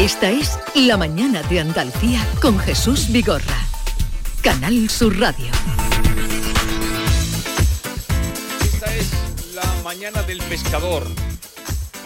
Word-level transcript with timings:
Esta 0.00 0.30
es 0.30 0.58
La 0.74 0.96
Mañana 0.96 1.42
de 1.42 1.60
Andalucía 1.60 2.26
con 2.40 2.58
Jesús 2.58 3.12
Vigorra. 3.12 3.66
Canal 4.42 4.88
Sur 4.88 5.20
Radio. 5.20 5.44
Esta 8.64 8.96
es 8.96 9.10
la 9.54 9.82
mañana 9.84 10.22
del 10.22 10.38
pescador. 10.44 11.06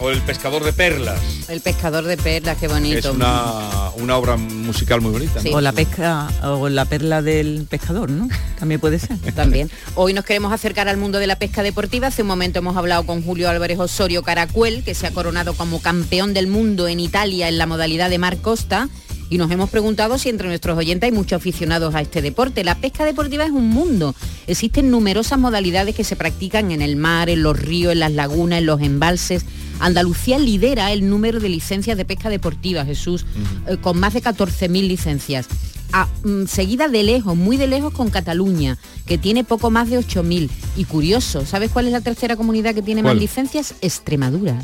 O 0.01 0.11
el 0.11 0.21
pescador 0.23 0.65
de 0.65 0.73
perlas. 0.73 1.21
El 1.49 1.61
pescador 1.61 2.05
de 2.05 2.17
perlas, 2.17 2.59
qué 2.59 2.69
bonito. 2.69 2.99
Es 2.99 3.05
una, 3.07 3.91
una 3.97 4.17
obra 4.17 4.37
musical 4.37 5.01
muy 5.01 5.13
bonita. 5.13 5.41
¿no? 5.43 5.57
O 5.57 5.61
la 5.61 5.73
pesca, 5.73 6.29
o 6.43 6.69
la 6.69 6.85
perla 6.85 7.23
del 7.23 7.67
pescador, 7.69 8.11
¿no? 8.11 8.29
También 8.59 8.81
puede 8.81 8.99
ser. 8.99 9.19
También. 9.35 9.71
Hoy 9.95 10.13
nos 10.13 10.25
queremos 10.25 10.53
acercar 10.53 10.89
al 10.89 10.97
mundo 10.97 11.19
de 11.19 11.27
la 11.27 11.37
pesca 11.37 11.63
deportiva. 11.63 12.09
Hace 12.09 12.23
un 12.23 12.29
momento 12.29 12.59
hemos 12.59 12.77
hablado 12.77 13.07
con 13.07 13.23
Julio 13.23 13.49
Álvarez 13.49 13.79
Osorio 13.79 14.23
Caracuel, 14.23 14.83
que 14.83 14.95
se 14.95 15.07
ha 15.07 15.13
coronado 15.13 15.55
como 15.55 15.81
campeón 15.81 16.35
del 16.35 16.49
mundo 16.49 16.89
en 16.89 16.99
Italia 16.99 17.49
en 17.49 17.59
la 17.59 17.67
modalidad 17.67 18.11
de 18.11 18.19
mar 18.19 18.39
costa. 18.39 18.89
Y 19.31 19.39
nos 19.39 19.51
hemos 19.51 19.71
preguntado 19.71 20.19
si 20.19 20.29
entre 20.29 20.49
nuestros 20.49 20.77
oyentes 20.77 21.09
hay 21.09 21.17
muchos 21.17 21.39
aficionados 21.39 21.95
a 21.95 22.01
este 22.01 22.23
deporte. 22.23 22.63
La 22.63 22.77
pesca 22.77 23.05
deportiva 23.05 23.45
es 23.45 23.51
un 23.51 23.69
mundo. 23.69 24.15
Existen 24.47 24.91
numerosas 24.91 25.39
modalidades 25.39 25.95
que 25.95 26.05
se 26.05 26.17
practican 26.17 26.71
en 26.71 26.83
el 26.83 26.97
mar, 26.97 27.29
en 27.29 27.43
los 27.43 27.59
ríos, 27.59 27.93
en 27.93 28.01
las 28.01 28.13
lagunas, 28.13 28.59
en 28.59 28.67
los 28.67 28.81
embalses. 28.81 29.45
Andalucía 29.81 30.39
lidera 30.39 30.93
el 30.93 31.09
número 31.09 31.41
de 31.41 31.49
licencias 31.49 31.97
de 31.97 32.05
pesca 32.05 32.29
deportiva, 32.29 32.85
Jesús, 32.85 33.25
eh, 33.67 33.77
con 33.81 33.99
más 33.99 34.15
de 34.15 34.23
14.000 34.23 34.87
licencias. 34.87 35.47
A, 35.93 36.07
mm, 36.25 36.47
seguida 36.47 36.89
de 36.89 37.03
lejos, 37.03 37.37
muy 37.37 37.57
de 37.57 37.67
lejos 37.67 37.93
con 37.93 38.11
Cataluña, 38.11 38.79
que 39.07 39.19
tiene 39.19 39.45
poco 39.45 39.71
más 39.71 39.91
de 39.91 39.99
8.000. 39.99 40.51
Y 40.77 40.85
curioso, 40.85 41.45
¿sabes 41.47 41.71
cuál 41.71 41.87
es 41.87 41.93
la 41.93 42.01
tercera 42.01 42.37
comunidad 42.37 42.75
que 42.75 42.83
tiene 42.83 43.03
¿Cuál? 43.03 43.17
más 43.17 43.21
licencias? 43.23 43.75
Extremadura, 43.81 44.61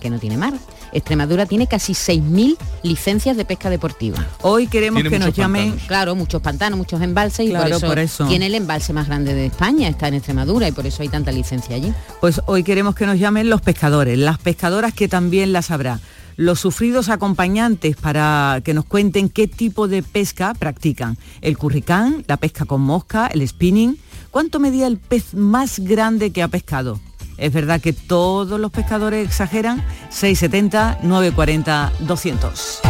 que 0.00 0.10
no 0.10 0.18
tiene 0.18 0.36
mar. 0.36 0.54
Extremadura 0.94 1.46
tiene 1.46 1.66
casi 1.66 1.92
6.000 1.92 2.56
licencias 2.82 3.36
de 3.36 3.44
pesca 3.44 3.68
deportiva. 3.68 4.24
Hoy 4.42 4.68
queremos 4.68 5.02
Tiene 5.02 5.10
que 5.10 5.24
nos 5.24 5.34
llamen 5.34 5.70
pantanos. 5.70 5.88
Claro, 5.88 6.14
muchos 6.14 6.40
pantanos, 6.40 6.78
muchos 6.78 7.02
embalses 7.02 7.48
y 7.48 7.52
por, 7.52 7.68
eso 7.68 7.86
por 7.86 7.98
eso. 7.98 8.26
tiene 8.26 8.46
el 8.46 8.54
embalse 8.54 8.92
más 8.92 9.06
grande 9.06 9.34
de 9.34 9.46
España, 9.46 9.88
está 9.88 10.08
en 10.08 10.14
Extremadura 10.14 10.68
y 10.68 10.72
por 10.72 10.86
eso 10.86 11.02
hay 11.02 11.08
tanta 11.08 11.32
licencia 11.32 11.76
allí. 11.76 11.92
Pues 12.20 12.40
hoy 12.46 12.62
queremos 12.62 12.94
que 12.94 13.06
nos 13.06 13.18
llamen 13.18 13.50
los 13.50 13.60
pescadores, 13.60 14.18
las 14.18 14.38
pescadoras 14.38 14.94
que 14.94 15.08
también 15.08 15.52
las 15.52 15.70
habrá, 15.70 16.00
los 16.36 16.60
sufridos 16.60 17.08
acompañantes 17.08 17.96
para 17.96 18.60
que 18.64 18.74
nos 18.74 18.84
cuenten 18.84 19.28
qué 19.28 19.46
tipo 19.48 19.88
de 19.88 20.02
pesca 20.02 20.54
practican. 20.54 21.18
El 21.40 21.58
curricán, 21.58 22.24
la 22.26 22.36
pesca 22.36 22.64
con 22.64 22.80
mosca, 22.80 23.26
el 23.26 23.46
spinning. 23.46 23.98
¿Cuánto 24.30 24.58
medía 24.58 24.86
el 24.86 24.98
pez 24.98 25.34
más 25.34 25.78
grande 25.78 26.30
que 26.30 26.42
ha 26.42 26.48
pescado? 26.48 27.00
Es 27.36 27.52
verdad 27.52 27.80
que 27.80 27.92
todos 27.92 28.60
los 28.60 28.70
pescadores 28.70 29.26
exageran. 29.26 29.84
670, 30.10 31.00
940, 31.02 31.92
200. 32.00 32.80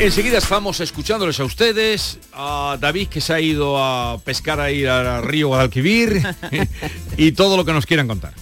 Enseguida 0.00 0.38
estamos 0.38 0.80
escuchándoles 0.80 1.40
a 1.40 1.44
ustedes, 1.44 2.18
a 2.32 2.76
David 2.78 3.08
que 3.08 3.20
se 3.20 3.32
ha 3.32 3.40
ido 3.40 3.82
a 3.82 4.18
pescar 4.18 4.60
a 4.60 4.70
ir 4.70 4.88
al 4.88 5.22
río 5.22 5.48
Guadalquivir 5.48 6.20
y 7.16 7.32
todo 7.32 7.56
lo 7.56 7.64
que 7.64 7.72
nos 7.72 7.86
quieran 7.86 8.08
contar. 8.08 8.34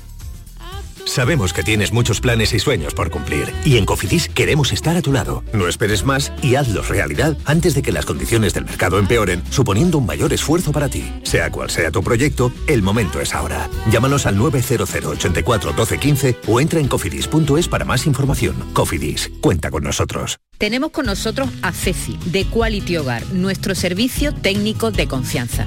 Sabemos 1.12 1.52
que 1.52 1.62
tienes 1.62 1.92
muchos 1.92 2.22
planes 2.22 2.54
y 2.54 2.58
sueños 2.58 2.94
por 2.94 3.10
cumplir 3.10 3.52
y 3.66 3.76
en 3.76 3.84
Cofidis 3.84 4.30
queremos 4.30 4.72
estar 4.72 4.96
a 4.96 5.02
tu 5.02 5.12
lado. 5.12 5.44
No 5.52 5.68
esperes 5.68 6.04
más 6.04 6.32
y 6.40 6.54
hazlos 6.54 6.88
realidad 6.88 7.36
antes 7.44 7.74
de 7.74 7.82
que 7.82 7.92
las 7.92 8.06
condiciones 8.06 8.54
del 8.54 8.64
mercado 8.64 8.98
empeoren, 8.98 9.42
suponiendo 9.50 9.98
un 9.98 10.06
mayor 10.06 10.32
esfuerzo 10.32 10.72
para 10.72 10.88
ti. 10.88 11.04
Sea 11.22 11.50
cual 11.50 11.68
sea 11.68 11.90
tu 11.90 12.02
proyecto, 12.02 12.50
el 12.66 12.80
momento 12.80 13.20
es 13.20 13.34
ahora. 13.34 13.68
Llámanos 13.90 14.24
al 14.24 14.38
900 14.38 14.88
84 14.90 15.74
12 15.74 15.98
15 15.98 16.36
o 16.46 16.60
entra 16.62 16.80
en 16.80 16.88
cofidis.es 16.88 17.68
para 17.68 17.84
más 17.84 18.06
información. 18.06 18.56
Cofidis, 18.72 19.30
cuenta 19.42 19.70
con 19.70 19.84
nosotros. 19.84 20.38
Tenemos 20.56 20.92
con 20.92 21.04
nosotros 21.04 21.50
a 21.60 21.72
Ceci, 21.72 22.18
de 22.24 22.46
Quality 22.46 22.96
Hogar, 22.96 23.26
nuestro 23.34 23.74
servicio 23.74 24.32
técnico 24.32 24.90
de 24.90 25.08
confianza. 25.08 25.66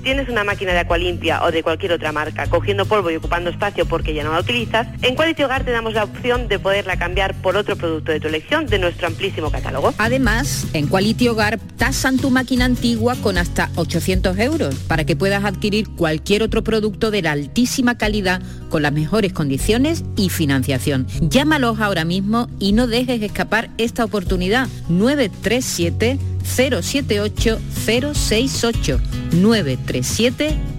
tienes 0.00 0.28
una 0.28 0.44
máquina 0.44 0.72
de 0.72 0.80
Aqualimpia 0.80 1.42
o 1.44 1.50
de 1.50 1.62
cualquier 1.62 1.92
otra 1.92 2.12
marca 2.12 2.46
cogiendo 2.46 2.86
polvo 2.86 3.10
y 3.10 3.16
ocupando 3.16 3.50
espacio 3.50 3.86
porque 3.86 4.14
ya 4.14 4.24
no 4.24 4.32
la 4.32 4.40
utilizas, 4.40 4.86
en 5.02 5.14
Quality 5.14 5.42
Hogar 5.44 5.64
te 5.64 5.70
damos 5.70 5.94
la 5.94 6.04
opción 6.04 6.48
de 6.48 6.58
poderla 6.58 6.96
cambiar 6.96 7.34
por 7.34 7.56
otro 7.56 7.76
producto 7.76 8.12
de 8.12 8.20
tu 8.20 8.28
elección 8.28 8.66
de 8.66 8.78
nuestro 8.78 9.06
amplísimo 9.06 9.50
catálogo. 9.50 9.94
Además, 9.98 10.66
en 10.72 10.86
Quality 10.86 11.28
Hogar 11.28 11.58
tasan 11.76 12.18
tu 12.18 12.30
máquina 12.30 12.64
antigua 12.64 13.16
con 13.16 13.38
hasta 13.38 13.70
800 13.76 14.38
euros 14.38 14.74
para 14.86 15.04
que 15.04 15.16
puedas 15.16 15.44
adquirir 15.44 15.88
cualquier 15.90 16.42
otro 16.42 16.64
producto 16.64 17.10
de 17.10 17.22
la 17.22 17.32
altísima 17.32 17.96
calidad 17.98 18.42
con 18.74 18.82
las 18.82 18.92
mejores 18.92 19.32
condiciones 19.32 20.02
y 20.16 20.30
financiación. 20.30 21.06
Llámalos 21.20 21.78
ahora 21.78 22.04
mismo 22.04 22.48
y 22.58 22.72
no 22.72 22.88
dejes 22.88 23.22
escapar 23.22 23.70
esta 23.78 24.04
oportunidad. 24.04 24.66
937 24.88 26.18
078 26.42 27.60
068 27.86 29.00
937 29.30 30.73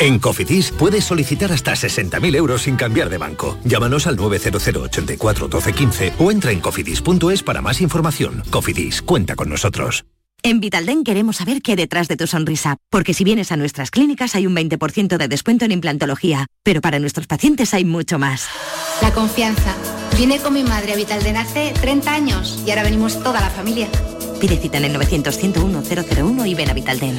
En 0.00 0.18
Cofidis 0.18 0.70
puedes 0.70 1.04
solicitar 1.04 1.52
hasta 1.52 1.72
60.000 1.72 2.36
euros 2.36 2.62
sin 2.62 2.76
cambiar 2.76 3.08
de 3.08 3.18
banco. 3.18 3.58
Llámanos 3.64 4.06
al 4.06 4.16
900 4.16 4.68
84 4.68 5.48
12 5.48 5.72
15 5.72 6.12
o 6.18 6.30
entra 6.30 6.52
en 6.52 6.60
cofidis.es 6.60 7.42
para 7.42 7.62
más 7.62 7.80
información. 7.80 8.42
Cofidis, 8.50 9.02
cuenta 9.02 9.34
con 9.34 9.48
nosotros. 9.48 10.04
En 10.44 10.60
Vitalden 10.60 11.02
queremos 11.02 11.36
saber 11.36 11.62
qué 11.62 11.72
hay 11.72 11.76
detrás 11.76 12.06
de 12.06 12.16
tu 12.16 12.28
sonrisa, 12.28 12.76
porque 12.90 13.12
si 13.12 13.24
vienes 13.24 13.50
a 13.50 13.56
nuestras 13.56 13.90
clínicas 13.90 14.36
hay 14.36 14.46
un 14.46 14.54
20% 14.54 15.16
de 15.16 15.26
descuento 15.26 15.64
en 15.64 15.72
implantología, 15.72 16.46
pero 16.62 16.80
para 16.80 17.00
nuestros 17.00 17.26
pacientes 17.26 17.74
hay 17.74 17.84
mucho 17.84 18.20
más. 18.20 18.46
La 19.02 19.12
confianza. 19.12 19.74
Vine 20.16 20.38
con 20.38 20.54
mi 20.54 20.62
madre 20.62 20.92
a 20.92 20.96
Vitalden 20.96 21.36
hace 21.36 21.72
30 21.80 22.12
años 22.12 22.62
y 22.64 22.70
ahora 22.70 22.84
venimos 22.84 23.20
toda 23.22 23.40
la 23.40 23.50
familia. 23.50 23.88
Pide 24.40 24.56
cita 24.58 24.78
en 24.78 24.84
el 24.84 24.96
900-101-001 24.96 26.48
y 26.48 26.54
ven 26.54 26.70
a 26.70 26.74
Vitalden. 26.74 27.18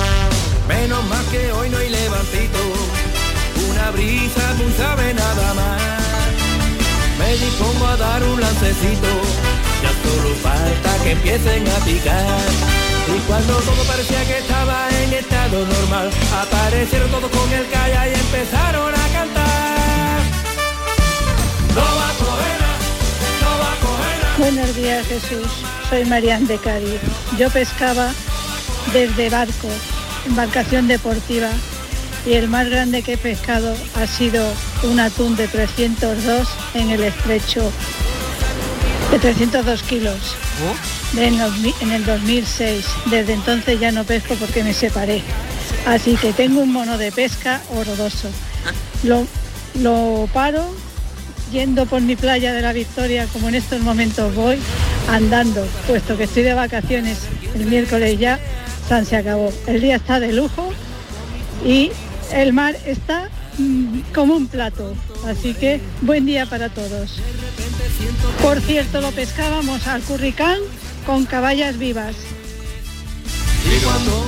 Menos 0.71 1.03
mal 1.05 1.25
que 1.31 1.51
hoy 1.51 1.69
no 1.69 1.77
hay 1.77 1.89
levantito, 1.89 2.59
una 3.69 3.91
brisa 3.91 4.53
muy 4.57 4.71
sabe 4.73 5.13
nada 5.13 5.53
más. 5.53 5.81
Me 7.19 7.29
dispongo 7.45 7.85
a 7.87 7.97
dar 7.97 8.23
un 8.23 8.39
lancecito, 8.39 9.11
ya 9.83 9.91
solo 10.03 10.35
falta 10.41 11.03
que 11.03 11.11
empiecen 11.11 11.67
a 11.67 11.77
picar. 11.85 12.49
Y 13.15 13.19
cuando 13.27 13.53
todo 13.67 13.83
parecía 13.83 14.25
que 14.25 14.37
estaba 14.37 14.87
en 15.03 15.13
estado 15.13 15.65
normal, 15.65 16.09
aparecieron 16.43 17.09
todos 17.11 17.29
con 17.29 17.51
el 17.51 17.67
calla 17.69 18.07
y 18.07 18.13
empezaron 18.13 18.93
a 18.93 19.07
cantar. 19.17 20.19
No 21.75 21.81
va 21.97 22.07
a 22.09 22.13
coger, 22.23 22.59
no 23.43 23.51
va 23.61 23.71
a 23.73 23.77
coger. 23.85 24.19
Buenos 24.37 24.75
días 24.75 25.05
Jesús, 25.07 25.47
soy 25.89 26.05
Marian 26.05 26.47
de 26.47 26.57
Cádiz. 26.57 27.01
Yo 27.37 27.49
pescaba 27.49 28.11
desde 28.93 29.29
barco, 29.29 29.67
embarcación 30.25 30.87
deportiva, 30.87 31.49
y 32.25 32.33
el 32.33 32.47
más 32.49 32.69
grande 32.69 33.01
que 33.01 33.13
he 33.13 33.17
pescado 33.17 33.75
ha 33.95 34.05
sido 34.07 34.45
un 34.83 34.99
atún 34.99 35.35
de 35.35 35.47
302 35.47 36.47
en 36.75 36.91
el 36.91 37.03
estrecho, 37.03 37.71
de 39.11 39.19
302 39.19 39.83
kilos, 39.83 40.17
en, 41.17 41.33
mi- 41.61 41.73
en 41.81 41.91
el 41.91 42.05
2006. 42.05 42.85
Desde 43.09 43.33
entonces 43.33 43.79
ya 43.79 43.91
no 43.91 44.03
pesco 44.03 44.35
porque 44.35 44.63
me 44.63 44.73
separé. 44.73 45.21
Así 45.87 46.15
que 46.15 46.31
tengo 46.31 46.61
un 46.61 46.71
mono 46.71 46.97
de 46.97 47.11
pesca 47.11 47.61
horroroso. 47.75 48.29
Lo, 49.03 49.25
lo 49.81 50.29
paro 50.31 50.63
yendo 51.51 51.87
por 51.87 52.01
mi 52.01 52.15
playa 52.15 52.53
de 52.53 52.61
la 52.61 52.71
Victoria, 52.71 53.25
como 53.33 53.49
en 53.49 53.55
estos 53.55 53.81
momentos 53.81 54.33
voy, 54.35 54.57
andando, 55.09 55.65
puesto 55.87 56.15
que 56.17 56.25
estoy 56.25 56.43
de 56.43 56.53
vacaciones 56.53 57.17
el 57.55 57.65
miércoles 57.65 58.19
ya, 58.19 58.39
San 58.91 59.05
se 59.05 59.15
acabó. 59.15 59.53
El 59.67 59.79
día 59.79 59.95
está 59.95 60.19
de 60.19 60.33
lujo 60.33 60.69
y 61.65 61.91
el 62.33 62.51
mar 62.51 62.75
está 62.85 63.29
mm, 63.57 63.99
como 64.13 64.35
un 64.35 64.47
plato. 64.47 64.93
Así 65.25 65.53
que 65.53 65.79
buen 66.01 66.25
día 66.25 66.45
para 66.45 66.67
todos. 66.67 67.21
Por 68.41 68.59
cierto, 68.59 68.99
lo 68.99 69.11
pescábamos 69.11 69.87
al 69.87 70.01
curricán 70.01 70.57
con 71.05 71.23
caballas 71.23 71.77
vivas. 71.77 72.15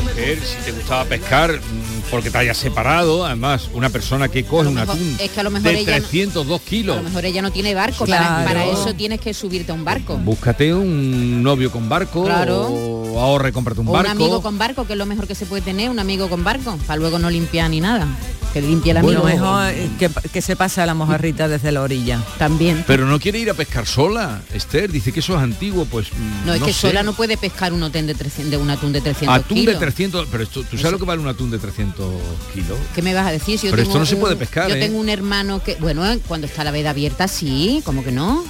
Mujer, 0.06 0.40
si 0.42 0.56
te 0.64 0.72
gustaba 0.72 1.04
pescar, 1.06 1.52
mm, 1.60 2.10
porque 2.10 2.30
te 2.30 2.38
hayas 2.38 2.58
separado, 2.58 3.26
además, 3.26 3.70
una 3.74 3.90
persona 3.90 4.30
que 4.30 4.46
coge 4.46 4.70
un 4.70 4.78
atún 4.78 5.18
Es 5.20 5.32
que 5.32 5.40
a 5.40 5.44
lo 5.44 5.52
mejor 5.52 5.72
de 5.74 5.80
ella 5.80 6.00
no- 6.00 6.08
302 6.08 6.62
A 6.62 6.64
kilos. 6.64 6.96
lo 6.98 7.04
mejor 7.04 7.26
ella 7.26 7.42
no 7.42 7.52
tiene 7.52 7.74
barco, 7.76 8.06
Claro. 8.06 8.24
para, 8.24 8.46
para 8.46 8.66
eso 8.66 8.94
tienes 8.96 9.20
que 9.20 9.34
subirte 9.34 9.72
a 9.72 9.76
un 9.76 9.84
barco. 9.84 10.16
Búscate 10.18 10.74
un 10.74 11.44
novio 11.44 11.70
con 11.72 11.90
barco 11.90 12.24
Claro. 12.24 12.68
o 12.72 12.93
ahorre, 13.20 13.52
cómprate 13.52 13.82
un 13.82 13.88
O 13.88 13.92
barco. 13.92 14.12
un 14.12 14.18
amigo 14.18 14.42
con 14.42 14.58
barco, 14.58 14.86
que 14.88 14.94
es 14.94 15.00
lo 15.00 15.06
mejor 15.06 15.28
que 15.28 15.36
se 15.36 15.46
puede 15.46 15.62
tener, 15.62 15.90
un 15.90 16.00
amigo 16.00 16.30
con 16.30 16.44
barco, 16.44 16.78
para 16.88 16.98
luego 16.98 17.20
no 17.20 17.30
limpiar 17.30 17.70
ni 17.70 17.80
nada. 17.82 18.08
Que 18.54 18.62
limpie 18.62 18.92
el 18.92 18.98
amigo. 18.98 19.14
Lo 19.14 19.24
mejor 19.24 19.70
eh, 19.72 19.90
que, 19.98 20.12
que 20.32 20.40
se 20.44 20.56
pasa 20.56 20.86
la 20.86 20.94
mojarrita 20.94 21.48
desde 21.48 21.72
la 21.72 21.82
orilla. 21.82 22.22
También. 22.38 22.84
Pero 22.86 23.08
no 23.08 23.20
quiere 23.20 23.40
ir 23.40 23.50
a 23.50 23.56
pescar 23.56 23.88
sola, 23.88 24.44
Esther, 24.54 24.92
dice 24.92 25.12
que 25.12 25.22
eso 25.22 25.36
es 25.36 25.42
antiguo, 25.42 25.86
pues 25.86 26.10
No, 26.46 26.54
es 26.54 26.62
que 26.62 26.72
sé. 26.72 26.82
sola 26.90 27.02
no 27.02 27.14
puede 27.14 27.36
pescar 27.36 27.74
un, 27.74 27.82
atún 27.82 28.06
de 28.06 28.14
300 28.14 28.52
de 28.52 28.58
un 28.58 28.70
atún 28.70 28.94
de 28.94 29.02
300 29.02 29.36
Atún 29.40 29.58
kilos. 29.58 29.74
de 29.74 29.80
300, 29.80 30.28
pero 30.32 30.44
esto, 30.44 30.62
¿tú 30.70 30.78
sabes 30.78 30.92
lo 30.92 31.00
que 31.00 31.06
vale 31.06 31.20
un 31.20 31.28
atún 31.30 31.50
de 31.50 31.58
300 31.58 32.06
kilos? 32.54 32.78
¿Qué 32.94 33.02
me 33.02 33.16
vas 33.16 33.26
a 33.26 33.32
decir? 33.32 33.58
Si 33.58 33.66
yo 33.66 33.72
Pero 33.72 33.82
tengo 33.84 33.90
esto 33.90 34.00
no 34.02 34.06
se 34.06 34.16
puede 34.18 34.36
pescar, 34.36 34.70
Yo 34.70 34.76
¿eh? 34.76 34.80
tengo 34.80 35.00
un 35.00 35.10
hermano 35.10 35.64
que, 35.64 35.76
bueno, 35.78 36.04
cuando 36.28 36.46
está 36.46 36.64
la 36.64 36.70
veda 36.70 36.92
abierta, 36.92 37.28
sí, 37.28 37.82
como 37.84 38.04
que 38.04 38.12
no. 38.12 38.44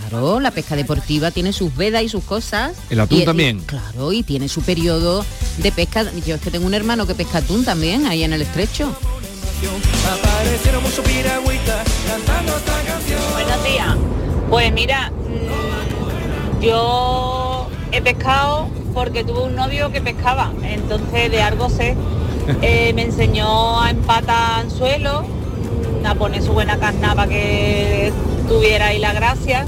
Claro, 0.00 0.40
la 0.40 0.50
pesca 0.50 0.76
deportiva 0.76 1.30
tiene 1.30 1.52
sus 1.52 1.74
vedas 1.76 2.02
y 2.02 2.08
sus 2.08 2.22
cosas. 2.24 2.72
¿El 2.90 3.00
atún 3.00 3.18
Y- 3.18 3.22
y- 3.22 3.24
también? 3.24 3.60
claro, 3.60 4.12
y 4.12 4.22
tiene 4.22 4.48
su 4.48 4.62
periodo 4.62 5.24
de 5.58 5.72
pesca. 5.72 6.04
Yo 6.26 6.34
es 6.36 6.40
que 6.40 6.50
tengo 6.50 6.66
un 6.66 6.74
hermano 6.74 7.06
que 7.06 7.14
pesca 7.14 7.38
atún 7.38 7.64
también, 7.64 8.06
ahí 8.06 8.22
en 8.22 8.32
el 8.32 8.42
estrecho. 8.42 8.94
Buenos 13.32 13.64
días. 13.64 13.96
Pues 14.50 14.72
mira, 14.72 15.10
mm, 15.10 16.60
yo 16.62 17.68
he 17.92 18.00
pescado 18.02 18.68
porque 18.94 19.24
tuve 19.24 19.42
un 19.44 19.54
novio 19.56 19.90
que 19.92 20.00
pescaba, 20.00 20.52
entonces 20.62 21.30
de 21.30 21.42
algo 21.42 21.68
sé. 21.70 21.96
Eh, 22.62 22.92
me 22.94 23.02
enseñó 23.02 23.80
a 23.82 23.90
empatar 23.90 24.60
anzuelo, 24.60 25.22
mm, 25.22 26.06
a 26.06 26.14
poner 26.14 26.40
su 26.44 26.52
buena 26.52 26.78
carna 26.78 27.12
para 27.16 27.28
que 27.28 28.12
tuviera 28.48 28.86
ahí 28.86 29.00
la 29.00 29.12
gracia. 29.12 29.66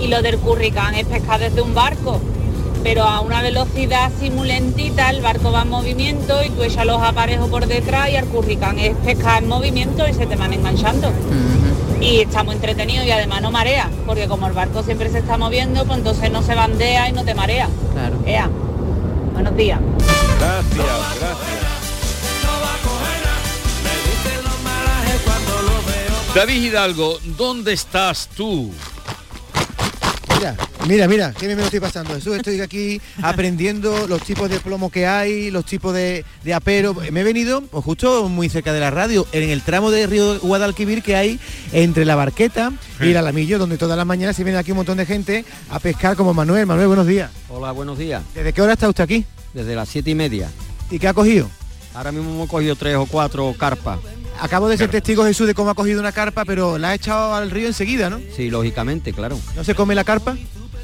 Y 0.00 0.08
lo 0.08 0.22
del 0.22 0.38
curricán 0.38 0.94
es 0.94 1.06
pescar 1.06 1.40
desde 1.40 1.60
un 1.60 1.74
barco, 1.74 2.20
pero 2.82 3.02
a 3.04 3.20
una 3.20 3.42
velocidad 3.42 4.04
así 4.04 4.30
muy 4.30 4.48
lentita, 4.48 5.10
el 5.10 5.20
barco 5.20 5.50
va 5.50 5.62
en 5.62 5.70
movimiento 5.70 6.42
y 6.44 6.50
tú 6.50 6.62
echas 6.62 6.86
los 6.86 7.02
aparejos 7.02 7.50
por 7.50 7.66
detrás 7.66 8.10
y 8.10 8.16
al 8.16 8.26
curricán 8.26 8.78
es 8.78 8.94
pescar 8.96 9.42
en 9.42 9.48
movimiento 9.48 10.06
y 10.08 10.14
se 10.14 10.26
te 10.26 10.36
van 10.36 10.52
enganchando 10.52 11.12
y 12.00 12.20
estamos 12.20 12.54
entretenidos 12.54 13.06
y 13.06 13.10
además 13.10 13.42
no 13.42 13.50
marea, 13.50 13.90
porque 14.06 14.28
como 14.28 14.46
el 14.46 14.52
barco 14.52 14.82
siempre 14.82 15.10
se 15.10 15.18
está 15.18 15.36
moviendo, 15.36 15.84
pues 15.84 15.98
entonces 15.98 16.30
no 16.30 16.42
se 16.42 16.54
bandea 16.54 17.08
y 17.08 17.12
no 17.12 17.24
te 17.24 17.34
marea. 17.34 17.68
Claro. 17.92 18.18
Ea. 18.24 18.48
Buenos 19.32 19.56
días. 19.56 19.80
Gracias, 20.38 20.86
gracias. 21.20 21.68
David 26.34 26.62
Hidalgo, 26.62 27.18
¿dónde 27.36 27.72
estás 27.72 28.28
tú? 28.36 28.72
Mira, 30.38 30.56
mira, 30.86 31.08
mira, 31.08 31.34
qué 31.36 31.46
bien 31.46 31.56
me 31.56 31.62
lo 31.62 31.66
estoy 31.66 31.80
pasando. 31.80 32.14
Jesús, 32.14 32.36
estoy 32.36 32.60
aquí 32.60 33.00
aprendiendo 33.22 34.06
los 34.06 34.22
tipos 34.22 34.48
de 34.48 34.60
plomo 34.60 34.88
que 34.88 35.04
hay, 35.04 35.50
los 35.50 35.64
tipos 35.64 35.92
de, 35.92 36.24
de 36.44 36.54
apero. 36.54 36.94
Me 36.94 37.22
he 37.22 37.24
venido 37.24 37.60
pues, 37.62 37.84
justo 37.84 38.28
muy 38.28 38.48
cerca 38.48 38.72
de 38.72 38.78
la 38.78 38.92
radio, 38.92 39.26
en 39.32 39.50
el 39.50 39.62
tramo 39.62 39.90
de 39.90 40.06
río 40.06 40.38
Guadalquivir 40.38 41.02
que 41.02 41.16
hay 41.16 41.40
entre 41.72 42.04
la 42.04 42.14
Barqueta 42.14 42.72
y 43.00 43.10
el 43.10 43.16
Alamillo, 43.16 43.58
donde 43.58 43.78
todas 43.78 43.96
las 43.96 44.06
mañanas 44.06 44.36
se 44.36 44.44
viene 44.44 44.60
aquí 44.60 44.70
un 44.70 44.76
montón 44.76 44.98
de 44.98 45.06
gente 45.06 45.44
a 45.70 45.80
pescar 45.80 46.14
como 46.14 46.32
Manuel. 46.32 46.66
Manuel, 46.66 46.86
buenos 46.86 47.08
días. 47.08 47.32
Hola, 47.48 47.72
buenos 47.72 47.98
días. 47.98 48.22
¿Desde 48.32 48.52
qué 48.52 48.62
hora 48.62 48.74
está 48.74 48.88
usted 48.88 49.02
aquí? 49.02 49.24
Desde 49.54 49.74
las 49.74 49.88
siete 49.88 50.10
y 50.10 50.14
media. 50.14 50.48
¿Y 50.88 51.00
qué 51.00 51.08
ha 51.08 51.14
cogido? 51.14 51.50
Ahora 51.94 52.12
mismo 52.12 52.30
hemos 52.30 52.48
cogido 52.48 52.76
tres 52.76 52.94
o 52.94 53.06
cuatro 53.06 53.52
carpas. 53.58 53.98
Acabo 54.40 54.68
de 54.68 54.76
ser 54.76 54.90
testigo 54.90 55.24
Jesús 55.24 55.46
de 55.46 55.54
cómo 55.54 55.70
ha 55.70 55.74
cogido 55.74 56.00
una 56.00 56.12
carpa, 56.12 56.44
pero 56.44 56.78
la 56.78 56.90
ha 56.90 56.94
echado 56.94 57.34
al 57.34 57.50
río 57.50 57.66
enseguida, 57.66 58.08
¿no? 58.08 58.20
Sí, 58.36 58.50
lógicamente, 58.50 59.12
claro. 59.12 59.38
¿No 59.56 59.64
se 59.64 59.74
come 59.74 59.94
la 59.94 60.04
carpa? 60.04 60.36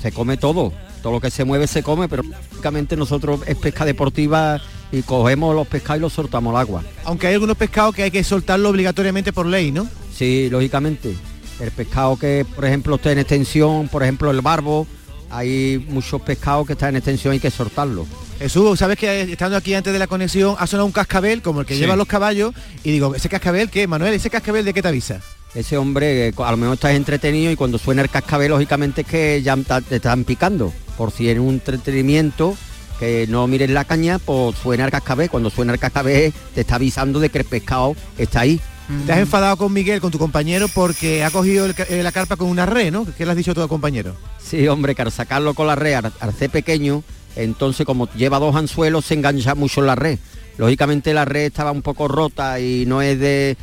Se 0.02 0.12
come 0.12 0.36
todo. 0.36 0.72
Todo 1.02 1.12
lo 1.12 1.20
que 1.20 1.30
se 1.30 1.44
mueve 1.44 1.66
se 1.66 1.82
come, 1.82 2.08
pero 2.08 2.22
lógicamente 2.22 2.96
nosotros 2.96 3.40
es 3.46 3.56
pesca 3.56 3.84
deportiva 3.84 4.60
y 4.90 5.02
cogemos 5.02 5.54
los 5.54 5.68
pescados 5.68 5.98
y 5.98 6.00
los 6.00 6.12
soltamos 6.12 6.54
al 6.54 6.60
agua. 6.60 6.82
Aunque 7.04 7.26
hay 7.26 7.34
algunos 7.34 7.56
pescados 7.56 7.94
que 7.94 8.02
hay 8.02 8.10
que 8.10 8.24
soltarlo 8.24 8.70
obligatoriamente 8.70 9.32
por 9.32 9.46
ley, 9.46 9.70
¿no? 9.70 9.86
Sí, 10.14 10.48
lógicamente. 10.50 11.14
El 11.60 11.70
pescado 11.70 12.16
que, 12.16 12.44
por 12.54 12.64
ejemplo, 12.64 12.96
está 12.96 13.12
en 13.12 13.18
extensión, 13.18 13.88
por 13.88 14.02
ejemplo, 14.02 14.30
el 14.30 14.40
barbo, 14.40 14.86
hay 15.30 15.84
muchos 15.88 16.20
pescados 16.22 16.66
que 16.66 16.72
están 16.72 16.90
en 16.90 16.96
extensión 16.96 17.34
y 17.34 17.36
hay 17.36 17.40
que 17.40 17.50
soltarlo. 17.50 18.06
Jesús, 18.38 18.78
sabes 18.78 18.98
que 18.98 19.22
estando 19.32 19.56
aquí 19.56 19.74
antes 19.74 19.92
de 19.92 19.98
la 19.98 20.06
conexión 20.06 20.56
ha 20.58 20.66
sonado 20.66 20.86
un 20.86 20.92
cascabel 20.92 21.40
como 21.40 21.60
el 21.60 21.66
que 21.66 21.74
Sí. 21.74 21.80
llevan 21.80 21.98
los 21.98 22.08
caballos 22.08 22.52
y 22.82 22.90
digo, 22.90 23.14
¿ese 23.14 23.28
cascabel 23.28 23.70
qué? 23.70 23.86
Manuel, 23.86 24.12
¿ese 24.14 24.28
cascabel 24.30 24.64
de 24.64 24.74
qué 24.74 24.82
te 24.82 24.88
avisa? 24.88 25.20
Ese 25.54 25.76
hombre, 25.76 26.28
eh, 26.28 26.34
a 26.36 26.50
lo 26.50 26.56
mejor 26.56 26.74
estás 26.74 26.92
entretenido 26.94 27.52
y 27.52 27.56
cuando 27.56 27.78
suena 27.78 28.02
el 28.02 28.10
cascabel, 28.10 28.50
lógicamente 28.50 29.02
es 29.02 29.06
que 29.06 29.40
ya 29.42 29.56
te 29.88 29.96
están 29.96 30.24
picando. 30.24 30.72
Por 30.98 31.12
si 31.12 31.30
en 31.30 31.38
un 31.40 31.54
entretenimiento 31.54 32.56
que 32.98 33.26
no 33.28 33.46
mires 33.46 33.70
la 33.70 33.84
caña, 33.84 34.18
pues 34.18 34.56
suena 34.60 34.84
el 34.84 34.90
cascabel. 34.90 35.30
Cuando 35.30 35.50
suena 35.50 35.72
el 35.72 35.78
cascabel 35.78 36.32
te 36.54 36.60
está 36.62 36.74
avisando 36.74 37.20
de 37.20 37.30
que 37.30 37.38
el 37.38 37.44
pescado 37.44 37.94
está 38.18 38.40
ahí. 38.40 38.60
Te 39.06 39.12
has 39.12 39.18
enfadado 39.20 39.56
con 39.56 39.72
Miguel, 39.72 40.00
con 40.00 40.10
tu 40.10 40.18
compañero, 40.18 40.66
porque 40.68 41.24
ha 41.24 41.30
cogido 41.30 41.64
el 41.66 41.74
eh, 41.88 42.02
la 42.02 42.12
carpa 42.12 42.36
con 42.36 42.48
una 42.48 42.66
red, 42.66 42.92
¿no? 42.92 43.06
¿Qué 43.16 43.24
le 43.24 43.30
has 43.30 43.36
dicho 43.36 43.52
a 43.52 43.54
tu 43.54 43.66
compañero? 43.66 44.14
Sí, 44.44 44.68
hombre, 44.68 44.94
que 44.94 45.00
al 45.02 45.10
sacarlo 45.10 45.54
con 45.54 45.66
la 45.68 45.74
red, 45.74 45.94
al, 45.94 46.12
al 46.20 46.34
ser 46.34 46.50
pequeño, 46.50 47.02
entonces 47.36 47.86
como 47.86 48.08
lleva 48.12 48.38
dos 48.38 48.54
anzuelos, 48.56 49.04
se 49.04 49.14
engancha 49.14 49.54
mucho 49.54 49.80
en 49.80 49.86
la 49.86 49.94
red. 49.94 50.18
Lógicamente 50.58 51.14
la 51.14 51.24
red 51.24 51.46
estaba 51.46 51.72
un 51.72 51.82
poco 51.82 52.08
rota 52.08 52.60
y 52.60 52.86
no 52.86 53.02
es 53.02 53.18
de, 53.18 53.56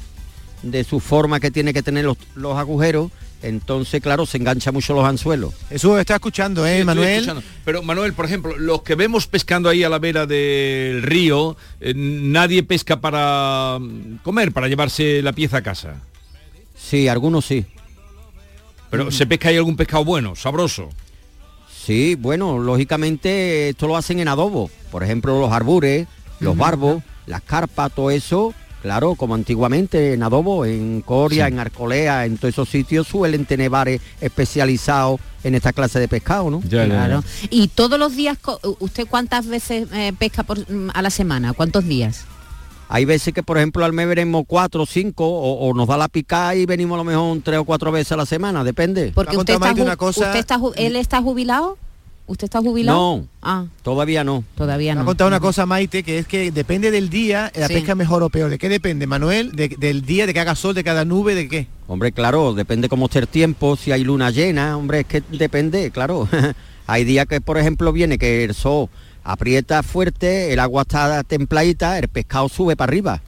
de 0.63 0.83
su 0.83 0.99
forma 0.99 1.39
que 1.39 1.51
tiene 1.51 1.73
que 1.73 1.83
tener 1.83 2.05
los, 2.05 2.17
los 2.35 2.57
agujeros, 2.57 3.11
entonces 3.41 4.01
claro, 4.01 4.25
se 4.25 4.37
engancha 4.37 4.71
mucho 4.71 4.93
los 4.93 5.05
anzuelos. 5.05 5.53
Jesús, 5.69 5.99
está 5.99 6.15
escuchando, 6.15 6.65
¿eh, 6.65 6.83
Manuel? 6.83 7.09
escuchando. 7.09 7.43
Pero 7.65 7.81
Manuel, 7.81 8.13
por 8.13 8.25
ejemplo, 8.25 8.57
los 8.57 8.83
que 8.83 8.95
vemos 8.95 9.27
pescando 9.27 9.69
ahí 9.69 9.83
a 9.83 9.89
la 9.89 9.99
vera 9.99 10.25
del 10.25 11.01
río, 11.01 11.57
eh, 11.79 11.93
nadie 11.95 12.63
pesca 12.63 13.01
para 13.01 13.79
mm, 13.79 14.17
comer, 14.23 14.51
para 14.51 14.67
llevarse 14.67 15.21
la 15.21 15.33
pieza 15.33 15.57
a 15.57 15.63
casa. 15.63 15.95
Sí, 16.75 17.07
algunos 17.07 17.45
sí. 17.45 17.65
Pero 18.89 19.09
se 19.09 19.25
pesca 19.25 19.49
ahí 19.49 19.57
algún 19.57 19.77
pescado 19.77 20.03
bueno, 20.03 20.35
sabroso. 20.35 20.89
Sí, 21.83 22.15
bueno, 22.15 22.59
lógicamente 22.59 23.69
esto 23.69 23.87
lo 23.87 23.97
hacen 23.97 24.19
en 24.19 24.27
adobo. 24.27 24.69
Por 24.91 25.03
ejemplo, 25.03 25.39
los 25.39 25.51
arbures, 25.51 26.07
los 26.39 26.55
barbos, 26.55 27.01
las 27.25 27.41
carpas, 27.41 27.91
todo 27.91 28.11
eso, 28.11 28.53
claro, 28.81 29.15
como 29.15 29.33
antiguamente 29.33 30.13
en 30.13 30.21
adobo, 30.21 30.65
en 30.65 31.01
Coria, 31.01 31.47
en 31.47 31.59
Arcolea, 31.59 32.25
en 32.25 32.37
todos 32.37 32.53
esos 32.53 32.69
sitios 32.69 33.07
suelen 33.07 33.45
tener 33.45 33.69
bares 33.69 33.99
especializados 34.19 35.19
en 35.43 35.55
esta 35.55 35.73
clase 35.73 35.99
de 35.99 36.07
pescado, 36.07 36.51
¿no? 36.51 36.61
Claro. 36.61 37.23
Y 37.49 37.67
todos 37.69 37.97
los 37.97 38.15
días, 38.15 38.37
¿usted 38.79 39.07
cuántas 39.09 39.47
veces 39.47 39.87
eh, 39.93 40.13
pesca 40.17 40.43
por, 40.43 40.59
mm, 40.59 40.91
a 40.93 41.01
la 41.01 41.09
semana? 41.09 41.53
¿Cuántos 41.53 41.87
días? 41.87 42.25
Hay 42.93 43.05
veces 43.05 43.33
que, 43.33 43.41
por 43.41 43.57
ejemplo, 43.57 43.85
al 43.85 43.93
mes 43.93 44.05
veremos 44.07 44.43
cuatro, 44.45 44.85
cinco, 44.85 45.25
o, 45.25 45.69
o 45.69 45.73
nos 45.73 45.87
da 45.87 45.95
la 45.97 46.09
picada 46.09 46.55
y 46.55 46.65
venimos 46.65 46.95
a 46.95 46.97
lo 46.97 47.03
mejor 47.05 47.39
tres 47.43 47.59
o 47.59 47.63
cuatro 47.63 47.91
veces 47.91 48.11
a 48.11 48.17
la 48.17 48.25
semana, 48.25 48.63
depende. 48.65 49.11
Porque 49.15 49.37
usted 49.37 49.53
está, 49.53 49.73
ju- 49.73 50.09
usted 50.09 50.35
está 50.35 50.57
ju- 50.59 50.73
él 50.75 50.95
está 50.97 51.21
jubilado. 51.21 51.77
¿Usted 52.27 52.45
está 52.45 52.59
jubilado? 52.61 52.97
No, 52.97 53.27
Ah, 53.41 53.65
todavía 53.83 54.23
no. 54.23 54.43
todavía 54.55 54.91
Me 54.93 54.97
no. 54.97 55.01
ha 55.01 55.05
contado 55.05 55.27
una 55.27 55.39
cosa, 55.41 55.65
Maite, 55.65 56.03
que 56.03 56.19
es 56.19 56.27
que 56.27 56.51
depende 56.51 56.89
del 56.91 57.09
día, 57.09 57.51
la 57.55 57.67
Sí. 57.67 57.73
pesca 57.73 57.91
es 57.93 57.97
mejor 57.97 58.23
o 58.23 58.29
peor. 58.29 58.49
¿De 58.49 58.57
qué 58.57 58.69
depende, 58.69 59.05
Manuel? 59.07 59.51
De- 59.53 59.69
del 59.77 60.03
día, 60.03 60.25
de 60.27 60.33
que 60.33 60.39
haga 60.39 60.55
sol, 60.55 60.73
de 60.75 60.83
cada 60.83 61.03
nube, 61.03 61.33
de 61.35 61.49
qué? 61.49 61.67
Hombre, 61.87 62.11
claro, 62.13 62.53
depende 62.53 62.87
cómo 62.87 63.05
esté 63.07 63.19
el 63.19 63.27
tiempo, 63.27 63.75
si 63.75 63.91
hay 63.91 64.03
luna 64.05 64.29
llena, 64.31 64.77
hombre, 64.77 65.01
es 65.01 65.05
que 65.07 65.23
depende, 65.31 65.91
claro. 65.91 66.27
hay 66.87 67.03
días 67.03 67.25
que, 67.25 67.41
por 67.41 67.57
ejemplo, 67.57 67.91
viene 67.91 68.17
que 68.17 68.43
el 68.45 68.53
sol 68.53 68.87
aprieta 69.23 69.83
fuerte, 69.83 70.53
el 70.53 70.59
agua 70.59 70.83
está 70.83 71.23
templadita, 71.23 71.97
el 71.99 72.07
pescado 72.07 72.49
sube 72.49 72.75
para 72.75 72.89
arriba. 72.89 73.21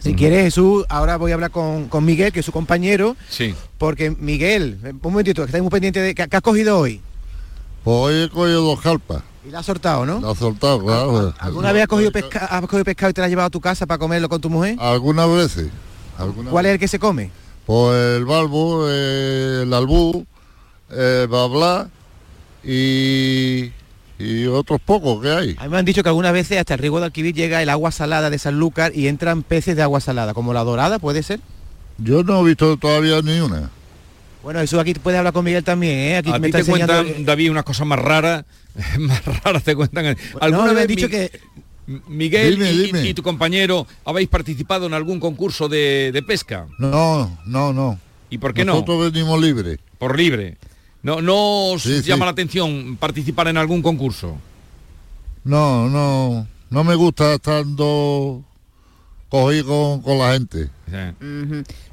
Si 0.00 0.14
quieres, 0.14 0.42
Jesús, 0.44 0.84
ahora 0.90 1.16
voy 1.16 1.30
a 1.30 1.34
hablar 1.34 1.50
con, 1.50 1.88
con 1.88 2.04
Miguel, 2.04 2.30
que 2.30 2.40
es 2.40 2.46
su 2.46 2.52
compañero, 2.52 3.16
Sí. 3.30 3.54
porque 3.78 4.10
Miguel, 4.10 4.78
eh, 4.84 4.90
un 4.90 5.00
momentito, 5.02 5.40
que 5.42 5.46
estáis 5.46 5.62
muy 5.62 5.70
pendiente 5.70 5.98
de... 6.00 6.14
¿Qué, 6.14 6.28
qué 6.28 6.36
has 6.36 6.42
cogido 6.42 6.78
hoy? 6.78 7.00
Pues 7.82 7.96
hoy 7.96 8.22
he 8.24 8.28
cogido 8.28 8.60
dos 8.62 8.80
carpas. 8.82 9.22
Y 9.46 9.50
la 9.50 9.60
has 9.60 9.66
soltado, 9.66 10.04
¿no? 10.04 10.20
La 10.20 10.32
he 10.32 10.34
soltado, 10.36 10.78
claro. 10.84 11.34
¿Alguna 11.38 11.72
vez 11.72 11.82
has 11.84 11.88
cogido, 11.88 12.12
pesca- 12.12 12.44
has 12.50 12.60
cogido 12.62 12.84
pescado 12.84 13.10
y 13.10 13.14
te 13.14 13.22
la 13.22 13.24
has 13.26 13.30
llevado 13.30 13.46
a 13.46 13.50
tu 13.50 13.62
casa 13.62 13.86
para 13.86 13.96
comerlo 13.98 14.28
con 14.28 14.42
tu 14.42 14.50
mujer? 14.50 14.76
Algunas 14.78 15.28
veces. 15.30 15.68
¿Cuál 16.50 16.66
es 16.66 16.72
el 16.72 16.78
que 16.78 16.86
se 16.88 16.98
come? 16.98 17.30
Pues 17.64 18.18
el 18.18 18.26
balbo, 18.26 18.84
eh, 18.90 19.60
el 19.62 19.72
albú, 19.72 20.26
el 20.90 21.28
babla 21.28 21.88
y, 22.62 23.72
y 24.22 24.46
otros 24.46 24.80
pocos 24.80 25.22
que 25.22 25.30
hay. 25.30 25.56
A 25.58 25.64
mí 25.64 25.68
me 25.70 25.78
han 25.78 25.84
dicho 25.84 26.02
que 26.02 26.08
algunas 26.08 26.32
veces 26.32 26.58
hasta 26.58 26.74
el 26.74 26.80
riego 26.80 26.98
de 27.00 27.06
Alquivir 27.06 27.34
llega 27.34 27.62
el 27.62 27.68
agua 27.68 27.90
salada 27.90 28.30
de 28.30 28.38
Sanlúcar 28.38 28.92
y 28.94 29.08
entran 29.08 29.42
peces 29.42 29.76
de 29.76 29.82
agua 29.82 30.00
salada, 30.00 30.34
como 30.34 30.52
la 30.52 30.64
dorada, 30.64 30.98
¿puede 30.98 31.22
ser? 31.22 31.40
Yo 31.98 32.22
no 32.22 32.40
he 32.40 32.44
visto 32.50 32.76
todavía 32.76 33.20
ni 33.22 33.40
una. 33.40 33.70
Bueno, 34.42 34.60
eso 34.60 34.80
aquí 34.80 34.94
puedes 34.94 35.18
hablar 35.18 35.32
con 35.32 35.44
Miguel 35.44 35.62
también, 35.62 35.98
¿eh? 35.98 36.16
Aquí 36.16 36.30
A 36.32 36.38
me 36.38 36.48
está 36.48 36.58
te 36.58 36.64
cuentan, 36.64 36.98
enseñando... 37.06 37.24
David, 37.30 37.50
unas 37.50 37.64
cosas 37.64 37.86
más 37.86 37.98
raras, 37.98 38.44
más 38.98 39.24
raras 39.42 39.62
te 39.62 39.76
cuentan. 39.76 40.16
¿Alguna 40.40 40.66
no, 40.68 40.72
me 40.74 40.80
han 40.80 40.86
dicho 40.88 41.06
Mi- 41.06 41.10
que- 41.10 41.40
Miguel 42.08 42.54
Dime, 42.54 42.72
y, 42.72 42.78
dime. 42.78 43.08
y 43.08 43.14
tu 43.14 43.22
compañero 43.22 43.86
habéis 44.04 44.28
participado 44.28 44.86
en 44.86 44.94
algún 44.94 45.20
concurso 45.20 45.68
de, 45.68 46.10
de 46.12 46.22
pesca? 46.22 46.66
No, 46.78 47.38
no, 47.46 47.72
no. 47.72 47.98
¿Y 48.30 48.38
por 48.38 48.54
qué 48.54 48.64
Nosotros 48.64 49.12
venimos 49.12 49.40
libres. 49.40 49.78
Por 49.98 50.16
libre. 50.16 50.56
No, 51.02 51.20
no 51.20 51.72
os 51.72 51.82
Sí, 51.82 51.96
sí. 51.98 52.08
llama 52.08 52.26
la 52.26 52.30
atención 52.32 52.96
participar 52.98 53.48
en 53.48 53.56
algún 53.56 53.82
concurso. 53.82 54.36
No, 55.44 55.88
no, 55.88 56.46
no 56.70 56.84
me 56.84 56.94
gusta 56.94 57.34
estando 57.34 58.42
cogido 59.28 59.66
con, 59.66 60.02
con 60.02 60.18
la 60.18 60.32
gente. 60.34 60.70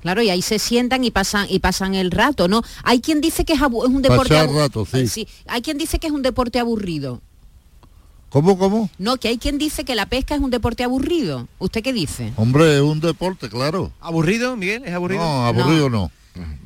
Claro, 0.01 0.21
y 0.21 0.29
ahí 0.29 0.41
se 0.41 0.59
sientan 0.59 1.03
y 1.03 1.09
pasan 1.11 1.47
y 1.49 1.59
pasan 1.59 1.95
el 1.95 2.11
rato, 2.11 2.47
¿no? 2.47 2.61
Hay 2.83 2.99
quien 3.01 3.21
dice 3.21 3.45
que 3.45 3.53
es, 3.53 3.61
un 3.61 4.01
deporte 4.01 4.29
Pasar 4.29 4.49
abu- 4.49 4.57
rato, 4.59 4.85
sí. 4.85 5.27
Hay 5.47 5.61
quien 5.61 5.77
dice 5.77 5.97
que 5.99 6.07
es 6.07 6.13
un 6.13 6.21
deporte 6.21 6.59
aburrido. 6.59 7.21
¿Cómo, 8.29 8.59
cómo? 8.59 8.91
No, 8.99 9.17
que 9.17 9.29
hay 9.29 9.37
quien 9.39 9.57
dice 9.57 9.83
que 9.85 9.95
la 9.95 10.05
pesca 10.05 10.35
es 10.35 10.41
un 10.41 10.51
deporte 10.51 10.83
aburrido. 10.83 11.47
¿Usted 11.57 11.81
qué 11.81 11.93
dice? 11.93 12.31
Hombre, 12.35 12.75
es 12.75 12.81
un 12.81 12.99
deporte, 12.99 13.49
claro. 13.49 13.91
¿Aburrido, 14.01 14.55
Miguel? 14.55 14.83
¿Es 14.85 14.93
aburrido? 14.93 15.23
No, 15.23 15.45
aburrido 15.47 15.89
no. 15.89 16.11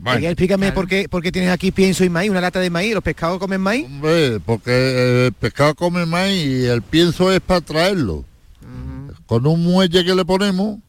Explícame 0.06 0.72
por, 0.72 0.88
qué, 0.88 1.08
por 1.10 1.22
qué 1.22 1.32
tienes 1.32 1.50
aquí 1.50 1.72
pienso 1.72 2.04
y 2.04 2.10
maíz, 2.10 2.30
una 2.30 2.42
lata 2.42 2.60
de 2.60 2.70
maíz, 2.70 2.94
¿los 2.94 3.04
pescados 3.04 3.40
comen 3.40 3.62
maíz? 3.62 3.86
Hombre, 3.86 4.40
porque 4.40 5.28
el 5.28 5.34
pescado 5.34 5.76
come 5.76 6.06
más 6.06 6.30
y 6.30 6.66
el 6.66 6.82
pienso 6.82 7.32
es 7.32 7.40
para 7.40 7.62
traerlo. 7.62 8.26
Con 9.26 9.48
un 9.48 9.64
muelle 9.64 10.04
que 10.04 10.14
le 10.14 10.26
ponemos 10.26 10.80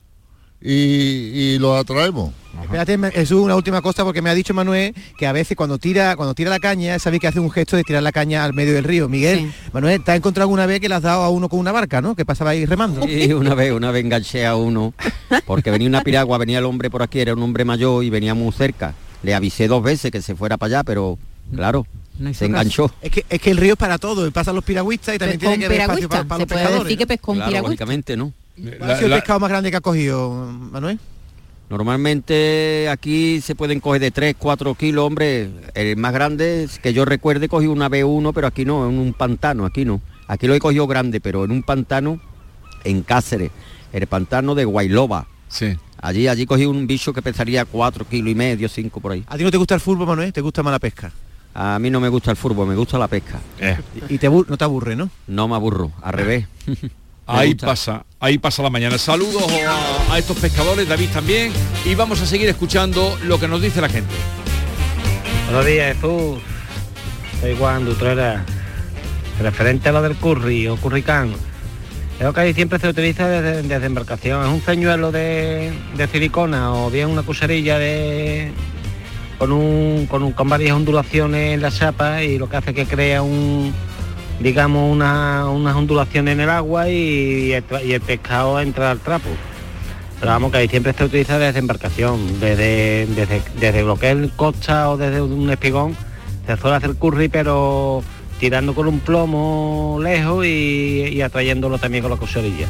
y, 0.60 0.72
y 0.72 1.58
lo 1.58 1.76
atraemos. 1.76 2.32
Espérate, 2.62 2.96
me- 2.96 3.10
Jesús, 3.10 3.40
una 3.40 3.56
última 3.56 3.82
cosa, 3.82 4.04
porque 4.04 4.22
me 4.22 4.30
ha 4.30 4.34
dicho 4.34 4.54
Manuel 4.54 4.94
que 5.18 5.26
a 5.26 5.32
veces 5.32 5.56
cuando 5.56 5.76
tira 5.78 6.14
cuando 6.16 6.34
tira 6.34 6.50
la 6.50 6.60
caña, 6.60 6.98
sabéis 6.98 7.20
que 7.20 7.26
hace 7.26 7.40
un 7.40 7.50
gesto 7.50 7.76
de 7.76 7.82
tirar 7.82 8.02
la 8.02 8.12
caña 8.12 8.44
al 8.44 8.54
medio 8.54 8.72
del 8.74 8.84
río. 8.84 9.08
Miguel, 9.08 9.52
Manuel, 9.72 10.02
¿te 10.02 10.12
has 10.12 10.16
encontrado 10.18 10.44
alguna 10.44 10.64
vez 10.66 10.80
que 10.80 10.88
le 10.88 10.94
has 10.94 11.02
dado 11.02 11.22
a 11.22 11.30
uno 11.30 11.48
con 11.48 11.58
una 11.58 11.72
barca, 11.72 12.00
no? 12.00 12.14
Que 12.14 12.24
pasaba 12.24 12.50
ahí 12.50 12.64
remando. 12.64 13.02
Sí, 13.06 13.32
una 13.32 13.54
vez, 13.54 13.72
una 13.72 13.90
vez 13.90 14.04
enganché 14.04 14.46
a 14.46 14.54
uno, 14.56 14.94
porque 15.46 15.70
venía 15.72 15.88
una 15.88 16.02
piragua, 16.02 16.38
venía 16.38 16.60
el 16.60 16.64
hombre 16.64 16.90
por 16.90 17.02
aquí, 17.02 17.18
era 17.20 17.34
un 17.34 17.42
hombre 17.42 17.64
mayor 17.64 18.04
y 18.04 18.10
venía 18.10 18.34
muy 18.34 18.52
cerca. 18.52 18.94
Le 19.22 19.34
avisé 19.34 19.66
dos 19.68 19.82
veces 19.82 20.10
que 20.12 20.22
se 20.22 20.34
fuera 20.36 20.56
para 20.56 20.76
allá, 20.78 20.84
pero 20.84 21.18
claro, 21.54 21.86
se 22.32 22.46
enganchó. 22.46 22.90
Es 23.02 23.10
que, 23.10 23.24
es 23.28 23.40
que 23.40 23.50
el 23.50 23.56
río 23.56 23.72
es 23.72 23.78
para 23.78 23.98
todo, 23.98 24.30
pasan 24.30 24.54
los 24.54 24.62
piragüistas 24.64 25.16
y 25.16 25.18
también 25.18 25.40
tiene 25.40 25.58
que 25.58 25.64
haber 25.66 25.80
espacio 25.80 26.08
para, 26.08 26.24
para 26.24 26.36
se 26.38 26.40
los 26.42 26.48
puede 26.48 26.60
pescadores. 26.60 26.84
decir 26.84 26.98
que 26.98 27.06
pescó 27.08 27.32
un 27.32 27.38
Claro, 27.38 27.50
piragüista. 27.50 27.70
lógicamente 27.84 28.16
no. 28.16 28.32
¿Cuál 28.56 28.90
ha 28.90 28.96
sido 28.96 29.08
el 29.08 29.14
pescado 29.14 29.40
más 29.40 29.50
grande 29.50 29.70
que 29.70 29.76
ha 29.76 29.80
cogido, 29.80 30.30
Manuel? 30.70 30.98
Normalmente 31.70 32.88
aquí 32.90 33.40
se 33.40 33.54
pueden 33.54 33.80
coger 33.80 34.00
de 34.00 34.10
3, 34.10 34.36
4 34.38 34.74
kilos, 34.74 35.06
hombre. 35.06 35.50
El 35.74 35.96
más 35.96 36.12
grande 36.12 36.68
que 36.82 36.92
yo 36.92 37.04
recuerde 37.04 37.48
cogí 37.48 37.66
una 37.66 37.88
B1, 37.88 38.32
pero 38.34 38.46
aquí 38.46 38.64
no, 38.64 38.88
en 38.88 38.98
un 38.98 39.12
pantano, 39.12 39.64
aquí 39.64 39.84
no. 39.84 40.00
Aquí 40.28 40.46
lo 40.46 40.54
he 40.54 40.60
cogido 40.60 40.86
grande, 40.86 41.20
pero 41.20 41.44
en 41.44 41.50
un 41.50 41.62
pantano 41.62 42.20
en 42.84 43.02
Cáceres, 43.02 43.50
el 43.92 44.06
pantano 44.06 44.54
de 44.54 44.64
Guayloba. 44.64 45.26
Sí. 45.48 45.76
Allí, 46.00 46.28
allí 46.28 46.44
cogí 46.46 46.66
un 46.66 46.86
bicho 46.86 47.12
que 47.12 47.22
pesaría 47.22 47.64
4 47.64 48.06
kilos 48.06 48.30
y 48.30 48.34
medio, 48.34 48.68
5 48.68 49.00
por 49.00 49.12
ahí. 49.12 49.24
¿A 49.26 49.38
ti 49.38 49.44
no 49.44 49.50
te 49.50 49.56
gusta 49.56 49.74
el 49.74 49.80
fútbol, 49.80 50.06
Manuel? 50.06 50.32
¿Te 50.32 50.42
gusta 50.42 50.62
más 50.62 50.72
la 50.72 50.78
pesca? 50.78 51.12
A 51.54 51.78
mí 51.78 51.88
no 51.88 52.00
me 52.00 52.08
gusta 52.08 52.30
el 52.30 52.36
fútbol, 52.36 52.68
me 52.68 52.74
gusta 52.74 52.98
la 52.98 53.08
pesca. 53.08 53.40
Y 54.08 54.18
te 54.18 54.28
no 54.28 54.56
te 54.56 54.64
aburre, 54.64 54.96
¿no? 54.96 55.08
No 55.26 55.48
me 55.48 55.54
aburro, 55.54 55.92
al 56.02 56.12
revés. 56.12 56.46
Ahí 57.26 57.52
gusta. 57.52 57.66
pasa, 57.66 58.04
ahí 58.20 58.38
pasa 58.38 58.62
la 58.62 58.70
mañana. 58.70 58.98
Saludos 58.98 59.44
a, 59.66 60.14
a 60.14 60.18
estos 60.18 60.36
pescadores, 60.38 60.88
David 60.88 61.08
también, 61.12 61.52
y 61.84 61.94
vamos 61.94 62.20
a 62.20 62.26
seguir 62.26 62.48
escuchando 62.48 63.18
lo 63.24 63.40
que 63.40 63.48
nos 63.48 63.62
dice 63.62 63.80
la 63.80 63.88
gente. 63.88 64.14
Buenos 65.46 65.66
días, 65.66 65.94
Jesús. 65.94 66.38
Soy 67.40 67.56
Juan 67.56 67.84
Dutrera. 67.84 68.44
Referente 69.40 69.88
a 69.88 69.92
lo 69.92 70.02
del 70.02 70.16
curry 70.16 70.68
o 70.68 70.76
curricán. 70.76 71.34
El 72.20 72.26
Ocadi 72.28 72.54
siempre 72.54 72.78
se 72.78 72.88
utiliza 72.88 73.28
desde, 73.28 73.62
desde 73.62 73.86
embarcación. 73.86 74.44
Es 74.46 74.48
un 74.52 74.60
ceñuelo 74.60 75.10
de, 75.10 75.72
de 75.96 76.08
silicona 76.08 76.72
o 76.72 76.90
bien 76.90 77.08
una 77.08 77.22
cucharilla 77.22 77.78
de 77.78 78.52
con 79.38 79.50
un, 79.50 80.06
con 80.06 80.22
un 80.22 80.32
con 80.32 80.48
varias 80.48 80.76
ondulaciones 80.76 81.54
en 81.54 81.62
la 81.62 81.72
chapa 81.72 82.22
y 82.22 82.38
lo 82.38 82.48
que 82.48 82.56
hace 82.56 82.72
que 82.72 82.86
crea 82.86 83.22
un 83.22 83.74
digamos 84.40 84.90
una- 84.92 85.48
unas 85.50 85.74
ondulaciones 85.76 86.32
en 86.34 86.40
el 86.40 86.50
agua 86.50 86.88
y, 86.88 87.52
el, 87.52 87.64
el 87.90 88.00
pescado 88.00 88.60
entra 88.60 88.90
al 88.90 88.98
trapo. 89.00 89.28
Pero 90.20 90.32
vamos 90.32 90.52
que 90.52 90.58
ahí 90.58 90.68
siempre 90.68 90.92
se 90.92 91.04
utiliza 91.04 91.38
desde 91.38 91.58
embarcación, 91.58 92.40
desde, 92.40 93.06
desde, 93.06 93.42
desde 93.58 93.82
lo 93.82 93.96
que 93.98 94.10
es 94.12 94.30
costa 94.36 94.90
o 94.90 94.96
desde 94.96 95.20
un 95.20 95.50
espigón, 95.50 95.96
se 96.46 96.56
suele 96.56 96.76
hacer 96.76 96.94
curry 96.94 97.28
pero 97.28 98.02
tirando 98.38 98.74
con 98.74 98.86
un 98.88 99.00
plomo 99.00 99.98
lejos 100.02 100.44
y, 100.46 101.20
atrayéndolo 101.22 101.78
también 101.78 102.02
con 102.02 102.10
la 102.10 102.16
cucharilla. 102.16 102.66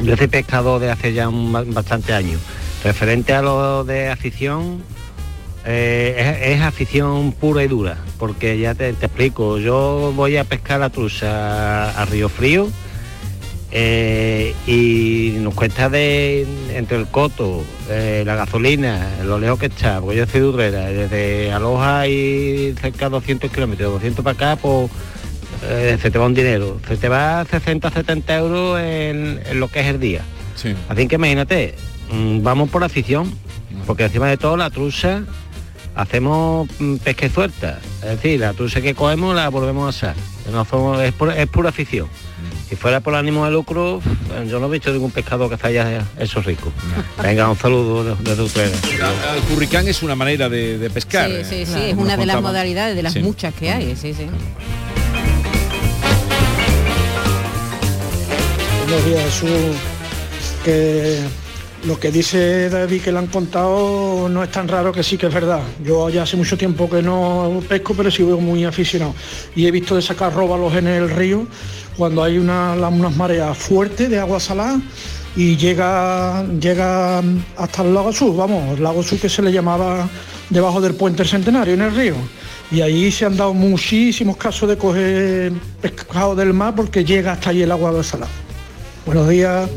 Yo 0.00 0.16
soy 0.16 0.28
pescador 0.28 0.80
de 0.80 0.90
hace 0.90 1.12
ya 1.12 1.28
un, 1.28 1.52
ba- 1.52 1.64
bastante 1.66 2.12
años. 2.14 2.40
Referente 2.82 3.34
a 3.34 3.42
lo 3.42 3.84
de 3.84 4.08
afición, 4.08 4.82
eh, 5.66 6.38
es, 6.42 6.56
es 6.56 6.60
afición 6.62 7.32
pura 7.32 7.62
y 7.62 7.68
dura, 7.68 7.98
porque 8.18 8.58
ya 8.58 8.74
te, 8.74 8.92
te 8.94 9.06
explico, 9.06 9.58
yo 9.58 10.12
voy 10.16 10.36
a 10.38 10.44
pescar 10.44 10.80
la 10.80 10.88
trucha 10.88 11.90
a, 11.90 12.04
Río 12.06 12.30
Frío 12.30 12.68
eh, 13.70 14.54
y 14.66 15.36
nos 15.40 15.52
cuesta 15.52 15.90
de 15.90 16.46
entre 16.74 16.96
el 16.96 17.08
coto, 17.08 17.62
eh, 17.90 18.22
la 18.24 18.36
gasolina, 18.36 19.10
lo 19.22 19.38
lejos 19.38 19.58
que 19.58 19.66
está, 19.66 20.00
porque 20.00 20.16
yo 20.16 20.26
soy 20.26 20.40
de 20.40 20.46
Urrera, 20.46 20.86
desde 20.86 21.52
Aloja 21.52 22.06
y 22.06 22.74
cerca 22.80 23.06
de 23.06 23.10
200 23.10 23.50
kilómetros, 23.50 23.92
200 23.92 24.24
para 24.24 24.34
acá, 24.34 24.56
pues 24.60 24.90
se 26.00 26.10
te 26.10 26.18
va 26.18 26.24
un 26.24 26.32
dinero, 26.32 26.80
se 26.88 26.96
te 26.96 27.10
va 27.10 27.44
60, 27.44 27.90
70 27.90 28.38
euros 28.38 28.80
en, 28.80 29.42
en 29.44 29.60
lo 29.60 29.68
que 29.68 29.80
es 29.80 29.86
el 29.86 30.00
día. 30.00 30.22
Así 30.88 31.06
que 31.06 31.16
imagínate, 31.16 31.74
mm, 32.10 32.42
vamos 32.42 32.70
por 32.70 32.82
afición, 32.82 33.30
porque 33.86 34.04
encima 34.04 34.28
de 34.28 34.38
todo 34.38 34.56
la 34.56 34.70
trucha 34.70 35.22
hacemos 35.94 36.68
mm, 36.78 36.96
pesca 36.96 37.26
y 37.26 37.30
suelta. 37.30 37.78
Es 38.02 38.08
decir, 38.10 38.40
la 38.40 38.52
trucha 38.52 38.80
que 38.80 38.94
cogemos 38.94 39.34
la 39.34 39.48
volvemos 39.48 39.86
a 39.86 40.10
asar. 40.10 40.16
No 40.52 40.64
somos- 40.64 41.00
es, 41.02 41.12
pura, 41.12 41.36
es 41.36 41.46
pura 41.48 41.68
afición. 41.70 42.08
Si 42.68 42.76
fuera 42.76 43.00
por 43.00 43.14
ánimo 43.16 43.44
de 43.44 43.50
lucro, 43.50 44.00
yo 44.48 44.60
no 44.60 44.66
he 44.68 44.70
visto 44.70 44.92
ningún 44.92 45.10
pescador 45.10 45.54
que 45.56 45.66
haya 45.66 46.04
eso 46.18 46.40
rico. 46.40 46.72
Venga, 47.22 47.48
un 47.50 47.56
saludo 47.58 48.04
de- 48.04 48.14
desde 48.30 48.42
ustedes. 48.42 48.80
El 48.84 49.42
curricán 49.52 49.86
es 49.88 50.02
una 50.02 50.14
manera 50.14 50.48
de, 50.48 50.78
de 50.78 50.90
pescar. 50.90 51.28
Sí, 51.30 51.44
sí, 51.44 51.66
sí, 51.66 51.80
es 51.90 51.96
una 51.96 52.16
de 52.16 52.26
las 52.26 52.40
modalidades, 52.40 52.94
de 52.96 53.02
las 53.02 53.12
Sí. 53.12 53.20
muchas 53.20 53.52
que 53.54 53.70
hay, 53.70 53.96
sí, 53.96 54.14
sí. 54.14 54.26
Buenos 58.86 59.04
días, 59.06 59.24
Jesús. 59.24 59.76
Que 60.64 61.18
lo 61.84 61.98
que 61.98 62.10
dice 62.10 62.68
David 62.68 63.02
que 63.02 63.12
le 63.12 63.18
han 63.18 63.26
contado 63.28 64.28
no 64.28 64.42
es 64.42 64.50
tan 64.50 64.68
raro 64.68 64.92
que 64.92 65.02
sí 65.02 65.16
que 65.16 65.26
es 65.26 65.34
verdad. 65.34 65.60
Yo 65.82 66.10
ya 66.10 66.22
hace 66.22 66.36
mucho 66.36 66.58
tiempo 66.58 66.90
que 66.90 67.02
no 67.02 67.62
pesco, 67.68 67.94
pero 67.94 68.10
sí 68.10 68.22
veo 68.22 68.38
muy 68.38 68.64
aficionado. 68.64 69.14
Y 69.56 69.66
he 69.66 69.70
visto 69.70 69.96
de 69.96 70.02
sacar 70.02 70.34
róbalos 70.34 70.74
en 70.74 70.86
el 70.86 71.08
río 71.08 71.46
cuando 71.96 72.22
hay 72.22 72.38
unas 72.38 73.16
mareas 73.16 73.56
fuertes 73.56 74.10
de 74.10 74.18
agua 74.18 74.40
salada 74.40 74.80
y 75.36 75.56
llega, 75.56 76.44
llega 76.60 77.22
hasta 77.56 77.82
el 77.82 77.94
lago 77.94 78.12
sur, 78.12 78.36
vamos, 78.36 78.76
el 78.76 78.82
lago 78.82 79.02
sur 79.02 79.18
que 79.18 79.28
se 79.28 79.42
le 79.42 79.52
llamaba 79.52 80.08
debajo 80.50 80.80
del 80.80 80.94
puente 80.94 81.18
del 81.18 81.28
centenario 81.28 81.74
en 81.74 81.82
el 81.82 81.94
río. 81.94 82.14
Y 82.70 82.82
ahí 82.82 83.10
se 83.10 83.24
han 83.24 83.36
dado 83.36 83.54
muchísimos 83.54 84.36
casos 84.36 84.68
de 84.68 84.76
coger 84.76 85.52
pescado 85.80 86.34
del 86.36 86.52
mar 86.52 86.74
porque 86.74 87.04
llega 87.04 87.32
hasta 87.32 87.50
ahí 87.50 87.62
el 87.62 87.72
agua 87.72 88.02
salada. 88.02 88.30
Buenos 89.06 89.28
días. 89.28 89.68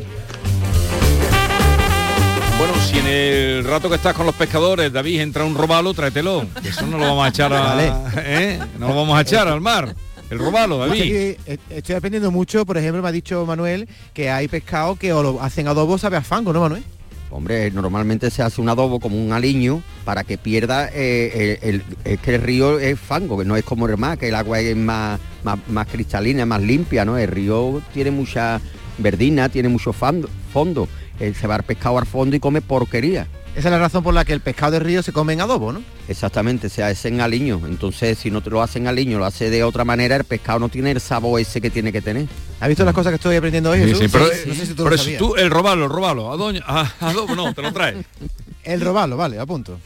Bueno, 2.65 2.79
si 2.81 2.97
en 2.97 3.07
el 3.07 3.65
rato 3.65 3.89
que 3.89 3.95
estás 3.95 4.13
con 4.13 4.25
los 4.25 4.35
pescadores, 4.35 4.89
David, 4.93 5.19
entra 5.19 5.43
un 5.43 5.53
robalo, 5.53 5.93
tráetelo. 5.93 6.45
Eso 6.63 6.87
no 6.87 6.97
lo 6.97 7.03
vamos 7.07 7.25
a 7.25 7.27
echar 7.27 7.51
a. 7.51 7.75
¿eh? 8.17 8.57
No 8.79 8.87
lo 8.87 8.95
vamos 8.95 9.17
a 9.17 9.21
echar 9.21 9.49
al 9.49 9.59
mar. 9.59 9.93
El 10.29 10.39
robalo, 10.39 10.77
David. 10.77 11.01
Estoy, 11.01 11.37
eh, 11.53 11.57
estoy 11.71 11.95
aprendiendo 11.95 12.31
mucho, 12.31 12.65
por 12.65 12.77
ejemplo, 12.77 13.01
me 13.01 13.09
ha 13.09 13.11
dicho 13.11 13.45
Manuel 13.45 13.89
que 14.13 14.29
hay 14.29 14.47
pescado 14.47 14.95
que 14.95 15.11
o 15.11 15.21
lo 15.21 15.41
hacen 15.41 15.67
adobo 15.67 15.97
sabe 15.97 16.15
a 16.15 16.21
fango, 16.21 16.53
¿no, 16.53 16.61
Manuel? 16.61 16.83
Hombre, 17.31 17.69
normalmente 17.69 18.31
se 18.31 18.41
hace 18.43 18.61
un 18.61 18.69
adobo 18.69 19.01
como 19.01 19.21
un 19.21 19.33
aliño 19.33 19.83
para 20.05 20.23
que 20.23 20.37
pierda 20.37 20.89
eh, 20.93 21.59
el, 21.61 21.69
el- 21.69 21.83
es 22.05 22.19
que 22.21 22.35
el 22.35 22.41
río 22.41 22.79
es 22.79 22.97
fango, 22.97 23.37
que 23.37 23.43
no 23.43 23.57
es 23.57 23.65
como 23.65 23.87
el 23.89 23.97
mar, 23.97 24.17
que 24.17 24.29
el 24.29 24.35
agua 24.35 24.61
es 24.61 24.77
más, 24.77 25.19
más, 25.43 25.59
más 25.67 25.87
cristalina, 25.87 26.45
más 26.45 26.61
limpia, 26.61 27.03
¿no? 27.03 27.17
El 27.17 27.27
río 27.27 27.81
tiene 27.93 28.11
mucha 28.11 28.61
verdina, 28.99 29.49
tiene 29.49 29.67
mucho 29.67 29.91
fando- 29.91 30.29
fondo. 30.53 30.87
Eh, 31.19 31.33
se 31.39 31.47
va 31.47 31.55
el 31.57 31.63
pescado 31.63 31.97
al 31.97 32.05
fondo 32.05 32.35
y 32.35 32.39
come 32.39 32.61
porquería. 32.61 33.27
Esa 33.55 33.67
es 33.67 33.71
la 33.71 33.77
razón 33.77 34.03
por 34.03 34.15
la 34.15 34.25
que 34.25 34.33
el 34.33 34.39
pescado 34.41 34.71
de 34.71 34.79
río 34.79 35.03
se 35.03 35.13
come 35.13 35.33
en 35.33 35.41
adobo, 35.41 35.71
¿no? 35.71 35.83
Exactamente, 36.07 36.69
se 36.69 36.81
hace 36.83 37.09
en 37.09 37.21
aliño. 37.21 37.61
Entonces, 37.67 38.17
si 38.17 38.31
no 38.31 38.41
te 38.41 38.49
lo 38.49 38.63
hacen 38.63 38.87
aliño, 38.87 39.19
lo 39.19 39.25
hace 39.25 39.51
de 39.51 39.63
otra 39.63 39.85
manera, 39.85 40.15
el 40.15 40.23
pescado 40.23 40.57
no 40.57 40.69
tiene 40.69 40.89
el 40.89 40.99
sabor 40.99 41.39
ese 41.39 41.61
que 41.61 41.69
tiene 41.69 41.91
que 41.91 42.01
tener. 42.01 42.25
¿Has 42.59 42.67
visto 42.67 42.83
las 42.83 42.95
cosas 42.95 43.11
que 43.11 43.17
estoy 43.17 43.35
aprendiendo 43.35 43.69
hoy, 43.69 43.79
Sí, 43.83 43.85
Jesús? 43.89 43.99
sí, 43.99 44.07
pero, 44.11 44.25
no 44.47 44.55
sé 44.55 44.65
si 44.65 44.73
tú 44.73 44.83
pero 44.83 44.97
sabías. 44.97 45.19
tú, 45.19 45.35
el 45.35 45.51
robalo, 45.51 45.83
el 45.85 45.91
robalo. 45.91 46.31
A 46.33 46.35
doña, 46.37 46.63
a, 46.65 46.91
a 46.99 47.09
adobo, 47.11 47.35
no, 47.35 47.53
te 47.53 47.61
lo 47.61 47.71
traes. 47.71 47.97
El 48.63 48.79
robalo, 48.81 49.17
vale, 49.17 49.37
a 49.39 49.45
punto. 49.45 49.77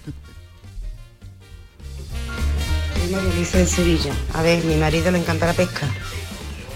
Soy 2.96 3.12
María 3.12 3.34
Luisa 3.36 3.58
de 3.58 3.66
Sevilla. 3.66 4.14
A 4.34 4.42
ver, 4.44 4.64
mi 4.64 4.76
marido 4.76 5.10
le 5.12 5.18
encanta 5.18 5.46
la 5.48 5.54
pesca. 5.54 5.88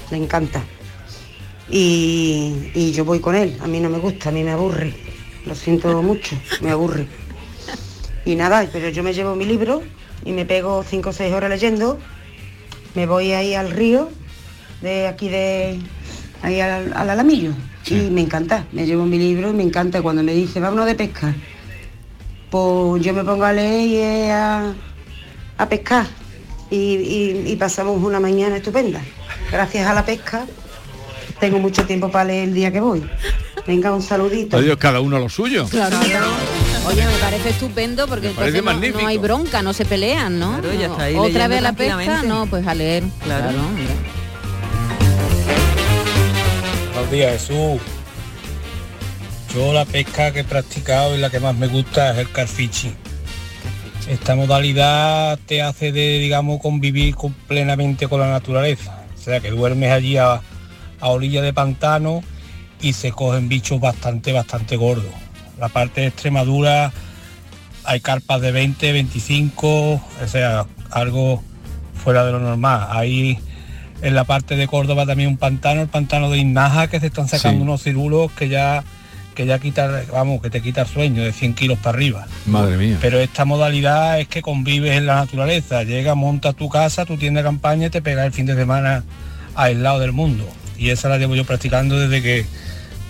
Le 0.10 0.18
encanta. 0.18 0.64
Y, 1.72 2.72
y 2.76 2.92
yo 2.92 3.06
voy 3.06 3.20
con 3.20 3.36
él. 3.36 3.58
A 3.62 3.68
mí 3.68 3.80
no 3.80 3.90
me 3.90 3.98
gusta, 3.98 4.30
a 4.30 4.32
mí 4.32 4.44
me 4.44 4.52
aburre. 4.52 4.94
Lo 5.46 5.56
siento 5.56 6.02
mucho, 6.04 6.36
me 6.62 6.70
aburre. 6.72 7.08
Y 8.26 8.36
nada, 8.36 8.68
pero 8.72 8.90
yo 8.90 9.02
me 9.04 9.14
llevo 9.14 9.36
mi 9.36 9.46
libro 9.46 9.82
y 10.26 10.32
me 10.34 10.46
pego 10.46 10.84
cinco 10.88 11.10
o 11.10 11.14
seis 11.14 11.34
horas 11.34 11.50
leyendo. 11.50 11.98
Me 12.94 13.06
voy 13.08 13.32
ahí 13.32 13.54
al 13.56 13.72
río, 13.72 14.10
de 14.82 15.08
aquí 15.08 15.30
de 15.30 15.80
ahí 16.42 16.60
al, 16.60 16.94
al 16.94 17.10
Alamillo. 17.10 17.54
Y 17.88 17.96
me 18.12 18.22
encanta. 18.22 18.66
Me 18.72 18.86
llevo 18.86 19.06
mi 19.06 19.18
libro 19.18 19.50
y 19.50 19.54
me 19.54 19.64
encanta. 19.64 20.02
Cuando 20.02 20.22
me 20.24 20.34
dice, 20.34 20.60
vámonos 20.60 20.86
de 20.86 20.96
pesca, 20.96 21.34
pues 22.52 23.04
yo 23.04 23.14
me 23.14 23.24
pongo 23.24 23.46
a 23.46 23.54
leer 23.54 23.88
y 23.88 23.96
eh, 23.98 24.32
a, 24.32 24.74
a 25.58 25.70
pescar 25.70 26.06
y, 26.70 26.76
y- 26.76 27.44
y 27.48 27.56
pasamos 27.56 28.04
una 28.04 28.20
mañana 28.20 28.58
estupenda. 28.58 29.02
Gracias 29.52 29.88
a 29.88 29.94
la 29.94 30.06
pesca 30.06 30.46
tengo 31.42 31.60
mucho 31.60 31.86
tiempo 31.86 32.10
para 32.10 32.26
leer 32.26 32.48
el 32.50 32.54
día 32.54 32.72
que 32.72 32.80
voy. 32.80 33.04
Venga, 33.68 33.92
un 33.92 34.02
saludito. 34.02 34.56
Adiós, 34.58 34.78
cada 34.78 35.02
uno 35.02 35.18
a 35.18 35.20
lo 35.20 35.28
suyo. 35.28 35.66
Claro, 35.70 35.98
claro. 36.00 36.28
Oye, 36.88 37.06
me 37.06 37.18
parece 37.18 37.50
estupendo 37.50 38.08
porque 38.08 38.30
Me 38.30 38.34
parece 38.34 38.60
entonces 38.60 38.94
no- 38.94 39.08
hay 39.08 39.18
bronca, 39.18 39.62
no 39.62 39.74
se 39.74 39.84
pelean, 39.86 40.40
¿no? 40.40 40.60
Claro, 40.62 40.74
ya 40.80 40.88
No, 40.88 40.94
está 40.94 41.04
ahí 41.06 41.16
Otra 41.18 41.48
vez 41.48 41.62
la 41.62 41.74
pesca, 41.74 42.24
no, 42.24 42.46
pues 42.48 42.66
a 42.66 42.74
leer. 42.74 43.04
Claro. 43.24 43.50
Claro. 43.50 43.68
Buenos 46.94 47.12
días, 47.12 47.32
Jesús. 47.34 47.82
Yo 49.54 49.74
la 49.74 49.86
pesca 49.86 50.32
que 50.32 50.40
he 50.40 50.44
practicado 50.44 51.16
y 51.16 51.20
la 51.20 51.30
que 51.30 51.40
más 51.40 51.56
me 51.56 51.68
gusta 51.68 52.12
es 52.14 52.20
el 52.20 52.32
carfichi. 52.32 52.94
Esta 54.10 54.36
modalidad 54.36 55.38
te 55.46 55.62
hace 55.62 55.92
de, 55.92 56.20
digamos, 56.20 56.62
convivir 56.62 57.16
con- 57.16 57.34
plenamente 57.34 58.08
con 58.08 58.20
la 58.22 58.30
naturaleza. 58.30 59.04
O 59.20 59.22
sea, 59.24 59.40
que 59.40 59.52
duermes 59.52 59.92
allí 59.92 60.18
a, 60.18 60.42
a 61.02 61.10
orilla 61.10 61.42
de 61.42 61.54
pantano 61.54 62.24
y 62.82 62.94
se 62.94 63.12
cogen 63.12 63.50
bichos 63.50 63.80
bastante, 63.80 64.32
bastante 64.32 64.76
gordos. 64.78 65.12
La 65.60 65.70
parte 65.70 66.02
de 66.02 66.08
Extremadura 66.08 66.92
hay 67.84 68.00
carpas 68.00 68.42
de 68.42 68.52
20, 68.52 68.92
25, 68.92 69.94
o 69.94 70.02
sea, 70.28 70.66
algo 70.92 71.44
fuera 72.04 72.26
de 72.26 72.32
lo 72.32 72.40
normal. 72.40 72.88
Hay 72.92 73.40
en 74.02 74.16
la 74.16 74.24
parte 74.24 74.56
de 74.56 74.68
Córdoba 74.68 75.06
también 75.06 75.30
un 75.30 75.38
pantano, 75.38 75.82
el 75.82 75.88
pantano 75.88 76.30
de 76.32 76.40
Inaja, 76.40 76.88
que 76.88 77.00
se 77.00 77.08
están 77.08 77.28
sacando 77.28 77.60
Sí. 77.60 77.64
unos 77.64 77.84
cirulos 77.84 78.32
que 78.32 78.50
ya 78.50 78.84
que 79.36 79.46
ya 79.46 79.60
quita, 79.60 80.04
vamos, 80.12 80.42
que 80.42 80.50
te 80.50 80.62
quita 80.62 80.82
el 80.82 80.88
sueño 80.88 81.24
de 81.24 81.32
100 81.32 81.54
kilos 81.54 81.80
para 81.80 81.96
arriba. 81.96 82.28
Madre 82.48 82.76
mía. 82.76 82.98
Pero 83.00 83.18
esta 83.18 83.46
modalidad 83.46 84.20
es 84.20 84.28
que 84.28 84.42
convives 84.42 84.98
en 84.98 85.06
la 85.06 85.16
naturaleza. 85.16 85.84
Llega, 85.84 86.16
monta 86.16 86.52
tu 86.52 86.68
casa, 86.68 87.06
tu 87.06 87.16
tienda 87.16 87.40
de 87.40 87.46
campaña 87.46 87.88
y 87.88 87.90
te 87.90 88.02
pegas 88.02 88.26
el 88.26 88.34
fin 88.34 88.46
de 88.46 88.56
semana 88.56 89.06
aislado 89.56 90.00
del 90.00 90.12
mundo. 90.12 90.46
Y 90.82 90.90
esa 90.90 91.08
la 91.10 91.18
llevo 91.20 91.36
yo 91.36 91.46
practicando 91.46 91.98
desde 92.00 92.22
que 92.22 92.46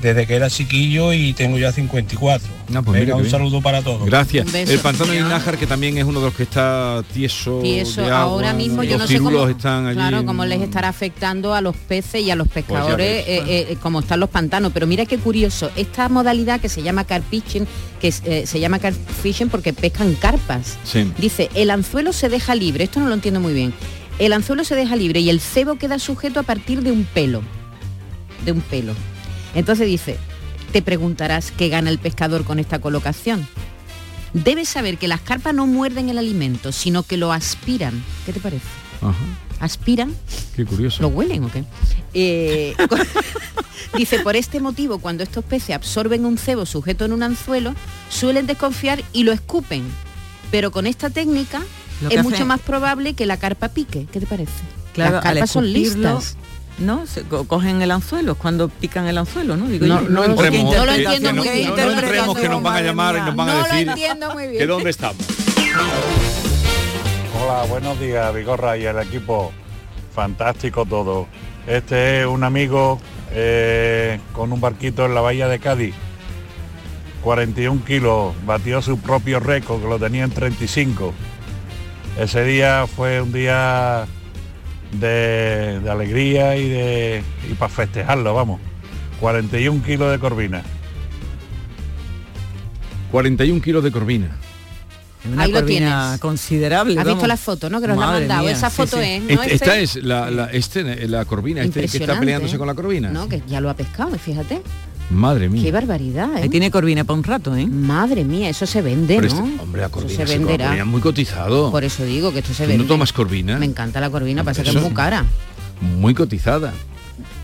desde 0.01 0.25
que 0.25 0.33
era 0.35 0.49
chiquillo 0.49 1.13
y 1.13 1.31
tengo 1.33 1.59
ya 1.59 1.71
54. 1.71 2.47
Ah, 2.73 2.81
pues 2.81 2.99
Venga, 2.99 3.13
un 3.15 3.21
bien. 3.21 3.29
saludo 3.31 3.61
para 3.61 3.83
todos. 3.83 4.03
Gracias. 4.03 4.51
El 4.51 4.79
pantano 4.79 5.13
de 5.13 5.21
Nájar, 5.21 5.59
que 5.59 5.67
también 5.67 5.95
es 5.99 6.05
uno 6.05 6.19
de 6.19 6.25
los 6.25 6.33
que 6.35 6.41
está 6.41 7.03
tieso. 7.13 7.61
Y 7.63 7.75
eso 7.77 8.01
de 8.01 8.07
agua, 8.07 8.21
ahora 8.23 8.51
mismo 8.53 8.81
yo 8.83 8.93
los 8.97 9.01
no 9.01 9.07
sé 9.07 9.19
cómo, 9.19 9.47
están 9.47 9.85
allí. 9.85 9.95
claro, 9.97 10.21
en- 10.21 10.25
cómo 10.25 10.43
les 10.45 10.59
estará 10.59 10.87
afectando 10.89 11.53
a 11.53 11.61
los 11.61 11.75
peces 11.75 12.23
y 12.23 12.31
a 12.31 12.35
los 12.35 12.47
pescadores, 12.47 12.97
ves. 13.27 13.27
eh, 13.27 13.67
eh, 13.69 13.77
como 13.79 13.99
están 13.99 14.19
los 14.19 14.29
pantanos. 14.31 14.71
Pero 14.73 14.87
mira 14.87 15.05
qué 15.05 15.19
curioso, 15.19 15.69
esta 15.75 16.09
modalidad 16.09 16.59
que 16.59 16.67
se 16.67 16.81
llama 16.81 17.03
carp 17.03 17.23
fishing, 17.29 17.67
que 18.01 18.11
eh, 18.25 18.47
se 18.47 18.59
llama 18.59 18.79
carp 18.79 18.97
fishing 19.21 19.49
porque 19.49 19.71
pescan 19.71 20.15
carpas. 20.15 20.79
Sí. 20.83 21.11
Dice, 21.19 21.51
el 21.53 21.69
anzuelo 21.69 22.11
se 22.11 22.27
deja 22.27 22.55
libre, 22.55 22.85
esto 22.85 22.99
no 22.99 23.07
lo 23.07 23.13
entiendo 23.13 23.39
muy 23.39 23.53
bien. 23.53 23.71
El 24.17 24.33
anzuelo 24.33 24.63
se 24.63 24.73
deja 24.73 24.95
libre 24.95 25.19
y 25.19 25.29
el 25.29 25.39
cebo 25.39 25.75
queda 25.75 25.99
sujeto 25.99 26.39
a 26.39 26.43
partir 26.43 26.81
de 26.81 26.91
un 26.91 27.03
pelo. 27.03 27.43
De 28.45 28.51
un 28.51 28.61
pelo. 28.61 28.93
Entonces 29.55 29.87
dice, 29.87 30.17
te 30.71 30.81
preguntarás 30.81 31.51
qué 31.51 31.69
gana 31.69 31.89
el 31.89 31.99
pescador 31.99 32.43
con 32.43 32.59
esta 32.59 32.79
colocación. 32.79 33.47
Debes 34.33 34.69
saber 34.69 34.97
que 34.97 35.07
las 35.07 35.21
carpas 35.21 35.53
no 35.53 35.67
muerden 35.67 36.09
el 36.09 36.17
alimento, 36.17 36.71
sino 36.71 37.03
que 37.03 37.17
lo 37.17 37.33
aspiran. 37.33 38.01
¿Qué 38.25 38.31
te 38.33 38.39
parece? 38.39 38.65
Ajá. 39.01 39.15
¿Aspiran? 39.59 40.15
Qué 40.55 40.65
curioso. 40.65 41.01
¿Lo 41.01 41.09
huelen 41.09 41.43
o 41.43 41.51
qué? 41.51 41.63
Eh, 42.13 42.75
dice, 43.97 44.19
por 44.19 44.35
este 44.35 44.59
motivo, 44.59 44.99
cuando 44.99 45.23
estos 45.23 45.43
peces 45.43 45.75
absorben 45.75 46.25
un 46.25 46.37
cebo 46.37 46.65
sujeto 46.65 47.05
en 47.05 47.13
un 47.13 47.23
anzuelo, 47.23 47.75
suelen 48.09 48.47
desconfiar 48.47 49.03
y 49.13 49.23
lo 49.23 49.33
escupen. 49.33 49.83
Pero 50.49 50.71
con 50.71 50.87
esta 50.87 51.09
técnica 51.09 51.61
es 52.01 52.07
hace- 52.07 52.23
mucho 52.23 52.45
más 52.45 52.59
probable 52.61 53.13
que 53.13 53.25
la 53.25 53.37
carpa 53.37 53.69
pique. 53.69 54.07
¿Qué 54.11 54.19
te 54.19 54.25
parece? 54.25 54.51
Claro, 54.93 55.17
Las 55.17 55.25
al 55.25 55.33
carpas 55.33 55.51
son 55.51 55.71
listas. 55.71 56.37
¿No? 56.79 57.05
Se 57.05 57.23
co- 57.23 57.43
cogen 57.45 57.81
el 57.81 57.91
anzuelo, 57.91 58.31
es 58.33 58.37
cuando 58.37 58.69
pican 58.69 59.07
el 59.07 59.17
anzuelo, 59.17 59.55
¿no? 59.57 59.67
Digo 59.67 59.85
No, 59.85 60.01
yo. 60.01 60.09
no 60.09 60.23
entremos, 60.23 60.73
¿Qué 60.73 60.77
eh, 60.77 60.79
No 60.79 60.85
lo 60.85 60.91
que 60.93 61.03
entiendo 61.03 61.33
no- 61.33 61.43
muy 61.43 61.49
bien. 61.49 61.69
no- 61.69 61.75
no 61.75 61.91
entremos 61.91 62.37
que 62.39 62.49
nos 62.49 62.63
van 62.63 62.75
a 62.75 62.81
llamar 62.81 63.15
y 63.17 63.19
nos 63.21 63.35
van 63.35 63.49
a 63.49 63.53
No 63.53 63.57
lo 63.59 63.63
decir 63.65 63.89
entiendo 63.89 64.31
muy 64.33 64.47
bien. 64.47 64.57
que 64.59 64.67
dónde 64.67 64.89
estamos. 64.89 65.17
Hola, 67.43 67.63
buenos 67.69 67.99
días, 67.99 68.33
Vigorra 68.33 68.77
y 68.77 68.85
el 68.85 68.97
equipo. 68.99 69.51
Fantástico 70.13 70.85
todo. 70.85 71.27
Este 71.67 72.21
es 72.21 72.27
un 72.27 72.43
amigo 72.43 72.99
eh, 73.31 74.19
con 74.33 74.51
un 74.51 74.59
barquito 74.59 75.05
en 75.05 75.13
la 75.15 75.21
bahía 75.21 75.47
de 75.47 75.59
Cádiz. 75.59 75.95
41 77.23 77.83
kilos, 77.85 78.33
batió 78.45 78.81
su 78.81 78.97
propio 78.99 79.39
récord, 79.39 79.79
que 79.81 79.87
lo 79.87 79.99
tenía 79.99 80.23
en 80.23 80.31
35. 80.31 81.13
Ese 82.19 82.43
día 82.43 82.85
fue 82.87 83.21
un 83.21 83.31
día 83.31 84.05
de, 84.91 85.79
de 85.83 85.89
alegría 85.89 86.55
y, 86.57 86.69
de, 86.69 87.23
y 87.49 87.53
para 87.55 87.69
festejarlo, 87.71 88.33
vamos. 88.33 88.59
41 89.19 89.83
kilos 89.83 90.11
de 90.11 90.19
corvina. 90.19 90.63
41 93.11 93.61
kilos 93.61 93.83
de 93.83 93.91
corvina. 93.91 94.29
Una 95.31 95.43
Ahí 95.43 95.51
lo 95.51 95.63
tienes. 95.63 96.19
considerable. 96.19 96.99
¿Has 96.99 97.05
visto 97.05 97.27
la 97.27 97.37
foto, 97.37 97.69
no? 97.69 97.79
Que 97.79 97.87
nos 97.87 97.97
la 97.97 98.03
ha 98.05 98.07
Madre 98.07 98.21
mandado. 98.21 98.43
mía, 98.43 98.51
Esa 98.53 98.69
foto 98.71 98.97
sí. 98.97 99.03
es, 99.03 99.21
¿no? 99.23 99.29
Este- 99.43 99.53
esta 99.53 99.77
Este- 99.79 99.99
es 99.99 100.03
la, 100.03 100.31
la- 100.31 100.45
este, 100.51 101.07
la 101.07 101.25
corvina, 101.25 101.61
este 101.61 101.87
que 101.87 101.97
está 101.97 102.19
peleándose 102.19 102.57
con 102.57 102.65
la 102.67 102.73
corvina. 102.73 103.09
No, 103.11 103.29
que 103.29 103.43
ya 103.47 103.61
lo 103.61 103.69
ha 103.69 103.75
pescado, 103.75 104.17
fíjate. 104.17 104.61
Madre 105.11 105.49
mía. 105.49 105.61
Qué 105.61 105.71
barbaridad, 105.71 106.29
¿eh? 106.37 106.43
Ahí 106.43 106.49
tiene 106.49 106.71
corvina 106.71 107.03
para 107.03 107.17
un 107.17 107.23
rato, 107.23 107.55
¿eh? 107.55 107.67
Madre 107.67 108.23
mía, 108.23 108.49
eso 108.49 108.65
se 108.65 108.81
vende, 108.81 109.17
Pero 109.19 109.35
¿no? 109.35 109.45
este- 109.45 109.61
hombre, 109.61 109.81
la 109.81 109.87
Eso 109.87 109.93
corvina, 109.95 110.15
se 110.25 110.27
se 110.27 110.37
venderá. 110.37 110.65
corvina 110.67 110.85
muy 110.85 111.01
cotizado. 111.01 111.69
Por 111.71 111.83
eso 111.83 112.05
digo 112.05 112.31
que 112.31 112.39
esto 112.39 112.53
se 112.53 112.63
¿Tú 112.63 112.69
vende. 112.69 112.83
no 112.83 112.87
tomas 112.87 113.11
corvina? 113.11 113.57
Me 113.59 113.65
encanta 113.65 113.99
la 113.99 114.09
corvina, 114.09 114.43
pasa 114.43 114.63
que 114.63 114.69
es 114.69 114.75
Eso- 114.75 114.85
muy 114.85 114.93
cara. 114.95 115.25
Muy 115.81 116.13
cotizada. 116.13 116.73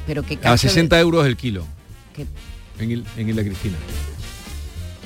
Pero 0.06 0.24
qué 0.24 0.36
A 0.36 0.40
cacho 0.40 0.52
de- 0.54 0.58
60 0.70 1.00
euros 1.00 1.26
el 1.26 1.36
kilo. 1.36 1.66
Qué- 2.16 2.26
En, 2.80 2.92
el, 2.92 3.04
en 3.18 3.30
Isla 3.30 3.44
Cristina. 3.44 3.76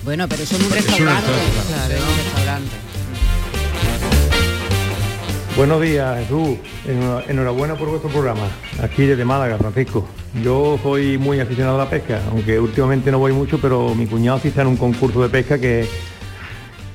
Bueno, 0.03 0.27
pero 0.27 0.43
eso 0.43 0.55
en 0.55 0.61
un 0.61 0.67
Eso 0.67 0.75
restaurante. 0.75 1.27
Claro, 1.27 1.93
en 1.95 2.01
un 2.01 2.17
restaurante. 2.17 2.69
Buenos 5.57 5.81
días, 5.81 6.17
Jesús. 6.19 6.57
Enhora- 6.87 7.23
Enhorabuena 7.27 7.75
por 7.75 7.89
vuestro 7.89 8.09
programa. 8.09 8.41
Aquí 8.81 9.05
desde 9.05 9.25
Málaga, 9.25 9.57
Francisco. 9.57 10.07
Yo 10.43 10.79
soy 10.81 11.17
muy 11.17 11.39
aficionado 11.39 11.75
a 11.79 11.83
la 11.85 11.89
pesca, 11.89 12.21
aunque 12.31 12.59
últimamente 12.59 13.11
no 13.11 13.19
voy 13.19 13.33
mucho, 13.33 13.59
pero 13.61 13.93
mi 13.93 14.07
cuñado 14.07 14.39
sí 14.39 14.47
está 14.47 14.61
en 14.61 14.69
un 14.69 14.77
concurso 14.77 15.21
de 15.21 15.29
pesca 15.29 15.59
que, 15.59 15.85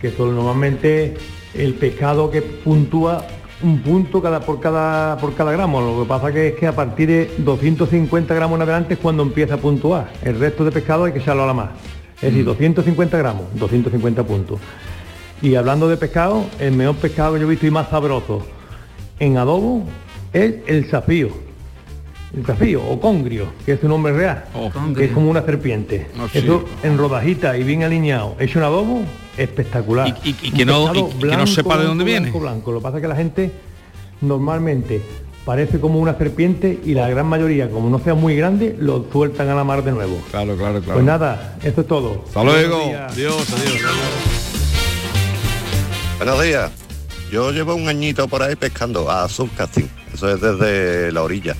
que 0.00 0.12
normalmente 0.18 1.14
el 1.54 1.74
pescado 1.74 2.30
que 2.30 2.40
puntúa 2.42 3.26
un 3.62 3.80
punto 3.80 4.20
cada, 4.22 4.40
por, 4.40 4.58
cada, 4.60 5.16
por 5.18 5.34
cada 5.34 5.52
gramo. 5.52 5.80
Lo 5.80 6.02
que 6.02 6.08
pasa 6.08 6.32
que 6.32 6.48
es 6.48 6.54
que 6.54 6.66
a 6.66 6.74
partir 6.74 7.08
de 7.08 7.30
250 7.38 8.34
gramos 8.34 8.56
en 8.56 8.62
adelante 8.62 8.94
es 8.94 9.00
cuando 9.00 9.22
empieza 9.22 9.54
a 9.54 9.58
puntuar. 9.58 10.10
El 10.22 10.38
resto 10.40 10.64
de 10.64 10.72
pescado 10.72 11.04
hay 11.04 11.12
que 11.12 11.18
echarlo 11.18 11.44
a 11.44 11.46
la 11.46 11.54
más. 11.54 11.70
Es 12.16 12.22
decir, 12.30 12.44
250 12.46 13.18
gramos, 13.18 13.42
250 13.54 14.22
puntos. 14.24 14.58
Y 15.42 15.54
hablando 15.54 15.88
de 15.88 15.96
pescado, 15.96 16.46
el 16.58 16.72
mejor 16.72 16.96
pescado 16.96 17.34
que 17.34 17.40
yo 17.40 17.46
he 17.46 17.50
visto 17.50 17.66
y 17.66 17.70
más 17.70 17.88
sabroso 17.90 18.44
en 19.20 19.36
adobo 19.36 19.84
es 20.32 20.54
el 20.66 20.86
zafío. 20.90 21.28
El 22.36 22.44
zafío 22.44 22.82
o 22.86 23.00
congrio, 23.00 23.46
que 23.64 23.72
es 23.72 23.80
su 23.80 23.88
nombre 23.88 24.12
real, 24.12 24.44
que 24.96 25.04
es 25.06 25.12
como 25.12 25.30
una 25.30 25.42
serpiente. 25.42 26.06
Oh, 26.20 26.28
sí. 26.28 26.38
Eso 26.38 26.64
en 26.82 26.98
rodajita 26.98 27.56
y 27.56 27.62
bien 27.62 27.82
alineado, 27.82 28.34
hecho 28.38 28.58
en 28.58 28.64
adobo, 28.64 29.02
espectacular. 29.38 30.08
Y- 30.24 30.30
y- 30.30 30.36
y 30.42 30.50
Un 30.50 30.56
que 30.56 30.64
no- 30.66 30.84
pescado 30.92 31.08
y- 31.20 31.24
y 31.26 31.28
que 31.30 31.36
no 31.36 31.46
sepa 31.46 31.78
de 31.78 31.84
dónde 31.84 32.04
blanco, 32.04 32.04
viene. 32.04 32.30
Blanco, 32.30 32.40
blanco. 32.40 32.72
Lo 32.72 32.78
que 32.80 32.82
pasa 32.82 32.96
es 32.98 33.02
que 33.02 33.08
la 33.08 33.16
gente 33.16 33.52
normalmente 34.20 35.00
parece 35.44 35.78
como 35.80 35.98
una 36.00 36.18
serpiente 36.18 36.80
y 36.84 36.94
la 36.94 37.08
gran 37.08 37.26
mayoría, 37.26 37.70
como 37.70 37.88
no 37.88 38.00
sea 38.00 38.14
muy 38.14 38.34
grande, 38.36 38.74
lo 38.78 39.06
sueltan 39.12 39.48
a 39.48 39.54
la 39.54 39.64
mar 39.64 39.84
de 39.84 39.92
nuevo. 39.92 40.18
Claro, 40.30 40.56
claro, 40.56 40.80
claro. 40.80 40.94
Pues 40.94 41.04
nada, 41.04 41.56
eso 41.62 41.80
es 41.82 41.86
todo. 41.86 42.24
Hasta 42.26 42.42
luego. 42.44 42.80
Días. 42.86 43.12
Adiós, 43.12 43.46
adiós. 43.52 43.82
Buenos 46.18 46.42
días. 46.42 46.70
Yo 47.30 47.50
llevo 47.50 47.74
un 47.74 47.88
añito 47.88 48.28
por 48.28 48.42
ahí 48.42 48.56
pescando 48.56 49.10
a 49.10 49.28
subcasting. 49.28 49.90
Eso 50.14 50.32
es 50.32 50.40
desde 50.40 51.12
la 51.12 51.22
orilla. 51.22 51.54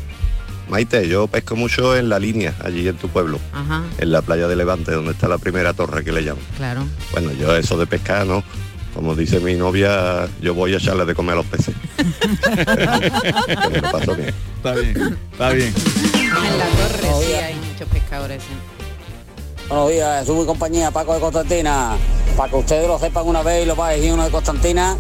Maite, 0.68 1.06
yo 1.08 1.26
pesco 1.28 1.54
mucho 1.54 1.96
en 1.96 2.08
la 2.08 2.18
línea, 2.18 2.54
allí 2.64 2.88
en 2.88 2.96
tu 2.96 3.08
pueblo, 3.08 3.38
Ajá, 3.52 3.84
en 3.98 4.10
la 4.10 4.20
playa 4.20 4.48
de 4.48 4.56
Levante, 4.56 4.90
donde 4.90 5.12
está 5.12 5.28
la 5.28 5.38
primera 5.38 5.72
torre 5.74 6.02
que 6.02 6.10
le 6.10 6.24
llaman. 6.24 6.42
claro. 6.56 6.84
Bueno, 7.12 7.30
yo 7.32 7.54
eso 7.56 7.76
de 7.78 7.86
pescar, 7.86 8.26
¿no? 8.26 8.42
Como 8.92 9.14
dice 9.14 9.38
mi 9.38 9.54
novia, 9.54 10.26
yo 10.40 10.54
voy 10.54 10.74
a 10.74 10.78
echarle 10.78 11.04
de 11.04 11.14
comer 11.14 11.34
a 11.34 11.36
los 11.36 11.46
peces. 11.46 11.74
Que 11.96 13.68
me 13.70 13.80
lo 13.80 13.90
paso 13.92 14.16
bien. 14.16 14.34
Está 14.56 14.72
bien, 14.74 15.18
está 15.32 15.50
bien. 15.50 15.72
En 16.16 16.58
la 16.58 16.66
torre 16.66 17.24
sí 17.24 17.32
hay 17.34 17.54
muchos 17.54 17.88
pescadores. 17.88 18.42
¿eh? 18.42 18.75
Buenos 19.68 19.90
días, 19.90 20.26
y 20.44 20.46
compañía, 20.46 20.90
Paco 20.90 21.14
de 21.14 21.20
Constantina. 21.20 21.96
Para 22.36 22.50
que 22.50 22.56
ustedes 22.56 22.86
lo 22.86 22.98
sepan 22.98 23.26
una 23.26 23.42
vez 23.42 23.64
y 23.64 23.66
lo 23.66 23.74
decir 23.96 24.12
uno 24.12 24.24
de 24.24 24.30
Constantina, 24.30 24.96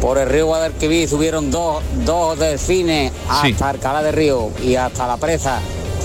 por 0.00 0.18
el 0.18 0.28
río 0.28 0.46
Guadalquivir 0.46 1.08
subieron 1.08 1.50
dos, 1.50 1.82
dos 2.04 2.38
delfines 2.38 3.12
hasta 3.28 3.70
Alcalá 3.70 4.02
de 4.02 4.12
Río 4.12 4.50
y 4.62 4.74
hasta 4.76 5.06
la 5.06 5.16
presa. 5.16 5.60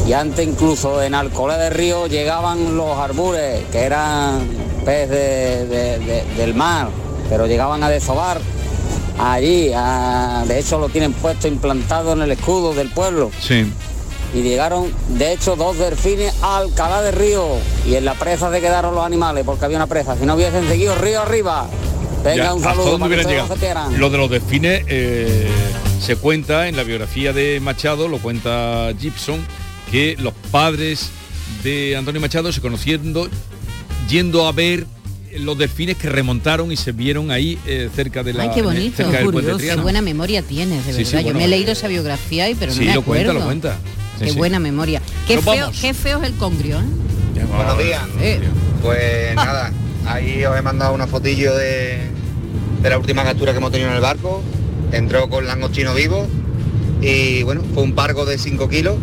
Y 0.08 0.14
antes 0.14 0.48
incluso 0.48 1.02
en 1.02 1.14
Alcolé 1.14 1.58
de 1.58 1.70
Río 1.72 2.08
llegaban 2.08 2.78
los 2.78 2.98
arbures, 2.98 3.66
que 3.72 3.80
eran 3.80 4.48
pez 4.86 5.10
de- 5.10 5.66
de- 5.68 6.00
de- 6.00 6.24
del 6.38 6.54
mar, 6.54 6.88
pero 7.30 7.48
llegaban 7.48 7.84
a 7.84 7.90
desovar 7.90 8.40
allí. 9.20 9.72
a- 9.76 10.46
de 10.48 10.60
hecho 10.60 10.80
lo 10.80 10.88
tienen 10.88 11.12
puesto 11.14 11.48
implantado 11.50 12.14
en 12.14 12.22
el 12.22 12.32
escudo 12.32 12.74
del 12.74 12.90
pueblo 12.90 13.32
Sí. 13.42 13.70
Y 14.34 14.42
llegaron 14.42 14.92
de 15.18 15.34
hecho 15.34 15.56
dos 15.56 15.78
delfines 15.78 16.34
a 16.42 16.58
Alcalá 16.58 17.02
de 17.02 17.12
Río 17.12 17.48
y 17.88 17.96
en 17.96 18.06
la 18.06 18.14
presa 18.14 18.52
se 18.52 18.62
quedaron 18.62 18.94
los 18.96 19.04
animales 19.06 19.44
porque 19.46 19.66
había 19.66 19.78
una 19.78 19.88
presa 19.88 20.16
si 20.18 20.26
no 20.26 20.36
hubiesen 20.36 20.68
seguido 20.68 20.94
río 20.96 21.22
arriba 21.22 21.68
venga 22.24 22.36
Ya, 22.46 22.54
un 22.54 22.64
¿hasta 22.64 22.76
saludo 22.82 23.00
para 23.00 23.16
que 23.24 23.74
no. 23.74 23.98
Lo 23.98 24.10
de 24.10 24.18
los 24.18 24.30
delfines 24.30 24.84
eh, 24.88 25.48
se 26.00 26.16
cuenta 26.16 26.68
en 26.68 26.76
la 26.76 26.84
biografía 26.84 27.34
de 27.34 27.60
Machado, 27.60 28.08
lo 28.08 28.20
cuenta 28.20 28.90
Gibson, 29.00 29.40
que 29.92 30.16
los 30.20 30.34
padres 30.52 31.10
de 31.64 31.96
Antonio 31.98 32.22
Machado 32.22 32.52
se 32.54 32.62
conociendo 32.62 33.28
yendo 34.10 34.48
a 34.48 34.52
ver 34.52 34.86
los 35.40 35.58
delfines 35.58 35.96
que 35.98 36.10
remontaron 36.10 36.72
y 36.72 36.76
se 36.78 36.92
vieron 36.92 37.30
ahí 37.32 37.58
eh, 37.66 37.90
cerca 37.96 38.24
de 38.24 38.34
la 38.34 38.44
Ay, 38.44 38.50
qué 38.54 38.62
bonito. 38.64 38.98
cerca 38.98 39.18
del 39.20 39.30
puente 39.32 39.58
Qué 39.58 39.76
buena 39.76 40.02
memoria 40.02 40.42
tienes, 40.42 40.86
de 40.86 40.92
Sí, 40.94 40.98
verdad. 41.04 41.10
sí, 41.12 41.18
Yo 41.18 41.24
bueno, 41.24 41.40
me 41.40 41.46
he 41.46 41.48
leído 41.48 41.72
esa 41.72 41.88
biografía 41.88 42.50
y 42.50 42.56
pero 42.56 42.72
sí, 42.74 42.80
no 42.82 42.86
me 42.86 42.94
lo 42.96 43.02
cuenta, 43.04 43.30
acuerdo. 43.32 43.40
lo 43.40 43.46
cuenta. 43.46 43.78
Sí, 44.20 44.26
Qué 44.26 44.32
sí. 44.32 44.38
buena 44.38 44.60
memoria. 44.60 45.02
Qué 45.28 45.42
feo, 45.42 45.56
vamos. 45.62 45.80
qué 45.82 45.94
feo 45.94 46.22
es 46.22 46.28
el 46.30 46.36
congrio, 46.36 46.78
¿eh? 46.80 47.46
Buenos 47.56 47.78
días. 47.78 48.02
Pues 48.82 49.34
nada, 49.36 49.72
ahí 50.06 50.44
os 50.46 50.58
he 50.58 50.62
mandado 50.62 50.94
una 50.94 51.08
fotillo 51.08 51.56
de, 51.56 52.00
de 52.82 52.90
la 52.90 52.98
última 52.98 53.24
captura 53.24 53.52
que 53.54 53.58
hemos 53.58 53.72
tenido 53.72 53.90
en 53.90 53.96
el 53.96 54.02
barco. 54.02 54.42
Entró 54.92 55.30
con 55.30 55.46
langostino 55.48 55.94
vivo 55.94 56.28
y 57.02 57.44
bueno, 57.44 57.62
fue 57.74 57.84
un 57.84 57.94
pargo 57.94 58.26
de 58.26 58.38
5 58.38 58.68
kilos 58.70 58.96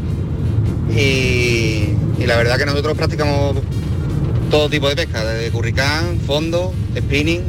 y, 0.94 1.90
y 2.18 2.26
la 2.26 2.37
verdad 2.37 2.59
que 2.59 2.66
nosotros 2.66 2.96
practicamos 2.96 3.57
todo 4.50 4.68
tipo 4.68 4.88
de 4.88 4.96
pesca, 4.96 5.24
desde 5.24 5.50
curricán, 5.50 6.20
fondo, 6.26 6.72
spinning 6.96 7.42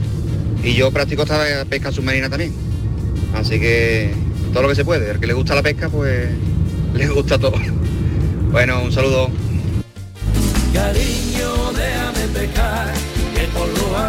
y 0.63 0.73
yo 0.73 0.91
practico 0.91 1.23
esta 1.23 1.65
pesca 1.69 1.91
submarina 1.91 2.30
también. 2.30 2.53
Así 3.36 3.60
que 3.60 4.13
todo 4.53 4.63
lo 4.63 4.69
que 4.69 4.75
se 4.75 4.86
puede, 4.86 5.10
al 5.12 5.19
que 5.19 5.27
le 5.27 5.34
gusta 5.34 5.53
la 5.56 5.63
pesca 5.63 5.89
pues 5.89 6.30
le 6.98 7.08
gusta 7.08 7.38
todo. 7.38 7.58
Bueno, 8.52 8.82
un 8.82 8.92
saludo. 8.92 9.30
Cariño, 10.74 11.72
déjame. 11.74 12.18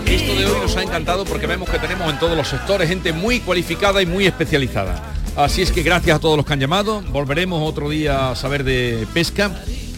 Esto 0.07 0.35
de 0.35 0.47
hoy 0.47 0.61
nos 0.61 0.77
ha 0.77 0.83
encantado 0.83 1.25
porque 1.25 1.47
vemos 1.47 1.69
que 1.69 1.79
tenemos 1.79 2.11
en 2.11 2.19
todos 2.19 2.37
los 2.37 2.49
sectores 2.49 2.89
gente 2.89 3.13
muy 3.13 3.41
cualificada 3.41 4.01
y 4.01 4.07
muy 4.07 4.27
especializada. 4.27 5.13
Así 5.37 5.63
es 5.63 5.71
que 5.71 5.83
gracias 5.83 6.17
a 6.17 6.21
todos 6.21 6.37
los 6.37 6.47
que 6.47 6.53
han 6.53 6.61
llamado. 6.61 7.03
Volveremos 7.11 7.63
otro 7.67 7.89
día 7.89 8.31
a 8.31 8.37
saber 8.37 8.65
de 8.65 9.07
pesca 9.13 9.51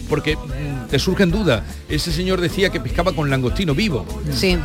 porque 0.09 0.35
mm, 0.35 0.87
te 0.89 0.99
surgen 0.99 1.31
dudas. 1.31 1.63
Ese 1.89 2.11
señor 2.11 2.41
decía 2.41 2.69
que 2.69 2.79
pescaba 2.79 3.13
con 3.13 3.29
langostino 3.29 3.73
vivo. 3.73 4.05
Sí. 4.31 4.57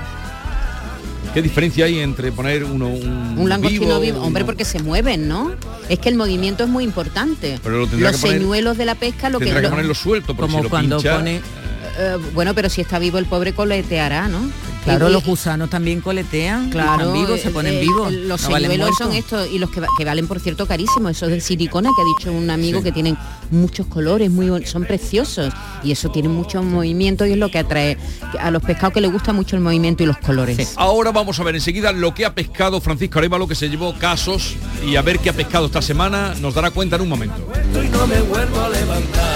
¿Qué 1.37 1.43
diferencia 1.43 1.85
hay 1.85 1.99
entre 1.99 2.33
poner 2.33 2.65
uno 2.65 2.89
un, 2.89 3.35
Un 3.37 3.49
langostino 3.51 4.01
vivo, 4.01 4.23
hombre, 4.23 4.43
porque 4.47 4.65
se 4.65 4.79
mueven, 4.83 5.29
¿no? 5.29 5.53
Es 5.91 5.99
que 5.99 6.09
el 6.09 6.15
movimiento 6.15 6.65
es 6.65 6.71
muy 6.71 6.83
importante. 6.83 7.61
Pero 7.63 7.75
lo 7.75 7.81
Los 7.81 7.91
que 7.91 7.99
poner- 7.99 8.39
señuelos 8.39 8.79
de 8.79 8.87
la 8.87 8.95
pesca, 8.95 9.29
lo 9.29 9.39
que, 9.39 9.45
tendrá 9.45 9.61
que 9.61 9.67
lo- 9.67 9.71
ponerlo 9.73 9.95
suelto, 9.95 10.29
porque 10.35 10.41
Como 10.51 10.59
si 10.61 10.65
lo 10.65 10.71
cuando 10.71 10.97
pincha, 10.97 11.17
pone- 11.19 11.43
Eh, 11.99 12.17
bueno, 12.35 12.55
pero 12.55 12.69
si 12.69 12.81
está 12.81 12.99
vivo 12.99 13.19
el 13.19 13.27
pobre 13.27 13.53
coleteará, 13.55 14.29
¿no? 14.29 14.41
Claro, 14.85 15.09
Y- 15.09 15.13
los 15.13 15.25
gusanos 15.25 15.69
también 15.69 16.01
coletean, 16.01 16.71
Claro, 16.71 17.13
vivos, 17.13 17.41
se 17.41 17.49
eh, 17.49 17.51
ponen 17.51 17.75
eh, 17.75 17.81
vivos. 17.81 18.13
Los 18.13 18.43
no 18.43 18.51
valen 18.51 18.71
señuelos 18.71 18.97
son 18.97 19.13
estos 19.15 19.49
y 19.51 19.59
los 19.59 19.71
que, 19.71 19.81
va- 19.81 19.89
que 19.99 20.05
valen, 20.05 20.29
por 20.29 20.39
cierto, 20.39 20.65
carísimos. 20.67 21.11
Esos 21.11 21.29
de 21.31 21.41
silicona 21.41 21.91
que 21.97 22.03
ha 22.03 22.05
dicho 22.19 22.33
un 22.33 22.49
amigo 22.51 22.83
que 22.85 22.93
tienen 22.93 23.17
muchos 23.51 23.87
colores, 23.87 24.31
muy 24.31 24.65
son 24.65 24.85
preciosos 24.85 25.53
y 25.83 25.91
eso 25.91 26.11
tiene 26.11 26.29
mucho 26.29 26.63
movimiento 26.63 27.27
y 27.27 27.33
es 27.33 27.39
lo 27.39 27.51
que 27.51 27.59
atrae 27.59 27.99
a 28.39 28.51
los 28.53 28.63
pescados 28.63 28.93
que 28.95 29.01
les 29.01 29.11
gusta 29.11 29.33
mucho 29.33 29.57
el 29.57 29.63
movimiento 29.63 30.05
y 30.05 30.07
los 30.07 30.19
colores. 30.19 30.75
Ahora 30.77 31.11
vamos 31.11 31.41
a 31.41 31.43
ver 31.43 31.57
enseguida 31.57 31.91
lo 31.93 32.15
que 32.15 32.25
ha 32.25 32.35
pescado 32.35 32.81
Francisco 32.81 33.19
Arevalo, 33.19 33.49
que 33.49 33.57
se 33.57 33.69
llevó 33.69 33.93
casos, 33.99 34.55
y 34.87 34.95
a 34.95 35.03
ver 35.03 35.19
qué 35.19 35.31
ha 35.31 35.33
pescado 35.33 35.67
esta 35.67 35.83
semana, 35.83 36.35
nos 36.41 36.55
dará 36.55 36.71
cuenta 36.71 36.95
en 36.97 37.03
un 37.03 37.09
momento. 37.09 37.35
y 37.75 37.89
no 37.89 38.07
me 38.07 38.21
vuelvo 38.21 38.61
a 38.61 38.69
levantar. 38.69 39.36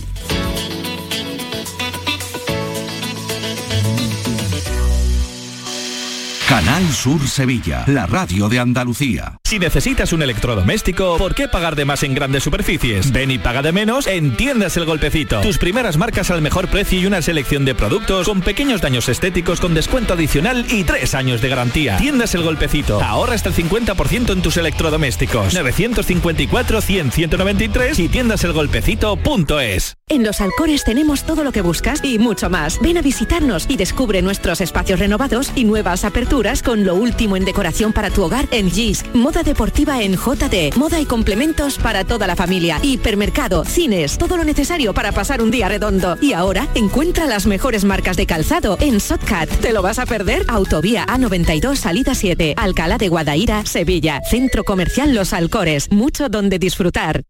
Canal 6.59 6.83
Sur 6.91 7.25
Sevilla, 7.25 7.85
la 7.87 8.05
radio 8.05 8.49
de 8.49 8.59
Andalucía. 8.59 9.37
Si 9.45 9.59
necesitas 9.59 10.11
un 10.11 10.21
electrodoméstico, 10.21 11.17
¿por 11.17 11.33
qué 11.33 11.47
pagar 11.47 11.77
de 11.77 11.85
más 11.85 12.03
en 12.03 12.13
grandes 12.13 12.43
superficies? 12.43 13.13
Ven 13.13 13.31
y 13.31 13.39
paga 13.39 13.61
de 13.61 13.71
menos 13.71 14.07
en 14.07 14.35
Tiendas 14.35 14.75
El 14.75 14.83
Golpecito. 14.83 15.39
Tus 15.39 15.57
primeras 15.57 15.95
marcas 15.95 16.31
al 16.31 16.41
mejor 16.41 16.67
precio 16.67 16.99
y 16.99 17.05
una 17.05 17.21
selección 17.21 17.63
de 17.63 17.75
productos 17.75 18.27
con 18.27 18.41
pequeños 18.41 18.81
daños 18.81 19.07
estéticos 19.07 19.61
con 19.61 19.73
descuento 19.73 20.15
adicional 20.15 20.65
y 20.69 20.83
tres 20.83 21.15
años 21.15 21.39
de 21.39 21.47
garantía. 21.47 21.95
Tiendas 21.95 22.35
El 22.35 22.43
Golpecito. 22.43 23.01
Ahorra 23.01 23.35
hasta 23.35 23.47
el 23.47 23.55
50% 23.55 24.33
en 24.33 24.41
tus 24.41 24.57
electrodomésticos. 24.57 25.55
954-100-193 25.55 27.99
y 27.99 28.09
tiendaselgolpecito.es. 28.09 29.95
En 30.09 30.23
Los 30.23 30.41
Alcores 30.41 30.83
tenemos 30.83 31.23
todo 31.23 31.45
lo 31.45 31.53
que 31.53 31.61
buscas 31.61 32.03
y 32.03 32.19
mucho 32.19 32.49
más. 32.49 32.81
Ven 32.81 32.97
a 32.97 33.01
visitarnos 33.01 33.65
y 33.69 33.77
descubre 33.77 34.21
nuestros 34.21 34.59
espacios 34.59 34.99
renovados 34.99 35.53
y 35.55 35.63
nuevas 35.63 36.03
aperturas 36.03 36.48
con 36.49 36.83
lo 36.83 36.95
último 36.95 37.37
en 37.37 37.45
decoración 37.45 37.93
para 37.93 38.09
tu 38.09 38.23
hogar 38.23 38.47
en 38.49 38.71
GIS, 38.71 39.05
moda 39.13 39.43
deportiva 39.43 40.01
en 40.01 40.15
JD, 40.15 40.75
moda 40.75 40.99
y 40.99 41.05
complementos 41.05 41.77
para 41.77 42.03
toda 42.05 42.25
la 42.25 42.35
familia, 42.35 42.79
hipermercado, 42.81 43.63
cines, 43.65 44.17
todo 44.17 44.35
lo 44.35 44.43
necesario 44.43 44.93
para 44.93 45.11
pasar 45.11 45.43
un 45.43 45.51
día 45.51 45.69
redondo. 45.69 46.17
Y 46.21 46.33
ahora 46.33 46.67
encuentra 46.73 47.27
las 47.27 47.45
mejores 47.45 47.85
marcas 47.85 48.17
de 48.17 48.25
calzado 48.25 48.77
en 48.81 48.99
Sotcat. 48.99 49.47
¿Te 49.61 49.73
lo 49.73 49.83
vas 49.83 49.99
a 49.99 50.07
perder? 50.07 50.43
Autovía 50.47 51.05
A92 51.05 51.75
Salida 51.75 52.15
7, 52.15 52.55
Alcalá 52.57 52.97
de 52.97 53.09
Guadaira, 53.09 53.63
Sevilla, 53.65 54.21
Centro 54.27 54.63
Comercial 54.63 55.13
Los 55.13 55.33
Alcores, 55.33 55.91
mucho 55.91 56.29
donde 56.29 56.57
disfrutar. 56.57 57.23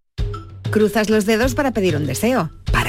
Cruzas 0.72 1.10
los 1.10 1.26
dedos 1.26 1.56
para 1.56 1.72
pedir 1.72 1.98
un 1.98 2.06
deseo, 2.06 2.52
para 2.72 2.89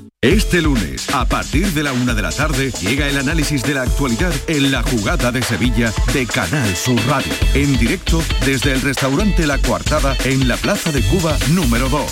Este 0.23 0.61
lunes, 0.61 1.09
a 1.15 1.25
partir 1.25 1.65
de 1.73 1.81
la 1.81 1.93
una 1.93 2.13
de 2.13 2.21
la 2.21 2.31
tarde, 2.31 2.71
llega 2.79 3.09
el 3.09 3.17
análisis 3.17 3.63
de 3.63 3.73
la 3.73 3.81
actualidad 3.81 4.31
en 4.45 4.71
la 4.71 4.83
jugada 4.83 5.31
de 5.31 5.41
Sevilla 5.41 5.91
de 6.13 6.27
Canal 6.27 6.75
Sur 6.75 6.99
Radio. 7.07 7.33
En 7.55 7.75
directo 7.79 8.21
desde 8.45 8.71
el 8.71 8.81
restaurante 8.81 9.47
La 9.47 9.57
Coartada 9.57 10.15
en 10.23 10.47
la 10.47 10.57
Plaza 10.57 10.91
de 10.91 11.01
Cuba 11.01 11.35
número 11.55 11.89
2. 11.89 12.03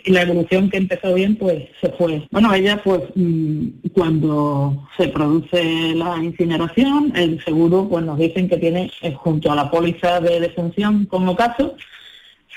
y 0.05 0.13
la 0.13 0.23
evolución 0.23 0.69
que 0.69 0.77
empezó 0.77 1.15
bien 1.15 1.37
pues 1.37 1.65
se 1.81 1.89
fue. 1.91 2.29
Bueno, 2.31 2.53
ella 2.53 2.81
pues 2.85 3.03
mm, 3.15 3.89
cuando 3.95 4.87
se 4.99 5.09
produce 5.09 5.95
la 5.95 6.23
incineración, 6.23 7.13
el 7.17 7.43
seguro 7.43 7.89
pues 7.89 8.05
nos 8.05 8.19
dicen 8.19 8.49
que 8.49 8.59
tiene 8.59 8.93
eh, 9.01 9.15
junto 9.15 9.51
a 9.51 9.57
la 9.57 9.71
póliza 9.71 10.21
de 10.21 10.41
defunción 10.41 11.07
como 11.07 11.35
caso, 11.35 11.75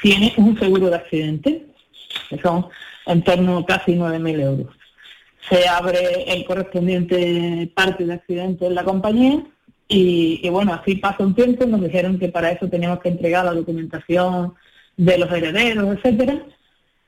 tiene 0.01 0.33
un 0.35 0.59
seguro 0.59 0.89
de 0.89 0.97
accidente, 0.97 1.65
que 2.29 2.37
son 2.39 2.67
en 3.05 3.23
torno 3.23 3.59
a 3.59 3.65
casi 3.65 3.93
9.000 3.93 4.41
euros. 4.41 4.75
Se 5.49 5.69
abre 5.69 6.25
el 6.27 6.43
correspondiente 6.43 7.71
parte 7.73 8.05
de 8.05 8.13
accidente 8.13 8.65
en 8.65 8.75
la 8.75 8.83
compañía 8.83 9.41
y, 9.87 10.41
y 10.43 10.49
bueno, 10.49 10.73
así 10.73 10.95
pasa 10.95 11.23
un 11.23 11.33
tiempo, 11.33 11.65
nos 11.65 11.81
dijeron 11.81 12.19
que 12.19 12.27
para 12.27 12.51
eso 12.51 12.67
teníamos 12.67 12.99
que 12.99 13.07
entregar 13.07 13.45
la 13.45 13.53
documentación 13.53 14.53
de 14.97 15.17
los 15.17 15.31
herederos, 15.31 15.95
etcétera, 15.95 16.43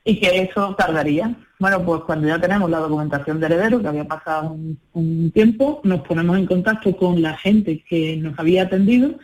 y 0.04 0.18
que 0.18 0.42
eso 0.42 0.74
tardaría. 0.76 1.34
Bueno, 1.58 1.84
pues 1.84 2.02
cuando 2.02 2.26
ya 2.26 2.40
tenemos 2.40 2.70
la 2.70 2.78
documentación 2.78 3.38
de 3.38 3.46
herederos, 3.46 3.82
que 3.82 3.88
había 3.88 4.04
pasado 4.04 4.56
un, 4.94 5.30
tiempo, 5.32 5.80
nos 5.84 6.00
ponemos 6.00 6.38
en 6.38 6.46
contacto 6.46 6.96
con 6.96 7.20
la 7.20 7.36
gente 7.36 7.84
que 7.88 8.16
nos 8.16 8.38
había 8.38 8.62
atendido 8.62 9.14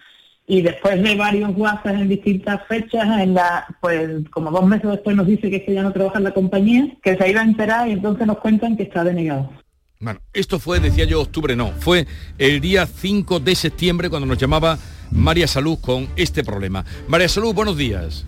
y 0.46 0.62
después 0.62 1.02
de 1.02 1.16
varios 1.16 1.56
WhatsApp 1.56 1.96
en 1.96 2.08
distintas 2.08 2.60
fechas, 2.68 3.20
en 3.20 3.34
la, 3.34 3.66
pues 3.80 4.28
como 4.30 4.50
dos 4.50 4.66
meses 4.66 4.90
después 4.90 5.16
nos 5.16 5.26
dice 5.26 5.50
que 5.50 5.56
es 5.56 5.66
ya 5.66 5.82
no 5.82 5.92
trabaja 5.92 6.18
en 6.18 6.24
la 6.24 6.34
compañía, 6.34 6.88
que 7.02 7.16
se 7.16 7.30
iba 7.30 7.40
a 7.40 7.44
enterar 7.44 7.88
y 7.88 7.92
entonces 7.92 8.26
nos 8.26 8.38
cuentan 8.38 8.76
que 8.76 8.84
está 8.84 9.02
denegado. 9.02 9.50
Bueno, 9.98 10.20
esto 10.34 10.60
fue, 10.60 10.78
decía 10.78 11.06
yo, 11.06 11.22
octubre 11.22 11.56
no, 11.56 11.72
fue 11.78 12.06
el 12.36 12.60
día 12.60 12.86
5 12.86 13.40
de 13.40 13.54
septiembre 13.54 14.10
cuando 14.10 14.26
nos 14.26 14.36
llamaba 14.36 14.78
María 15.10 15.48
Salud 15.48 15.78
con 15.80 16.06
este 16.16 16.44
problema. 16.44 16.84
María 17.08 17.28
Salud, 17.28 17.54
buenos 17.54 17.78
días. 17.78 18.26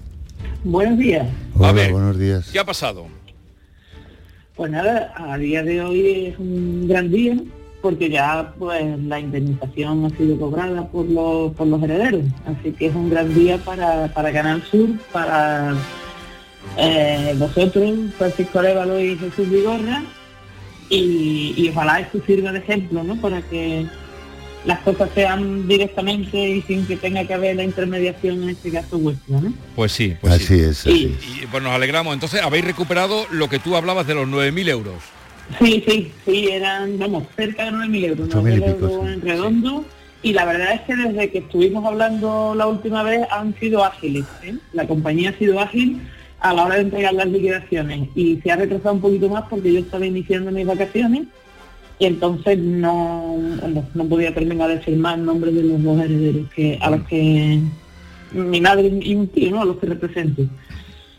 Buenos 0.64 0.99
días. 0.99 1.27
Hola, 1.55 1.73
ver. 1.73 1.92
buenos 1.92 2.18
días. 2.18 2.51
¿Qué 2.53 2.59
ha 2.59 2.64
pasado? 2.64 3.07
Pues 4.57 4.71
nada, 4.73 5.12
a 5.16 5.38
día 5.38 5.62
de 5.62 5.81
hoy 5.81 6.27
es 6.27 6.38
un 6.38 6.88
gran 6.88 7.11
día 7.11 7.37
porque 7.81 8.11
ya 8.11 8.55
pues 8.59 8.99
la 8.99 9.21
indemnización 9.21 10.05
ha 10.05 10.11
sido 10.11 10.38
cobrada 10.38 10.88
por 10.88 11.07
los, 11.07 11.53
por 11.53 11.68
los 11.68 11.81
herederos. 11.83 12.25
Así 12.44 12.73
que 12.73 12.87
es 12.87 12.94
un 12.94 13.09
gran 13.09 13.33
día 13.33 13.59
para, 13.59 14.09
para 14.09 14.33
Canal 14.33 14.62
Sur, 14.64 14.88
para 15.12 15.75
eh, 16.77 17.35
vosotros, 17.38 18.12
Francisco 18.16 18.59
Arevalo 18.59 19.01
y 19.01 19.16
Jesús 19.16 19.49
Vigorra. 19.49 20.03
Y, 20.90 21.55
y 21.57 21.68
ojalá 21.68 22.01
esto 22.01 22.21
sirva 22.27 22.51
de 22.51 22.59
ejemplo, 22.59 23.05
¿no? 23.05 23.14
Para 23.21 23.42
que 23.42 23.87
las 24.64 24.81
cosas 24.81 25.09
sean 25.14 25.66
directamente 25.68 26.37
y 26.37 26.62
sin 26.62 26.87
que 26.87 26.97
tenga 26.97 27.25
que 27.25 27.35
haber 27.35 27.57
la 27.57 27.64
intermediación 27.64 28.42
en 28.42 28.51
este 28.51 28.71
caso 28.71 28.99
vuestra, 28.99 29.40
¿no? 29.40 29.53
Pues 29.75 29.92
sí, 29.92 30.14
pues 30.21 30.35
Así 30.35 30.47
sí. 30.47 30.61
es, 30.61 30.81
así 30.81 31.16
Y 31.42 31.47
pues 31.47 31.62
nos 31.62 31.73
alegramos. 31.73 32.14
Entonces, 32.14 32.42
habéis 32.42 32.64
recuperado 32.64 33.27
lo 33.31 33.49
que 33.49 33.59
tú 33.59 33.77
hablabas 33.77 34.07
de 34.07 34.14
los 34.14 34.29
9.000 34.29 34.68
euros. 34.68 34.94
Sí, 35.59 35.83
sí, 35.87 36.12
sí, 36.27 36.49
eran, 36.49 36.99
vamos, 36.99 37.25
cerca 37.35 37.64
de 37.64 37.71
9.000 37.71 38.05
euros, 38.05 38.29
8.000 38.29 38.57
y 38.57 38.61
9.000 38.61 38.75
pico, 38.75 38.88
euros 38.88 39.09
en 39.12 39.21
redondo. 39.23 39.85
Y 40.23 40.33
la 40.33 40.44
verdad 40.44 40.73
es 40.75 40.81
que 40.83 40.97
desde 40.97 41.31
que 41.31 41.38
estuvimos 41.38 41.85
hablando 41.87 42.55
la 42.55 42.66
última 42.66 43.03
vez 43.03 43.21
han 43.31 43.55
sido 43.59 43.85
ágiles. 43.85 44.25
¿eh? 44.42 44.57
La 44.73 44.87
compañía 44.87 45.31
ha 45.31 45.38
sido 45.38 45.61
ágil 45.61 46.01
a 46.40 46.53
la 46.53 46.64
hora 46.64 46.75
de 46.77 46.83
entregar 46.83 47.14
las 47.14 47.29
liquidaciones 47.29 48.09
y 48.14 48.37
se 48.42 48.51
ha 48.51 48.57
retrasado 48.57 48.94
un 48.94 49.01
poquito 49.01 49.29
más 49.29 49.44
porque 49.49 49.73
yo 49.73 49.81
estaba 49.81 50.07
iniciando 50.07 50.51
mis 50.51 50.66
vacaciones 50.66 51.23
y 51.98 52.04
entonces 52.06 52.58
no, 52.58 53.37
no, 53.68 53.84
no 53.94 54.04
podía 54.06 54.32
terminar 54.34 54.68
de 54.70 54.80
firmar 54.80 55.18
el 55.18 55.24
nombre 55.24 55.50
de 55.52 55.62
los 55.64 55.82
dos 55.82 56.00
herederos 56.00 56.48
que, 56.54 56.78
a 56.80 56.90
los 56.90 57.02
que 57.08 57.61
mi 58.32 58.61
madre 58.61 58.88
y 59.02 59.14
un 59.14 59.28
tío, 59.28 59.50
¿no? 59.50 59.62
A 59.62 59.64
los 59.64 59.78
que 59.78 59.87
represento. 59.87 60.42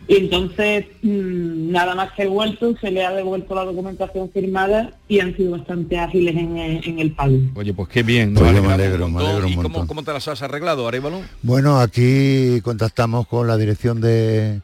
Y 0.07 0.15
entonces, 0.15 0.85
mm, 1.03 1.69
nada 1.71 1.93
más 1.93 2.11
que 2.13 2.23
he 2.23 2.27
vuelto, 2.27 2.75
se 2.81 2.89
le 2.89 3.05
ha 3.05 3.11
devuelto 3.11 3.53
la 3.53 3.63
documentación 3.65 4.31
firmada 4.31 4.91
y 5.07 5.19
han 5.19 5.35
sido 5.35 5.51
bastante 5.51 5.99
ágiles 5.99 6.35
en, 6.35 6.57
el- 6.57 6.83
en 6.87 6.99
el 6.99 7.11
pago. 7.11 7.37
Oye, 7.53 7.73
pues 7.73 7.89
qué 7.89 8.01
bien. 8.01 8.33
nos 8.33 8.41
Pues 8.41 8.55
yo 8.55 8.63
me 8.63 8.73
alegro, 8.73 9.07
me 9.07 9.23
alegro 9.23 9.45
un 9.45 9.53
¿Y 9.53 9.55
cómo, 9.57 9.85
cómo 9.85 10.01
te 10.03 10.11
las 10.11 10.27
has 10.27 10.41
arreglado, 10.41 10.87
Arevalo? 10.87 11.21
Bueno, 11.43 11.79
aquí 11.79 12.59
contactamos 12.63 13.27
con 13.27 13.47
la 13.47 13.55
dirección 13.57 14.01
de, 14.01 14.61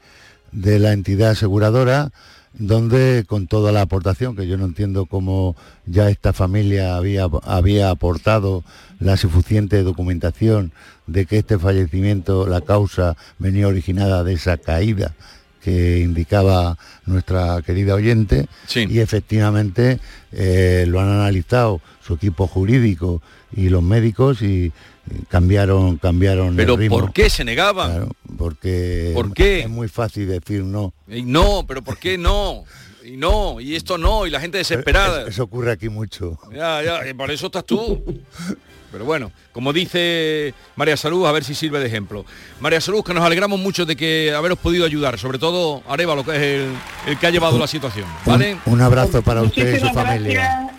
de 0.52 0.80
la 0.80 0.94
entidad 0.94 1.32
aseguradora, 1.32 2.10
donde 2.58 3.26
con 3.28 3.48
toda 3.48 3.72
la 3.72 3.82
aportación, 3.82 4.36
que 4.36 4.48
yo 4.48 4.58
no 4.58 4.66
entiendo 4.66 5.06
cómo 5.06 5.56
ya 5.86 6.10
esta 6.10 6.34
familia 6.34 6.96
había, 6.96 7.28
había 7.44 7.90
aportado 7.90 8.64
la 9.00 9.18
suficiente 9.18 9.84
documentación 9.84 10.72
de 11.08 11.26
que 11.26 11.38
este 11.38 11.60
fallecimiento, 11.60 12.48
la 12.48 12.62
causa 12.62 13.18
venía 13.40 13.68
originada 13.68 14.24
de 14.24 14.34
esa 14.34 14.58
caída 14.58 15.14
que 15.62 16.00
indicaba 16.00 16.78
nuestra 17.08 17.62
querida 17.64 17.96
oyente 17.96 18.48
y 18.76 19.00
efectivamente 19.00 20.00
eh, 20.32 20.86
lo 20.88 21.00
han 21.00 21.10
analizado 21.10 21.82
su 22.06 22.14
equipo 22.14 22.46
jurídico 22.46 23.22
y 23.52 23.70
los 23.70 23.82
médicos 23.82 24.44
y 24.44 24.72
cambiaron 25.28 25.98
cambiaron 25.98 26.56
Pero 26.56 26.74
el 26.74 26.82
ritmo. 26.82 27.00
¿por 27.00 27.14
qué 27.14 27.32
se 27.32 27.44
negaban? 27.44 27.92
Claro, 27.92 28.12
porque 28.46 29.10
¿Por 29.16 29.34
qué? 29.34 29.62
es 29.62 29.70
muy 29.70 29.88
fácil 29.88 30.28
decir 30.28 30.64
no. 30.64 30.94
Eh, 31.08 31.24
No, 31.26 31.66
pero 31.68 31.82
¿por 31.82 31.98
qué 31.98 32.16
no? 32.16 32.64
y 33.04 33.18
no, 33.18 33.60
y 33.60 33.76
esto 33.76 33.98
no, 33.98 34.28
y 34.28 34.30
la 34.30 34.40
gente 34.40 34.60
desesperada. 34.60 35.22
Eso, 35.22 35.30
eso 35.30 35.44
ocurre 35.44 35.72
aquí 35.72 35.90
mucho. 35.90 36.38
Ya, 36.52 36.84
ya, 36.84 37.08
y 37.10 37.14
por 37.16 37.32
eso 37.32 37.48
estás 37.48 37.66
tú. 37.66 38.04
Pero 38.92 39.04
bueno, 39.04 39.32
como 39.52 39.74
dice 39.74 40.54
María 40.76 40.96
Salud, 40.96 41.26
a 41.26 41.32
ver 41.32 41.44
si 41.44 41.56
sirve 41.56 41.80
de 41.80 41.88
ejemplo. 41.88 42.24
María 42.60 42.80
Salud, 42.80 43.04
que 43.04 43.14
nos 43.16 43.24
alegramos 43.24 43.60
mucho 43.60 43.86
de 43.86 43.96
que 43.96 44.32
haberos 44.32 44.60
podido 44.60 44.86
ayudar, 44.86 45.18
sobre 45.18 45.40
todo 45.40 45.82
Arevalo, 45.88 46.24
que 46.24 46.32
es 46.36 46.42
el, 46.42 46.74
el 47.08 47.20
que 47.20 47.28
ha 47.28 47.32
llevado 47.32 47.58
la 47.58 47.68
situación. 47.68 48.06
¿Vale? 48.26 48.58
Un 48.68 48.82
abrazo 48.82 49.24
para 49.24 49.42
usted 49.42 49.76
y 49.76 49.80
su 49.80 49.90
familia. 49.90 50.75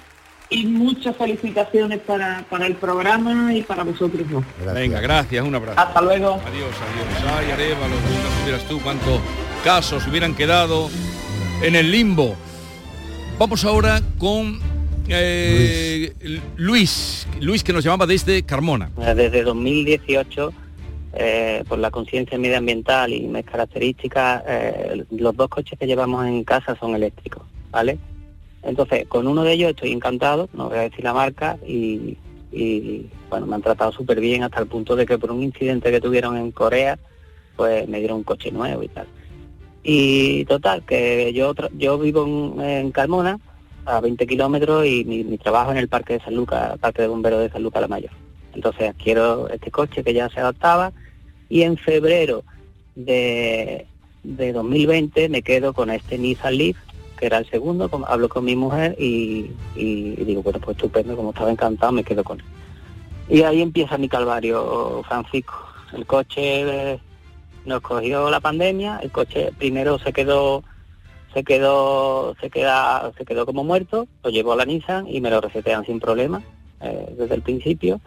Y 0.49 0.66
muchas 0.66 1.16
felicitaciones 1.16 2.01
para, 2.01 2.44
para 2.49 2.66
el 2.66 2.74
programa 2.76 3.55
y 3.55 3.62
para 3.62 3.84
vosotros 3.84 4.28
dos. 4.30 4.44
Venga, 4.74 5.01
gracias, 5.01 5.44
un 5.44 5.55
abrazo. 5.55 5.80
Hasta 5.80 6.01
luego. 6.01 6.40
Adiós, 6.47 6.70
adiós. 6.70 7.34
Ay, 7.36 7.51
Arevalo, 7.51 7.97
supieras 8.38 8.64
tú 8.68 8.80
cuántos 8.80 9.20
casos 9.64 10.07
hubieran 10.07 10.34
quedado 10.34 10.88
en 11.62 11.74
el 11.74 11.90
limbo. 11.90 12.36
Vamos 13.38 13.64
ahora 13.64 14.01
con 14.18 14.61
eh, 15.09 16.12
Luis. 16.57 17.26
Luis, 17.40 17.62
que 17.62 17.72
nos 17.72 17.84
llamaba 17.84 18.07
desde 18.07 18.42
Carmona. 18.44 18.90
Desde 18.97 19.42
2018, 19.42 20.53
eh, 21.14 21.64
por 21.68 21.78
la 21.78 21.90
conciencia 21.90 22.38
medioambiental 22.38 23.12
y 23.12 23.22
mis 23.22 23.44
características, 23.44 24.42
eh, 24.47 25.05
los 25.11 25.36
dos 25.36 25.49
coches 25.49 25.78
que 25.78 25.86
llevamos 25.86 26.26
en 26.26 26.44
casa 26.44 26.76
son 26.78 26.94
eléctricos, 26.94 27.42
¿vale? 27.70 27.99
Entonces, 28.66 29.06
con 29.06 29.28
uno 29.28 29.44
de 29.44 29.52
ellos 29.52 29.70
estoy 29.70 29.92
encantado, 29.92 30.48
no 30.52 30.68
voy 30.68 30.78
a 30.78 30.82
decir 30.82 31.04
la 31.04 31.14
marca, 31.14 31.56
y, 31.64 32.18
bueno, 33.30 33.46
me 33.46 33.54
han 33.54 33.62
tratado 33.62 33.92
súper 33.92 34.20
bien 34.20 34.42
hasta 34.42 34.60
el 34.60 34.66
punto 34.66 34.96
de 34.96 35.06
que 35.06 35.18
por 35.18 35.30
un 35.30 35.42
incidente 35.42 35.90
que 35.90 36.00
tuvieron 36.00 36.36
en 36.36 36.50
Corea, 36.50 36.98
pues 37.54 37.88
me 37.88 38.00
dieron 38.00 38.18
un 38.18 38.24
coche 38.24 38.50
nuevo 38.50 38.82
y 38.82 38.88
tal. 38.88 39.06
Y 39.84 40.44
total, 40.46 40.84
que 40.84 41.32
yo 41.32 41.54
yo 41.78 41.96
vivo 41.96 42.26
en, 42.26 42.60
en 42.60 42.90
Carmona, 42.90 43.38
a 43.84 44.00
20 44.00 44.26
kilómetros, 44.26 44.84
y 44.84 45.04
mi, 45.04 45.22
mi 45.22 45.38
trabajo 45.38 45.70
en 45.70 45.76
el 45.76 45.88
Parque 45.88 46.14
de 46.14 46.20
San 46.20 46.34
Lucas, 46.34 46.76
Parque 46.80 47.02
de 47.02 47.08
Bomberos 47.08 47.40
de 47.40 47.50
San 47.50 47.62
Lucas 47.62 47.82
la 47.82 47.88
Mayor. 47.88 48.10
Entonces 48.52 48.90
adquiero 48.90 49.48
este 49.48 49.70
coche 49.70 50.02
que 50.02 50.12
ya 50.12 50.28
se 50.28 50.40
adaptaba, 50.40 50.92
y 51.48 51.62
en 51.62 51.76
febrero 51.76 52.42
de, 52.96 53.86
de 54.24 54.52
2020 54.52 55.28
me 55.28 55.42
quedo 55.42 55.72
con 55.72 55.90
este 55.90 56.18
Nissan 56.18 56.56
Leaf, 56.56 56.76
que 57.16 57.26
era 57.26 57.38
el 57.38 57.48
segundo, 57.50 57.90
hablo 58.06 58.28
con 58.28 58.44
mi 58.44 58.54
mujer 58.54 58.94
y, 58.98 59.50
digo, 59.74 60.42
bueno, 60.42 60.60
pues 60.60 60.76
estupendo, 60.76 61.16
como 61.16 61.30
estaba 61.30 61.50
encantado, 61.50 61.92
me 61.92 62.04
quedo 62.04 62.22
con 62.22 62.40
él. 62.40 62.46
Y 63.28 63.42
ahí 63.42 63.62
empieza 63.62 63.98
mi 63.98 64.08
calvario, 64.08 65.02
Francisco. 65.08 65.54
El 65.92 66.06
coche 66.06 67.00
nos 67.64 67.80
cogió 67.80 68.30
la 68.30 68.40
pandemia, 68.40 69.00
el 69.02 69.10
coche 69.10 69.50
primero 69.58 69.98
se 69.98 70.12
quedó 70.12 70.62
se 71.34 71.44
quedó 71.44 72.34
se 72.40 72.48
queda 72.48 73.12
se 73.18 73.24
quedó 73.24 73.44
como 73.44 73.64
muerto, 73.64 74.06
lo 74.22 74.30
llevó 74.30 74.52
a 74.52 74.56
la 74.56 74.64
Nissan 74.64 75.06
y 75.08 75.20
me 75.20 75.30
lo 75.30 75.40
resetean 75.40 75.84
sin 75.84 76.00
problema 76.00 76.42
eh, 76.80 77.14
desde 77.18 77.34
el 77.34 77.42
principio. 77.42 78.00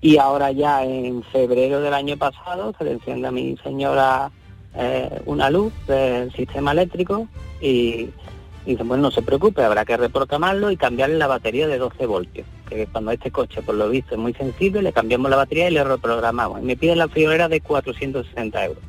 Y 0.00 0.18
ahora 0.18 0.52
ya 0.52 0.84
en 0.84 1.22
febrero 1.24 1.80
del 1.80 1.94
año 1.94 2.16
pasado 2.16 2.74
se 2.76 2.84
le 2.84 2.92
enciende 2.92 3.28
a 3.28 3.32
mi 3.32 3.56
señora 3.64 4.30
eh, 4.74 5.22
una 5.26 5.50
luz 5.50 5.72
del 5.86 6.32
sistema 6.32 6.72
eléctrico 6.72 7.26
y, 7.60 8.10
y 8.68 8.72
dicen, 8.72 8.86
bueno, 8.86 9.04
no 9.04 9.10
se 9.10 9.22
preocupe, 9.22 9.64
habrá 9.64 9.86
que 9.86 9.96
reprogramarlo 9.96 10.70
y 10.70 10.76
cambiarle 10.76 11.16
la 11.16 11.26
batería 11.26 11.66
de 11.66 11.78
12 11.78 12.04
voltios. 12.04 12.46
Que 12.68 12.86
cuando 12.86 13.12
este 13.12 13.30
coche, 13.30 13.62
por 13.62 13.74
lo 13.74 13.88
visto, 13.88 14.14
es 14.14 14.20
muy 14.20 14.34
sensible, 14.34 14.82
le 14.82 14.92
cambiamos 14.92 15.30
la 15.30 15.36
batería 15.36 15.70
y 15.70 15.72
le 15.72 15.82
reprogramamos. 15.82 16.60
Y 16.60 16.66
me 16.66 16.76
piden 16.76 16.98
la 16.98 17.08
friolera 17.08 17.48
de 17.48 17.62
460 17.62 18.62
euros. 18.66 18.82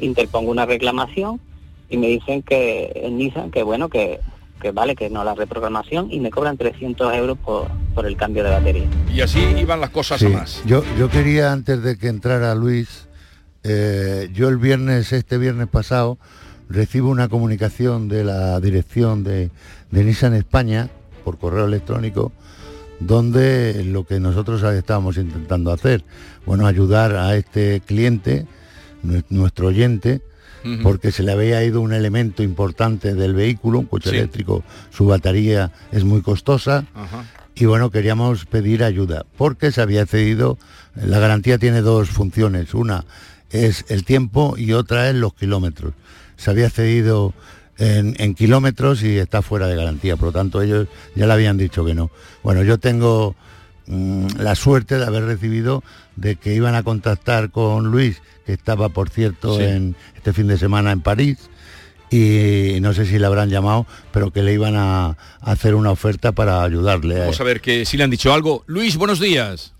Interpongo 0.00 0.50
una 0.50 0.64
reclamación 0.64 1.42
y 1.90 1.98
me 1.98 2.06
dicen 2.06 2.40
que 2.40 2.90
en 2.94 3.18
Nissan, 3.18 3.50
que 3.50 3.62
bueno, 3.62 3.90
que, 3.90 4.18
que 4.62 4.70
vale, 4.70 4.96
que 4.96 5.10
no 5.10 5.24
la 5.24 5.34
reprogramación 5.34 6.10
y 6.10 6.18
me 6.18 6.30
cobran 6.30 6.56
300 6.56 7.14
euros 7.14 7.36
por, 7.36 7.68
por 7.94 8.06
el 8.06 8.16
cambio 8.16 8.42
de 8.44 8.48
batería. 8.48 8.86
Y 9.12 9.20
así 9.20 9.40
iban 9.58 9.82
las 9.82 9.90
cosas 9.90 10.20
Sí, 10.20 10.24
a 10.24 10.30
más. 10.30 10.62
Yo, 10.64 10.82
yo 10.98 11.10
quería, 11.10 11.52
antes 11.52 11.82
de 11.82 11.98
que 11.98 12.08
entrara 12.08 12.54
Luis, 12.54 13.08
eh, 13.62 14.30
yo 14.32 14.48
el 14.48 14.56
viernes, 14.56 15.12
este 15.12 15.36
viernes 15.36 15.68
pasado, 15.68 16.16
recibo 16.72 17.10
una 17.10 17.28
comunicación 17.28 18.08
de 18.08 18.24
la 18.24 18.58
dirección 18.60 19.22
de, 19.24 19.50
de 19.90 20.04
Nissan 20.04 20.34
España 20.34 20.88
por 21.24 21.38
correo 21.38 21.66
electrónico, 21.66 22.32
donde 23.00 23.82
lo 23.84 24.04
que 24.06 24.20
nosotros 24.20 24.62
estábamos 24.62 25.16
intentando 25.16 25.72
hacer, 25.72 26.04
bueno, 26.46 26.66
ayudar 26.66 27.16
a 27.16 27.36
este 27.36 27.80
cliente, 27.84 28.46
nue- 29.04 29.24
nuestro 29.28 29.68
oyente, 29.68 30.20
porque 30.84 31.10
se 31.10 31.24
le 31.24 31.32
había 31.32 31.64
ido 31.64 31.80
un 31.80 31.92
elemento 31.92 32.44
importante 32.44 33.14
del 33.14 33.34
vehículo, 33.34 33.80
un 33.80 33.86
coche 33.86 34.10
Sí. 34.10 34.16
eléctrico, 34.16 34.62
su 34.90 35.06
batería 35.06 35.72
es 35.90 36.04
muy 36.04 36.22
costosa, 36.22 36.84
y 37.56 37.64
bueno, 37.64 37.90
queríamos 37.90 38.46
pedir 38.46 38.84
ayuda 38.84 39.26
porque 39.36 39.72
se 39.72 39.80
había 39.82 40.06
cedido, 40.06 40.58
la 40.94 41.18
garantía 41.18 41.58
tiene 41.58 41.80
dos 41.80 42.10
funciones, 42.10 42.74
una 42.74 43.04
es 43.50 43.84
el 43.88 44.04
tiempo 44.04 44.54
y 44.56 44.72
otra 44.72 45.08
es 45.10 45.16
los 45.16 45.34
kilómetros. 45.34 45.94
Se 46.42 46.50
había 46.50 46.68
cedido 46.70 47.32
en, 47.78 48.16
en 48.18 48.34
kilómetros 48.34 49.02
y 49.02 49.16
está 49.18 49.42
fuera 49.42 49.66
de 49.68 49.76
garantía, 49.76 50.16
por 50.16 50.26
lo 50.28 50.32
tanto 50.32 50.60
ellos 50.60 50.88
ya 51.14 51.26
le 51.26 51.32
habían 51.32 51.56
dicho 51.56 51.84
que 51.84 51.94
no. 51.94 52.10
Bueno, 52.42 52.62
yo 52.64 52.78
tengo 52.78 53.34
mm, 53.86 54.26
la 54.38 54.54
suerte 54.56 54.98
de 54.98 55.04
haber 55.06 55.24
recibido 55.24 55.82
de 56.16 56.36
que 56.36 56.54
iban 56.54 56.74
a 56.74 56.82
contactar 56.82 57.50
con 57.50 57.90
Luis, 57.92 58.20
que 58.44 58.52
estaba 58.52 58.88
por 58.88 59.08
cierto 59.08 59.56
Sí. 59.56 59.62
en 59.64 59.96
este 60.16 60.32
fin 60.32 60.48
de 60.48 60.58
semana 60.58 60.90
en 60.92 61.00
París, 61.00 61.38
y 62.10 62.78
no 62.82 62.92
sé 62.92 63.06
si 63.06 63.18
le 63.18 63.26
habrán 63.26 63.48
llamado, 63.48 63.86
pero 64.12 64.30
que 64.32 64.42
le 64.42 64.52
iban 64.52 64.74
a, 64.76 65.06
a 65.06 65.16
hacer 65.40 65.74
una 65.74 65.90
oferta 65.92 66.32
para 66.32 66.62
ayudarle. 66.62 67.20
Vamos 67.20 67.40
a 67.40 67.44
ver 67.44 67.60
que 67.60 67.84
si 67.86 67.96
le 67.96 68.04
han 68.04 68.10
dicho 68.10 68.34
algo. 68.34 68.64
Luis, 68.66 68.96
buenos 68.98 69.18
días. 69.20 69.72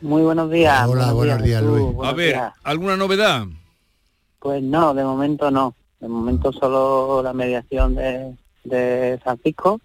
Muy 0.00 0.22
buenos 0.22 0.50
días. 0.50 0.86
Hola, 0.86 1.12
buenos 1.12 1.42
días, 1.42 1.62
Luis. 1.62 1.86
A 2.04 2.12
ver, 2.12 2.34
días. 2.34 2.52
¿alguna 2.62 2.96
novedad? 2.96 3.46
Pues 4.38 4.62
no, 4.62 4.94
de 4.94 5.02
momento 5.04 5.50
no. 5.50 5.74
De 6.02 6.08
momento 6.08 6.52
solo 6.52 7.22
la 7.22 7.32
mediación 7.32 7.94
de, 7.94 8.34
de 8.64 9.18
Francisco 9.22 9.80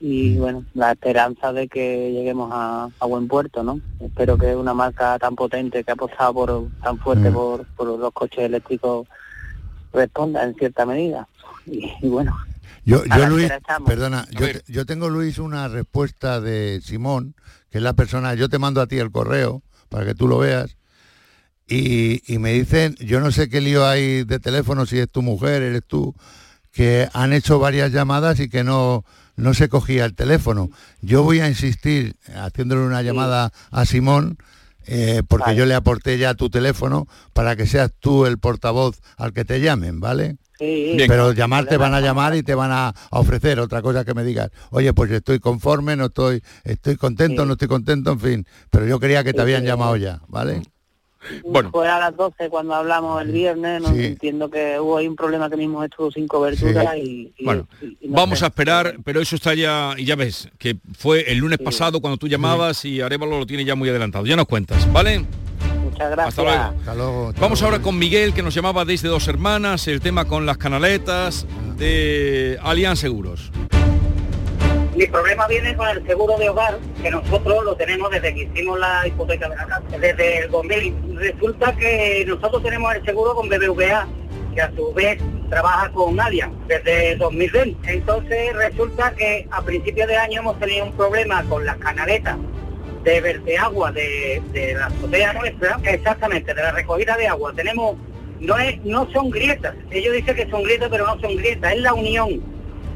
y 0.00 0.36
bueno, 0.38 0.64
la 0.74 0.92
esperanza 0.92 1.52
de 1.52 1.66
que 1.66 2.12
lleguemos 2.12 2.50
a, 2.52 2.88
a 3.00 3.06
buen 3.06 3.26
puerto, 3.26 3.64
¿no? 3.64 3.80
Espero 3.98 4.38
que 4.38 4.54
una 4.54 4.74
marca 4.74 5.18
tan 5.18 5.34
potente 5.34 5.82
que 5.82 5.90
ha 5.90 5.94
apostado 5.94 6.34
por 6.34 6.68
tan 6.82 6.98
fuerte 6.98 7.30
Mm. 7.30 7.34
por, 7.34 7.64
por 7.74 7.98
los 7.98 8.12
coches 8.12 8.44
eléctricos 8.44 9.08
responda 9.92 10.44
en 10.44 10.54
cierta 10.54 10.86
medida. 10.86 11.26
Y, 11.66 11.90
y 12.00 12.08
bueno, 12.08 12.36
Yo, 12.84 13.04
yo 13.04 13.26
Luis, 13.26 13.50
perdona, 13.86 14.26
yo, 14.30 14.46
yo 14.68 14.86
tengo 14.86 15.08
Luis 15.08 15.38
una 15.38 15.66
respuesta 15.68 16.40
de 16.40 16.80
Simón, 16.82 17.34
que 17.70 17.78
es 17.78 17.82
la 17.84 17.94
persona, 17.94 18.34
yo 18.34 18.48
te 18.48 18.58
mando 18.58 18.80
a 18.80 18.86
ti 18.86 18.98
el 18.98 19.10
correo 19.10 19.62
para 19.88 20.04
que 20.06 20.14
tú 20.14 20.28
lo 20.28 20.38
veas, 20.38 20.76
y, 21.68 22.22
y 22.32 22.38
me 22.38 22.52
dicen, 22.52 22.94
yo 23.00 23.20
no 23.20 23.30
sé 23.30 23.48
qué 23.48 23.60
lío 23.60 23.86
hay 23.86 24.24
de 24.24 24.38
teléfono, 24.38 24.86
si 24.86 24.98
es 24.98 25.10
tu 25.10 25.22
mujer, 25.22 25.62
eres 25.62 25.82
tú, 25.86 26.14
que 26.72 27.08
han 27.12 27.32
hecho 27.32 27.58
varias 27.58 27.92
llamadas 27.92 28.40
y 28.40 28.48
que 28.48 28.64
no, 28.64 29.04
no 29.36 29.54
se 29.54 29.68
cogía 29.68 30.04
el 30.04 30.14
teléfono. 30.14 30.70
Yo 31.00 31.22
voy 31.22 31.40
a 31.40 31.48
insistir 31.48 32.16
haciéndole 32.34 32.82
una 32.82 33.02
llamada 33.02 33.52
a 33.70 33.84
Simón, 33.84 34.38
eh, 34.86 35.22
porque 35.28 35.54
yo 35.54 35.66
le 35.66 35.74
aporté 35.74 36.16
ya 36.16 36.32
tu 36.34 36.48
teléfono 36.48 37.06
para 37.34 37.56
que 37.56 37.66
seas 37.66 37.90
tú 38.00 38.24
el 38.24 38.38
portavoz 38.38 39.00
al 39.18 39.32
que 39.34 39.44
te 39.44 39.60
llamen, 39.60 40.00
¿vale? 40.00 40.36
sí. 40.58 40.96
Pero 41.06 41.32
llamar 41.32 41.66
te 41.66 41.76
van 41.76 41.92
a 41.94 42.00
llamar 42.00 42.34
y 42.34 42.42
te 42.42 42.54
van 42.54 42.72
a, 42.72 42.88
a 42.88 43.18
ofrecer 43.20 43.60
otra 43.60 43.80
cosa 43.82 44.04
que 44.04 44.14
me 44.14 44.24
digas, 44.24 44.50
oye, 44.70 44.92
pues 44.94 45.10
estoy 45.10 45.38
conforme, 45.40 45.94
no 45.94 46.06
estoy, 46.06 46.42
estoy 46.64 46.96
contento, 46.96 47.42
Sí. 47.42 47.46
no 47.46 47.52
estoy 47.52 47.68
contento, 47.68 48.12
en 48.12 48.20
fin. 48.20 48.46
Pero 48.70 48.86
yo 48.86 48.98
quería 48.98 49.22
que 49.22 49.32
te 49.32 49.38
Sí, 49.38 49.42
habían 49.42 49.60
sí. 49.62 49.66
llamado 49.68 49.96
ya, 49.96 50.20
¿vale? 50.26 50.62
Bueno. 51.44 51.70
fue 51.70 51.88
a 51.88 51.98
las 51.98 52.16
12 52.16 52.48
cuando 52.48 52.74
hablamos 52.74 53.20
el 53.22 53.32
viernes, 53.32 53.82
no 53.82 53.88
Sí. 53.94 54.04
entiendo 54.06 54.48
que 54.50 54.78
hubo 54.78 54.98
ahí 54.98 55.08
un 55.08 55.16
problema 55.16 55.50
que 55.50 55.56
mismo 55.56 55.82
estuvo 55.82 56.10
sin 56.10 56.28
cobertura 56.28 56.96
y, 56.96 57.32
y- 57.36 57.44
Bueno, 57.44 57.66
y- 57.82 57.96
y 58.02 58.08
no 58.08 58.16
Vamos 58.16 58.38
sé. 58.38 58.44
a 58.44 58.48
esperar, 58.48 58.96
pero 59.04 59.20
eso 59.20 59.36
está 59.36 59.54
ya, 59.54 59.94
y 59.96 60.04
ya 60.04 60.14
ves, 60.16 60.48
que 60.58 60.76
fue 60.96 61.30
el 61.30 61.38
lunes 61.38 61.58
pasado 61.58 62.00
cuando 62.00 62.16
tú 62.16 62.28
llamabas 62.28 62.84
y 62.84 63.00
Arevalo 63.00 63.38
lo 63.38 63.46
tiene 63.46 63.64
ya 63.64 63.74
muy 63.74 63.88
adelantado. 63.88 64.26
Ya 64.26 64.36
nos 64.36 64.46
cuentas, 64.46 64.90
¿vale? 64.92 65.24
Muchas 65.82 66.10
gracias. 66.10 66.28
Hasta 66.28 66.42
luego. 66.42 66.62
Hasta 66.80 66.94
luego. 66.94 67.28
hasta 67.30 67.40
Vamos 67.40 67.60
luego. 67.60 67.74
ahora 67.74 67.82
con 67.82 67.98
Miguel, 67.98 68.32
que 68.32 68.42
nos 68.42 68.54
llamaba 68.54 68.84
desde 68.84 69.08
Dos 69.08 69.26
Hermanas, 69.26 69.88
el 69.88 70.00
tema 70.00 70.24
con 70.26 70.46
las 70.46 70.56
canaletas 70.58 71.46
de 71.76 72.58
Alianza 72.62 73.02
Seguros. 73.02 73.50
Mi 74.98 75.06
problema 75.06 75.46
viene 75.46 75.76
con 75.76 75.86
el 75.86 76.04
seguro 76.08 76.36
de 76.38 76.48
hogar, 76.48 76.76
que 77.00 77.08
nosotros 77.08 77.64
lo 77.64 77.76
tenemos 77.76 78.10
desde 78.10 78.34
que 78.34 78.42
hicimos 78.42 78.80
la 78.80 79.06
hipoteca 79.06 79.48
de 79.48 79.54
la 79.54 79.64
casa, 79.64 79.96
desde 79.96 80.38
el 80.40 80.50
2000. 80.50 81.14
Resulta 81.14 81.72
que 81.76 82.24
nosotros 82.26 82.64
tenemos 82.64 82.92
el 82.96 83.04
seguro 83.04 83.32
con 83.36 83.48
BBVA, 83.48 84.08
que 84.56 84.60
a 84.60 84.72
su 84.74 84.92
vez 84.94 85.22
trabaja 85.50 85.92
con 85.92 86.18
Allianz 86.18 86.52
desde 86.66 87.14
2020. 87.14 87.92
Entonces 87.92 88.52
resulta 88.56 89.14
que 89.14 89.46
a 89.52 89.62
principios 89.62 90.08
de 90.08 90.16
año 90.16 90.40
hemos 90.40 90.58
tenido 90.58 90.86
un 90.86 90.92
problema 90.94 91.44
con 91.44 91.64
las 91.64 91.76
canaletas 91.76 92.36
de 93.04 93.20
verteagua 93.20 93.92
de, 93.92 94.42
de 94.50 94.74
la 94.74 94.86
azotea 94.86 95.32
nuestra, 95.34 95.78
exactamente, 95.84 96.52
de 96.52 96.60
la 96.60 96.72
recogida 96.72 97.16
de 97.16 97.28
agua. 97.28 97.52
Tenemos, 97.54 97.94
no 98.40 98.58
es, 98.58 98.84
no 98.84 99.08
son 99.12 99.30
grietas, 99.30 99.76
ellos 99.92 100.12
dicen 100.12 100.34
que 100.34 100.50
son 100.50 100.64
grietas, 100.64 100.88
pero 100.90 101.06
no 101.06 101.20
son 101.20 101.36
grietas, 101.36 101.72
es 101.72 101.82
la 101.82 101.94
unión 101.94 102.42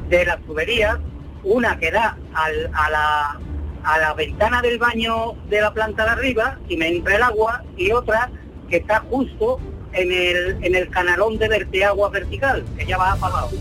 de 0.09 0.25
las 0.25 0.41
tuberías, 0.41 0.97
una 1.43 1.77
que 1.77 1.91
da 1.91 2.17
a, 2.33 2.89
la, 2.89 4.13
ventana 4.15 4.61
del 4.61 4.77
baño 4.77 5.33
de 5.49 5.61
la 5.61 5.73
planta 5.73 6.05
de 6.05 6.11
arriba 6.11 6.59
y 6.69 6.77
me 6.77 6.87
entra 6.87 7.15
el 7.15 7.23
agua, 7.23 7.63
y 7.77 7.91
otra 7.91 8.29
que 8.69 8.77
está 8.77 9.01
justo 9.09 9.59
en 9.93 10.11
el, 10.11 10.89
canalón 10.89 11.37
de 11.37 11.47
verteagua 11.47 12.09
vertical, 12.09 12.63
que 12.77 12.85
ya 12.85 12.97
va 12.97 13.11
abajo. 13.11 13.51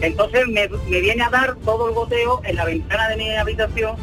Entonces 0.00 0.46
me, 0.48 0.66
viene 0.88 1.22
a 1.22 1.30
dar 1.30 1.56
todo 1.56 1.88
el 1.88 1.94
goteo 1.94 2.40
en 2.44 2.56
la 2.56 2.64
ventana 2.64 3.08
de 3.08 3.16
mi 3.16 3.30
habitación 3.36 3.96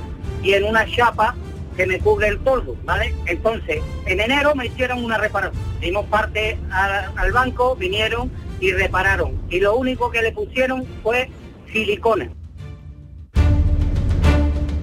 y 0.43 0.53
en 0.53 0.63
una 0.63 0.85
chapa 0.85 1.35
que 1.75 1.85
me 1.85 1.99
cubre 1.99 2.27
el 2.27 2.39
polvo, 2.39 2.75
¿vale? 2.85 3.13
Entonces, 3.27 3.81
en 4.05 4.19
enero 4.19 4.55
me 4.55 4.65
hicieron 4.65 5.03
una 5.03 5.17
reparación. 5.17 5.61
Dimos 5.79 6.05
parte 6.07 6.57
al 6.71 7.31
banco, 7.31 7.75
vinieron 7.75 8.31
y 8.59 8.71
repararon. 8.71 9.39
Y 9.49 9.59
lo 9.59 9.75
único 9.75 10.09
que 10.09 10.21
le 10.21 10.31
pusieron 10.31 10.85
fue 11.03 11.29
silicona. 11.71 12.31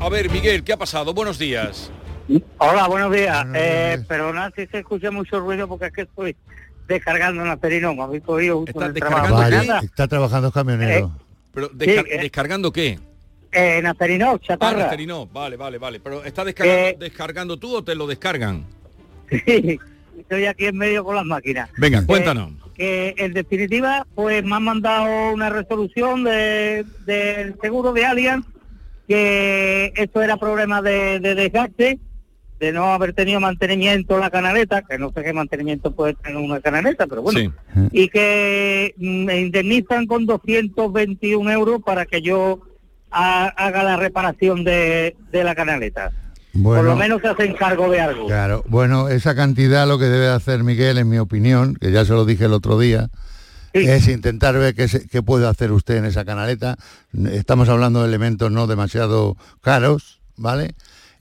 A 0.05 0.09
ver, 0.11 0.31
Miguel, 0.31 0.63
¿qué 0.63 0.75
ha 0.75 0.77
pasado? 0.77 1.15
Buenos 1.15 1.39
días. 1.39 1.91
Hola, 2.59 2.87
buenos 2.89 3.11
días. 3.11 3.47
Eh, 3.55 3.99
perdona 4.07 4.53
si 4.55 4.67
se 4.67 4.81
escucha 4.81 5.11
mucho 5.11 5.41
ruido 5.41 5.67
porque 5.67 5.87
es 5.87 5.93
que 5.95 6.03
estoy 6.03 6.37
descargando 6.87 7.41
en 7.41 7.49
la 7.49 7.57
perino, 7.57 7.95
me 7.95 8.03
habéis 8.03 8.23
cogido 8.23 8.59
justo 8.61 8.81
en 8.83 8.89
el 8.89 8.95
trabajo. 8.95 9.29
Nada, 9.41 9.81
está 9.83 10.07
trabajando 10.07 10.53
camionero. 10.53 11.11
Pero 11.55 11.71
desca- 11.71 12.05
Sí, 12.05 12.11
eh. 12.11 12.19
¿descargando 12.21 12.71
qué? 12.71 12.99
eh, 13.53 13.79
en 13.79 13.87
Asterino, 13.87 14.33
Ah, 14.35 14.39
chatarra. 14.43 14.79
Nasterino. 14.81 15.27
Vale, 15.27 15.57
vale, 15.57 15.79
vale. 15.79 16.01
Pero 16.01 16.23
¿estás 16.25 16.45
descargando, 16.45 16.81
Eh. 16.89 16.97
descargando 16.99 17.57
tú 17.59 17.77
o 17.77 17.83
te 17.85 17.95
lo 17.95 18.07
descargan? 18.07 18.65
Sí, 19.31 19.79
estoy 20.19 20.45
aquí 20.47 20.67
en 20.67 20.77
medio 20.77 21.03
con 21.03 21.17
las 21.17 21.25
máquinas. 21.25 21.71
Venga, 21.79 22.01
Eh, 22.01 22.05
cuéntanos. 22.07 22.51
que 22.75 23.15
en 23.17 23.33
definitiva, 23.33 24.07
pues 24.15 24.45
me 24.45 24.55
han 24.57 24.65
mandado 24.65 25.33
una 25.33 25.49
resolución 25.49 26.25
de- 26.25 26.85
del 27.07 27.55
seguro 27.63 27.93
de 27.95 28.05
Allianz 28.05 28.45
que 29.09 29.93
esto 29.97 30.23
era 30.23 30.37
problema 30.37 30.83
de, 30.83 31.21
de 31.21 31.35
desgaste, 31.35 31.99
de 32.61 32.73
no 32.73 32.95
haber 32.95 33.13
tenido 33.13 33.41
mantenimiento 33.41 34.19
la 34.19 34.31
canaleta, 34.31 34.83
que 34.83 34.97
no 34.99 35.11
sé 35.13 35.23
qué 35.23 35.33
mantenimiento 35.33 35.91
puede 35.93 36.15
tener 36.15 36.39
una 36.39 36.61
canaleta, 36.61 37.07
pero 37.07 37.21
bueno, 37.23 37.39
Sí. 37.41 37.51
y 37.93 38.09
que 38.09 38.95
mm, 38.97 39.25
me 39.25 39.41
indemnizan 39.41 40.07
con 40.07 40.25
221 40.27 41.51
euros 41.51 41.83
para 41.85 42.07
que 42.07 42.23
yo 42.23 42.61
ha- 43.11 43.49
haga 43.49 43.83
la 43.83 43.97
reparación 43.97 44.65
de, 44.65 45.17
de 45.31 45.45
la 45.45 45.55
canaleta. 45.55 46.11
Por 46.63 46.85
lo 46.85 46.95
menos 46.95 47.21
se 47.21 47.27
hacen 47.29 47.53
cargo 47.55 47.91
de 47.91 48.01
algo. 48.01 48.27
claro. 48.29 48.63
Bueno, 48.69 49.09
esa 49.09 49.35
cantidad 49.35 49.89
lo 49.89 49.99
que 49.99 50.05
debe 50.05 50.29
hacer 50.29 50.63
Miguel, 50.63 50.99
en 50.99 51.09
mi 51.09 51.19
opinión, 51.19 51.75
que 51.75 51.91
ya 51.91 52.05
se 52.05 52.13
lo 52.13 52.25
dije 52.25 52.45
el 52.45 52.53
otro 52.53 52.79
día, 52.79 53.09
es 53.75 54.09
intentar 54.09 54.57
ver 54.57 54.75
qué, 54.75 54.89
se- 54.89 55.07
qué 55.09 55.23
puede 55.23 55.47
hacer 55.47 55.73
usted 55.73 55.97
en 55.97 56.05
esa 56.05 56.25
canaleta. 56.25 56.77
Estamos 57.33 57.69
hablando 57.69 58.01
de 58.03 58.09
elementos 58.09 58.51
no 58.51 58.67
demasiado 58.67 59.37
caros, 59.61 60.21
¿vale? 60.37 60.75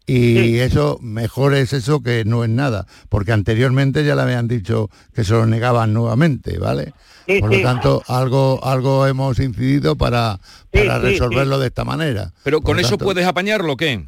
Y 0.05 0.57
eso, 0.59 0.99
mejor 1.01 1.53
es 1.55 1.71
eso 1.71 2.01
que 2.03 2.25
no 2.25 2.43
es 2.43 2.49
nada, 2.49 2.85
porque 3.07 3.31
anteriormente 3.31 4.03
ya 4.03 4.15
le 4.15 4.21
habían 4.23 4.49
dicho 4.49 4.89
que 5.15 5.23
se 5.23 5.31
lo 5.31 5.45
negaban 5.47 5.93
nuevamente, 5.93 6.59
¿vale? 6.59 6.93
Sí, 7.25 7.39
Por 7.39 7.51
sí. 7.53 7.57
lo 7.61 7.63
tanto, 7.63 8.03
algo, 8.07 8.59
algo 8.65 9.07
hemos 9.07 9.39
incidido 9.39 9.95
para, 9.95 10.39
para 10.73 10.97
sí, 10.99 11.05
resolverlo 11.05 11.57
de 11.57 11.67
esta 11.67 11.85
manera. 11.85 12.33
Pero 12.43 12.59
Por 12.59 12.71
con 12.71 12.79
eso 12.81 12.89
tanto, 12.91 13.05
puedes 13.05 13.25
apañarlo 13.25 13.73
o 13.73 13.77
qué? 13.77 14.05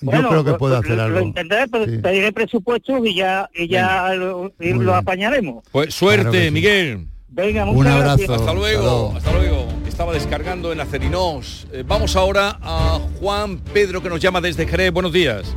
Yo 0.00 0.10
creo 0.28 0.44
que 0.44 0.54
puede 0.54 0.76
pues, 0.76 0.84
hacer 0.84 0.96
lo, 0.98 1.02
algo. 1.02 1.18
Lo 1.18 1.24
intentaré, 1.26 1.66
pero 1.68 1.84
Sí. 1.86 1.98
pediré 1.98 2.32
presupuestos 2.32 3.00
y 3.04 3.14
ya, 3.16 3.50
y 3.54 3.66
ya 3.68 4.14
lo, 4.14 4.52
y 4.60 4.72
lo 4.72 4.94
apañaremos. 4.94 5.64
Pues 5.72 5.92
suerte, 5.94 6.22
Claro 6.22 6.32
que 6.32 6.44
sí. 6.44 6.50
Miguel. 6.52 7.08
Venga, 7.34 7.64
muchas 7.64 7.98
gracias. 8.00 8.30
Hasta 8.30 8.54
luego, 8.54 9.12
hasta 9.16 9.32
luego. 9.32 9.66
Estaba 9.88 10.12
descargando 10.12 10.72
en 10.72 10.80
Acerinos. 10.80 11.66
Eh, 11.72 11.82
vamos 11.86 12.14
ahora 12.16 12.58
a 12.62 13.00
Juan 13.20 13.58
Pedro 13.58 14.02
que 14.02 14.08
nos 14.08 14.20
llama 14.20 14.40
desde 14.40 14.66
Jerez. 14.66 14.92
Buenos 14.92 15.12
días. 15.12 15.54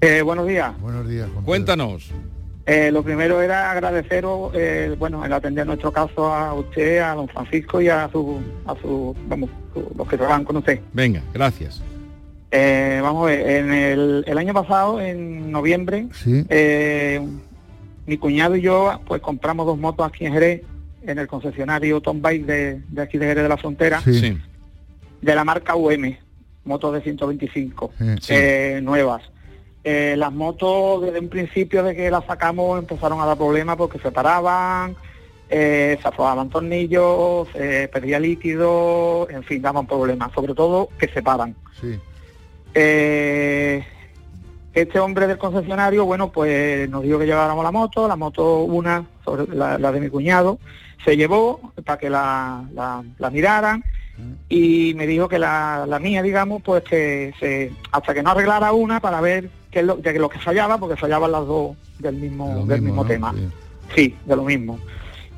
Eh, 0.00 0.22
buenos 0.22 0.46
días. 0.46 0.72
Buenos 0.80 1.06
días. 1.08 1.28
Cuéntanos. 1.44 2.10
Eh, 2.64 2.90
lo 2.92 3.02
primero 3.02 3.40
era 3.42 3.70
agradeceros, 3.70 4.52
eh, 4.54 4.94
bueno, 4.98 5.24
el 5.24 5.32
atender 5.32 5.66
nuestro 5.66 5.90
caso 5.90 6.32
a 6.32 6.52
usted, 6.52 6.98
a 6.98 7.14
don 7.14 7.26
Francisco 7.28 7.80
y 7.80 7.88
a 7.88 8.08
su, 8.12 8.40
a 8.66 8.74
su, 8.80 9.16
vamos, 9.26 9.48
su- 9.72 9.90
los 9.96 10.06
que 10.06 10.16
trabajan 10.18 10.44
con 10.44 10.58
usted. 10.58 10.80
Venga, 10.92 11.22
gracias. 11.32 11.82
Eh, 12.50 13.00
vamos 13.02 13.22
a 13.22 13.26
ver, 13.30 13.48
en 13.50 13.72
el, 13.72 14.24
el 14.26 14.38
año 14.38 14.52
pasado, 14.52 15.00
en 15.00 15.50
noviembre, 15.50 16.08
Sí. 16.12 16.44
eh, 16.50 17.26
mi 18.08 18.16
cuñado 18.18 18.56
y 18.56 18.62
yo, 18.62 19.00
pues 19.06 19.20
compramos 19.20 19.66
dos 19.66 19.78
motos 19.78 20.06
aquí 20.06 20.24
en 20.26 20.32
Jerez, 20.32 20.62
en 21.06 21.18
el 21.18 21.28
concesionario 21.28 22.00
Tom 22.00 22.20
Bike 22.22 22.46
de, 22.46 22.80
de 22.88 23.02
aquí 23.02 23.18
de 23.18 23.26
Jerez 23.26 23.42
de 23.42 23.48
la 23.48 23.56
Frontera, 23.58 24.00
Sí. 24.00 24.36
de 25.20 25.34
la 25.34 25.44
marca 25.44 25.76
UM, 25.76 26.16
motos 26.64 26.94
de 26.94 27.02
125, 27.02 27.92
Sí. 28.20 28.32
eh, 28.34 28.80
nuevas. 28.82 29.22
Eh, 29.84 30.14
las 30.16 30.32
motos 30.32 31.02
desde 31.02 31.20
un 31.20 31.28
principio 31.28 31.82
de 31.82 31.94
que 31.94 32.10
las 32.10 32.24
sacamos 32.24 32.78
empezaron 32.78 33.20
a 33.20 33.26
dar 33.26 33.36
problemas 33.36 33.76
porque 33.76 33.98
se 33.98 34.10
paraban, 34.10 34.96
eh, 35.50 35.98
se 36.00 36.08
aflojaban 36.08 36.48
tornillos, 36.50 37.48
se 37.52 37.88
perdía 37.88 38.18
líquido, 38.18 39.28
en 39.30 39.44
fin, 39.44 39.62
daban 39.62 39.86
problemas, 39.86 40.32
sobre 40.32 40.54
todo 40.54 40.88
que 40.98 41.08
se 41.08 41.22
paran. 41.22 41.54
Sí. 41.80 41.98
Eh, 42.74 43.84
este 44.74 44.98
hombre 45.00 45.26
del 45.26 45.38
concesionario, 45.38 46.04
bueno, 46.04 46.30
pues 46.30 46.88
nos 46.90 47.02
dijo 47.02 47.18
que 47.18 47.26
lleváramos 47.26 47.64
la 47.64 47.70
moto, 47.72 48.06
la 48.06 48.16
moto 48.16 48.60
una, 48.64 49.04
sobre 49.24 49.54
la, 49.54 49.78
la 49.78 49.90
de 49.92 50.00
mi 50.00 50.08
cuñado, 50.08 50.58
se 51.04 51.16
llevó 51.16 51.72
para 51.84 51.98
que 51.98 52.10
la, 52.10 52.64
la- 52.74 53.02
la 53.18 53.30
miraran 53.30 53.82
y 54.48 54.94
me 54.96 55.06
dijo 55.06 55.28
que 55.28 55.38
la, 55.38 55.84
la 55.86 55.98
mía, 56.00 56.22
digamos, 56.22 56.60
pues 56.62 56.82
que 56.82 57.32
se, 57.38 57.72
hasta 57.92 58.12
que 58.14 58.22
no 58.22 58.30
arreglara 58.30 58.72
una 58.72 58.98
para 59.00 59.20
ver 59.20 59.48
qué 59.70 59.78
es 59.80 59.84
lo, 59.86 59.96
de 59.96 60.18
lo 60.18 60.28
que 60.28 60.38
fallaba, 60.40 60.76
porque 60.78 60.96
fallaban 60.96 61.30
las 61.32 61.46
dos 61.46 61.76
del 62.00 62.16
mismo, 62.16 62.66
del 62.66 62.82
mismo 62.82 63.02
¿no? 63.04 63.08
tema. 63.08 63.32
Sí. 63.36 63.48
Sí, 63.94 64.16
de 64.26 64.36
lo 64.36 64.42
mismo. 64.42 64.78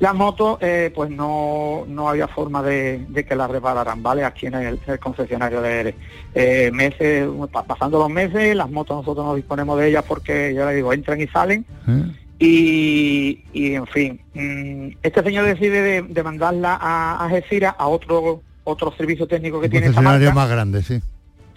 Las 0.01 0.15
motos, 0.15 0.57
eh, 0.61 0.91
pues 0.95 1.11
no, 1.11 1.85
no 1.87 2.09
había 2.09 2.27
forma 2.27 2.63
de, 2.63 3.05
de 3.07 3.23
que 3.23 3.35
las 3.35 3.51
repararan, 3.51 4.01
¿vale? 4.01 4.23
Aquí 4.25 4.47
en 4.47 4.55
el, 4.55 4.79
el 4.87 4.99
concesionario 4.99 5.61
de 5.61 5.79
Eres. 5.79 5.95
Eh, 6.33 6.71
meses, 6.73 7.27
pa- 7.51 7.61
pasando 7.63 7.99
los 7.99 8.09
meses, 8.09 8.55
las 8.55 8.67
motos 8.71 8.97
nosotros 8.97 9.23
no 9.23 9.35
disponemos 9.35 9.77
de 9.79 9.89
ellas 9.89 10.03
porque, 10.07 10.55
ya 10.55 10.65
le 10.65 10.73
digo, 10.73 10.91
entran 10.91 11.21
y 11.21 11.27
salen. 11.27 11.63
¿Eh? 11.87 12.03
Y, 12.39 13.43
y, 13.53 13.75
en 13.75 13.85
fin, 13.85 14.19
mm, 14.33 14.97
este 15.03 15.21
señor 15.21 15.45
decide 15.45 15.81
de, 15.83 16.01
de 16.01 16.23
mandarla 16.23 16.73
a, 16.81 17.17
a 17.17 17.25
Algeciras, 17.25 17.75
a 17.77 17.87
otro 17.87 18.41
otro 18.63 18.91
servicio 18.95 19.27
técnico 19.27 19.59
que 19.59 19.65
Un 19.67 19.71
tiene 19.71 19.85
esta 19.87 19.97
concesionario 19.97 20.27
marca. 20.33 20.39
más 20.41 20.49
grande, 20.49 20.81
sí. 20.83 20.99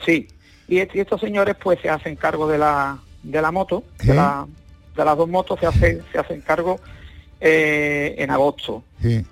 Sí, 0.05 0.29
y, 0.69 0.79
est- 0.81 0.95
y 0.95 1.01
estos 1.01 1.19
señores 1.21 1.57
pues 1.63 1.79
se 1.81 1.89
hacen 1.89 2.17
cargo 2.17 2.47
de 2.47 2.59
la, 2.59 2.99
de 3.23 3.41
la 3.41 3.51
moto, 3.51 3.85
de, 4.03 4.13
la- 4.15 4.47
de 4.97 5.05
las 5.05 5.17
dos 5.17 5.29
motos 5.31 5.59
se 5.61 5.67
hace, 5.67 6.03
se 6.13 6.19
hacen 6.19 6.43
cargo 6.43 6.79
eh, 7.41 8.15
en 8.19 8.31
agosto. 8.31 8.83
Sí. 9.03 9.25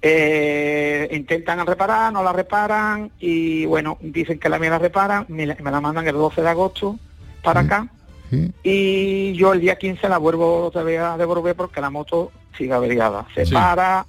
Eh, 0.00 1.08
intentan 1.10 1.66
reparar, 1.66 2.12
no 2.12 2.22
la 2.22 2.32
reparan 2.32 3.10
y 3.18 3.66
bueno, 3.66 3.98
dicen 4.00 4.38
que 4.38 4.48
la 4.48 4.58
mía 4.60 4.70
la 4.70 4.78
reparan, 4.78 5.24
me, 5.28 5.44
la- 5.44 5.56
me 5.60 5.70
la 5.72 5.80
mandan 5.80 6.06
el 6.06 6.14
12 6.14 6.40
de 6.40 6.48
agosto 6.48 6.96
para 7.42 7.60
acá 7.60 7.88
Sí. 8.30 8.52
y 8.62 9.32
yo 9.32 9.52
el 9.54 9.60
día 9.60 9.76
15 9.76 10.08
la 10.08 10.18
vuelvo 10.18 10.66
otra 10.66 10.82
vez 10.84 11.00
a 11.00 11.16
devolver 11.16 11.56
porque 11.56 11.80
la 11.80 11.90
moto 11.90 12.30
sigue 12.56 12.72
averiada. 12.74 13.26
Se 13.34 13.44
para 13.46 14.06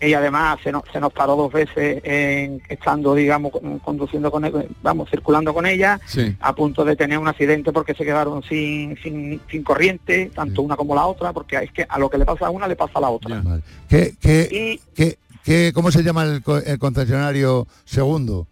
y 0.00 0.12
además 0.12 0.58
se 0.62 0.70
nos, 0.72 0.82
se 0.92 1.00
nos 1.00 1.12
paró 1.12 1.34
dos 1.36 1.52
veces 1.52 2.00
en, 2.04 2.60
estando, 2.68 3.14
digamos, 3.14 3.52
con- 3.52 3.78
conduciendo 3.78 4.30
con 4.30 4.44
vamos, 4.82 5.08
circulando 5.10 5.54
con 5.54 5.64
ella, 5.66 5.98
Sí. 6.06 6.36
a 6.40 6.54
punto 6.54 6.84
de 6.84 6.94
tener 6.96 7.18
un 7.18 7.28
accidente 7.28 7.72
porque 7.72 7.94
se 7.94 8.04
quedaron 8.04 8.42
sin, 8.42 8.96
sin, 9.02 9.40
sin 9.50 9.62
corriente, 9.62 10.30
tanto 10.34 10.60
una 10.62 10.76
como 10.76 10.94
la 10.94 11.06
otra, 11.06 11.32
porque 11.32 11.56
es 11.56 11.72
que 11.72 11.86
a 11.88 11.98
lo 11.98 12.10
que 12.10 12.18
le 12.18 12.24
pasa 12.26 12.46
a 12.46 12.50
una 12.50 12.68
le 12.68 12.76
pasa 12.76 12.92
a 12.98 13.00
la 13.00 13.10
otra. 13.10 13.42
¿Qué, 13.88 14.14
qué, 14.20 14.78
qué- 14.94 15.18
qué- 15.42 15.72
cómo 15.74 15.90
se 15.90 16.02
llama 16.02 16.24
el, 16.24 16.42
co- 16.42 16.58
el 16.58 16.78
concesionario 16.78 17.66
segundo? 17.84 18.46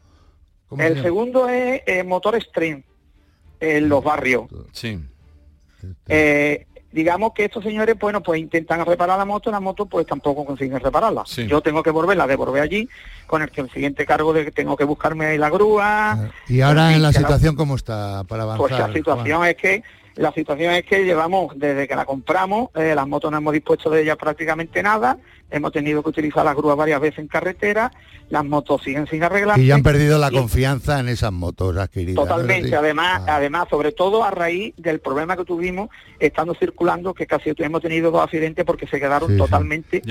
¿Cómo 0.68 0.80
se 0.82 0.88
El 0.88 1.02
segundo 1.02 1.48
es 1.50 1.82
eh, 1.86 2.02
Motor 2.02 2.40
Stream, 2.42 2.82
en 3.60 3.88
los 3.88 4.02
barrios. 4.02 4.44
Sí. 4.72 4.98
Eh, 6.08 6.66
digamos 6.92 7.32
que 7.32 7.46
estos 7.46 7.64
señores, 7.64 7.98
bueno, 7.98 8.22
pues 8.22 8.40
intentan 8.40 8.84
reparar 8.84 9.18
la 9.18 9.24
moto, 9.24 9.50
la 9.50 9.60
moto 9.60 9.86
pues 9.86 10.06
tampoco 10.06 10.44
consiguen 10.44 10.78
repararla. 10.78 11.24
Sí. 11.26 11.46
Yo 11.46 11.60
tengo 11.60 11.82
que 11.82 11.90
volverla, 11.90 12.26
devolver 12.26 12.62
allí, 12.62 12.88
con 13.26 13.42
el, 13.42 13.50
que 13.50 13.62
el 13.62 13.70
siguiente 13.70 14.06
cargo 14.06 14.32
de 14.32 14.44
que 14.44 14.50
tengo 14.50 14.76
que 14.76 14.84
buscarme 14.84 15.26
ahí 15.26 15.38
la 15.38 15.50
grúa. 15.50 16.30
Y 16.48 16.60
ahora 16.60 16.94
en 16.94 17.02
la 17.02 17.12
situación 17.12 17.56
cómo 17.56 17.76
está 17.76 18.24
para 18.24 18.44
avanzar. 18.44 18.68
Pues 18.68 18.78
la 18.78 18.92
situación 18.92 19.38
Juan? 19.38 19.50
es 19.50 19.56
que 19.56 19.82
la 20.16 20.32
situación 20.32 20.74
es 20.74 20.84
que 20.84 21.04
llevamos 21.04 21.52
desde 21.56 21.88
que 21.88 21.96
la 21.96 22.04
compramos, 22.04 22.70
eh, 22.74 22.94
las 22.94 23.06
motos 23.06 23.30
no 23.30 23.38
hemos 23.38 23.52
dispuesto 23.52 23.90
de 23.90 24.02
ellas 24.02 24.16
prácticamente 24.16 24.82
nada, 24.82 25.18
hemos 25.50 25.72
tenido 25.72 26.02
que 26.02 26.08
utilizar 26.10 26.44
las 26.44 26.56
grúas 26.56 26.76
varias 26.76 27.00
veces 27.00 27.20
en 27.20 27.28
carretera, 27.28 27.92
las 28.28 28.44
motos 28.44 28.82
siguen 28.82 29.06
sin 29.06 29.22
arreglar. 29.22 29.58
Y 29.58 29.66
ya 29.66 29.74
han 29.74 29.82
perdido 29.82 30.18
la 30.18 30.30
confianza 30.30 31.00
en 31.00 31.08
esas 31.08 31.32
motos 31.32 31.76
adquiridas. 31.76 32.16
¿no 32.16 32.22
es 32.22 32.28
Totalmente, 32.28 32.74
además, 32.74 33.22
además, 33.26 33.66
sobre 33.68 33.92
todo 33.92 34.24
a 34.24 34.30
raíz 34.30 34.74
del 34.76 35.00
problema 35.00 35.36
que 35.36 35.44
tuvimos 35.44 35.90
estando 36.18 36.54
circulando, 36.54 37.12
que 37.14 37.26
casi 37.26 37.52
hemos 37.58 37.82
tenido 37.82 38.10
dos 38.10 38.22
accidentes 38.22 38.64
porque 38.64 38.86
se 38.86 38.98
quedaron 38.98 39.28
Sí, 39.28 39.34
sí. 39.34 39.38
totalmente 39.38 40.02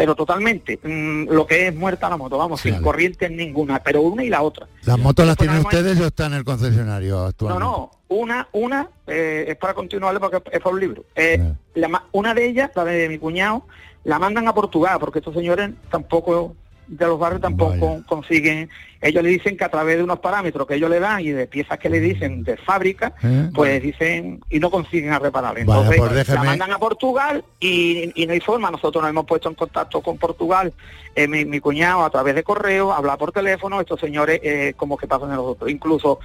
pero 0.00 0.14
totalmente, 0.14 0.78
mm, 0.82 1.28
lo 1.30 1.46
que 1.46 1.66
es 1.66 1.74
muerta 1.74 2.08
la 2.08 2.16
moto, 2.16 2.38
vamos, 2.38 2.62
sin 2.62 2.80
corriente 2.80 3.28
ninguna, 3.28 3.82
pero 3.82 4.00
una 4.00 4.24
y 4.24 4.30
la 4.30 4.40
otra. 4.40 4.66
¿Las 4.86 4.98
motos 4.98 5.26
las 5.26 5.36
tienen 5.36 5.58
ustedes 5.58 6.00
o 6.00 6.06
están 6.06 6.32
en 6.32 6.38
el 6.38 6.44
concesionario 6.46 7.16
No, 7.16 7.24
actualmente? 7.26 7.62
no, 7.62 7.90
una, 8.08 8.48
una, 8.52 8.88
eh, 9.06 9.44
es 9.48 9.56
para 9.58 9.74
continuarle 9.74 10.18
porque 10.18 10.38
es 10.52 10.58
para 10.62 10.74
un 10.74 10.80
libro. 10.80 11.04
Eh, 11.14 11.52
la 11.74 11.88
ma- 11.88 12.06
una 12.12 12.32
de 12.32 12.46
ellas, 12.46 12.70
la 12.74 12.86
de 12.86 13.10
mi 13.10 13.18
cuñado, 13.18 13.66
la 14.04 14.18
mandan 14.18 14.48
a 14.48 14.54
Portugal, 14.54 14.96
porque 14.98 15.18
estos 15.18 15.34
señores 15.34 15.68
tampoco, 15.90 16.56
de 16.90 17.06
los 17.06 17.18
barrios 17.18 17.40
tampoco 17.40 18.02
consiguen, 18.06 18.68
ellos 19.00 19.22
le 19.22 19.30
dicen 19.30 19.56
que 19.56 19.64
a 19.64 19.70
través 19.70 19.96
de 19.96 20.02
unos 20.02 20.18
parámetros 20.18 20.66
que 20.66 20.74
ellos 20.74 20.90
le 20.90 20.98
dan 20.98 21.20
y 21.20 21.30
de 21.30 21.46
piezas 21.46 21.78
que 21.78 21.88
le 21.88 22.00
dicen 22.00 22.42
de 22.42 22.56
fábrica, 22.56 23.14
¿Eh? 23.22 23.48
pues 23.54 23.80
dicen 23.80 24.40
y 24.50 24.58
no 24.58 24.70
consiguen 24.70 25.12
a 25.12 25.20
reparar. 25.20 25.58
Entonces 25.58 25.98
pues 25.98 26.28
la 26.28 26.42
mandan 26.42 26.72
a 26.72 26.78
Portugal 26.78 27.44
y, 27.60 28.10
y 28.20 28.26
no 28.26 28.32
hay 28.32 28.40
forma. 28.40 28.70
Nosotros 28.70 29.02
nos 29.02 29.10
hemos 29.10 29.24
puesto 29.24 29.48
en 29.48 29.54
contacto 29.54 30.02
con 30.02 30.18
Portugal, 30.18 30.72
eh, 31.14 31.28
mi, 31.28 31.44
mi 31.44 31.60
cuñado 31.60 32.04
a 32.04 32.10
través 32.10 32.34
de 32.34 32.42
correo, 32.42 32.92
habla 32.92 33.16
por 33.16 33.30
teléfono, 33.30 33.80
estos 33.80 34.00
señores 34.00 34.40
eh, 34.42 34.74
como 34.76 34.96
que 34.96 35.06
pasan 35.06 35.30
de 35.30 35.36
nosotros. 35.36 35.70
Incluso 35.70 36.18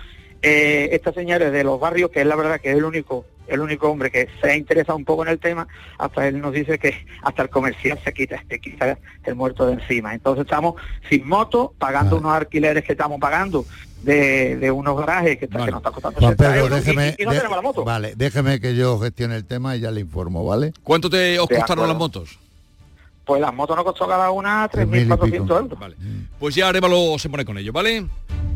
eh, 0.45 0.89
esta 0.91 1.11
señora 1.13 1.47
es 1.47 1.51
de 1.51 1.63
los 1.63 1.79
barrios, 1.79 2.11
que 2.11 2.21
es 2.21 2.27
la 2.27 2.35
verdad 2.35 2.59
que 2.61 2.71
es 2.71 2.77
el 2.77 2.85
único 2.85 3.25
el 3.47 3.59
único 3.59 3.87
hombre 3.91 4.09
que 4.09 4.27
se 4.41 4.49
ha 4.49 4.55
interesado 4.55 4.97
un 4.97 5.05
poco 5.05 5.21
en 5.23 5.29
el 5.29 5.37
tema, 5.37 5.67
hasta 5.99 6.27
él 6.27 6.41
nos 6.41 6.51
dice 6.51 6.79
que 6.79 7.05
hasta 7.21 7.43
el 7.43 7.49
comercial 7.49 7.99
se 8.03 8.11
quita, 8.11 8.43
se 8.49 8.59
quita 8.59 8.97
el 9.23 9.35
muerto 9.35 9.67
de 9.67 9.73
encima. 9.73 10.15
Entonces 10.15 10.45
estamos 10.45 10.73
sin 11.11 11.27
moto, 11.27 11.71
pagando 11.77 12.17
unos 12.17 12.33
alquileres 12.33 12.83
que 12.83 12.93
estamos 12.93 13.19
pagando 13.19 13.63
de, 14.01 14.55
de 14.57 14.71
unos 14.71 14.97
garajes 14.97 15.37
que, 15.37 15.47
que 15.47 15.57
nos 15.59 15.67
está 15.67 15.91
costando 15.91 16.19
Juan 16.21 16.35
60 16.35 16.53
Pedro, 16.53 16.75
déjeme, 16.75 17.15
y, 17.19 17.21
y 17.21 17.25
no 17.25 17.31
de- 17.33 17.37
tenemos 17.37 17.57
la 17.57 17.61
moto. 17.61 17.83
vale, 17.85 18.13
déjeme 18.15 18.59
que 18.59 18.75
yo 18.75 18.97
gestione 18.99 19.35
el 19.35 19.45
tema 19.45 19.75
y 19.75 19.81
ya 19.81 19.91
le 19.91 20.01
informo, 20.01 20.43
¿vale? 20.43 20.73
¿Cuánto 20.81 21.07
te 21.11 21.37
os 21.37 21.47
De 21.47 21.55
costaron 21.57 21.85
acuerdo. 21.85 21.93
las 21.93 21.97
motos? 21.99 22.39
Pues 23.25 23.41
las 23.41 23.53
motos 23.53 23.75
nos 23.75 23.85
costó 23.85 24.07
cada 24.07 24.29
una 24.31 24.67
Tres 24.71 24.87
mil 24.87 25.01
y 25.01 25.09
3.400 25.09 25.49
euros. 25.49 25.95
Pues 26.39 26.55
ya 26.55 26.69
Arevalo 26.69 27.17
se 27.17 27.29
pone 27.29 27.43
con 27.43 27.57
ello, 27.57 27.73
¿vale? 27.73 28.05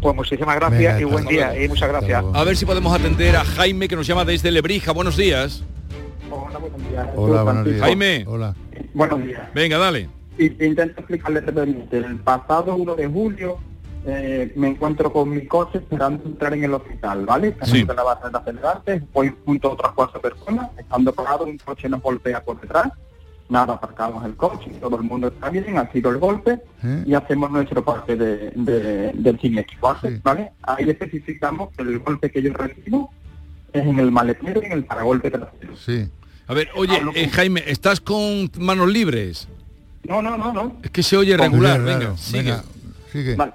Pues 0.02 0.16
muchísimas 0.16 0.56
gracias 0.56 0.96
Venga, 0.96 1.02
y 1.02 1.04
buen 1.04 1.26
día 1.26 1.48
luego. 1.48 1.64
y 1.64 1.68
muchas 1.68 1.90
gracias. 1.90 2.24
A 2.34 2.44
ver 2.44 2.56
si 2.56 2.66
podemos 2.66 2.94
atender 2.94 3.36
a 3.36 3.44
Jaime 3.44 3.88
que 3.88 3.96
nos 3.96 4.08
llama 4.08 4.26
desde 4.26 4.52
Lebrija. 4.52 4.92
Buenos 4.92 5.18
días. 5.18 5.64
Hola, 6.32 7.44
buenos 7.44 7.66
días. 7.66 7.82
Jaime. 7.82 8.24
Hola. 8.28 8.56
Buenos 8.94 9.24
días. 9.24 9.42
Venga, 9.54 9.78
dale. 9.78 10.10
Y 10.38 10.46
intento 10.64 11.00
explicarle 11.00 11.42
brevemente. 11.42 11.98
El 11.98 12.18
pasado 12.18 12.76
1 12.76 12.96
de 12.96 13.08
julio 13.08 13.58
eh, 14.06 14.54
me 14.56 14.70
encuentro 14.70 15.12
con 15.12 15.30
mi 15.30 15.46
coche 15.46 15.80
esperando 15.80 16.24
entrar 16.26 16.54
en 16.54 16.64
el 16.64 16.74
hospital, 16.74 17.26
¿vale? 17.26 17.56
Sí. 17.64 17.80
En 17.82 17.88
la 17.88 18.04
base 18.04 18.30
de 18.30 18.38
acelerantes, 18.38 19.04
voy 19.12 19.36
junto 19.46 19.70
a 19.70 19.74
otras 19.74 19.92
cuatro 19.94 20.22
personas, 20.22 20.70
estando 20.78 21.12
parado, 21.12 21.44
un 21.44 21.58
coche 21.58 21.90
nos 21.90 22.02
golpea 22.02 22.42
por 22.44 22.62
detrás, 22.62 22.90
nada, 23.50 23.74
aparcamos 23.74 24.24
el 24.26 24.36
coche, 24.36 24.70
todo 24.80 24.96
el 24.98 25.04
mundo 25.04 25.28
está 25.28 25.50
bien, 25.50 25.78
ha 25.78 25.92
sido 25.92 26.12
el 26.12 26.18
golpe 26.18 26.60
¿Eh? 26.84 27.04
y 27.06 27.14
hacemos 27.16 27.50
nuestro 27.52 27.84
parte 27.84 28.16
de, 28.16 28.52
de- 28.52 29.12
del 29.14 29.40
siniestro, 29.40 29.98
¿vale? 30.24 30.52
Ahí 30.64 30.90
especificamos 30.90 31.70
que 31.76 31.82
el 31.84 32.00
golpe 32.00 32.30
que 32.32 32.42
yo 32.42 32.54
recibo 32.54 33.12
es 33.74 33.86
en 33.86 34.00
el 34.00 34.12
maletero 34.12 34.62
y 34.62 34.66
en 34.68 34.72
el 34.74 34.86
paragolpe 34.86 35.30
trasero. 35.32 35.76
Sí. 35.78 36.08
A 36.48 36.54
ver, 36.54 36.70
oye, 36.76 37.00
eh, 37.16 37.28
Jaime, 37.30 37.64
¿estás 37.68 38.00
con 38.02 38.50
manos 38.60 38.88
libres? 38.92 39.48
No, 40.04 40.22
no, 40.22 40.38
no, 40.38 40.52
no. 40.54 40.78
Es 40.84 40.90
que 40.92 41.04
se 41.04 41.18
oye 41.18 41.36
Con- 41.38 41.52
regular. 41.52 41.82
Venga, 41.82 42.18
sigue. 42.18 42.40
Venga, 42.44 42.64
sigue. 43.12 43.36
Vale. 43.36 43.54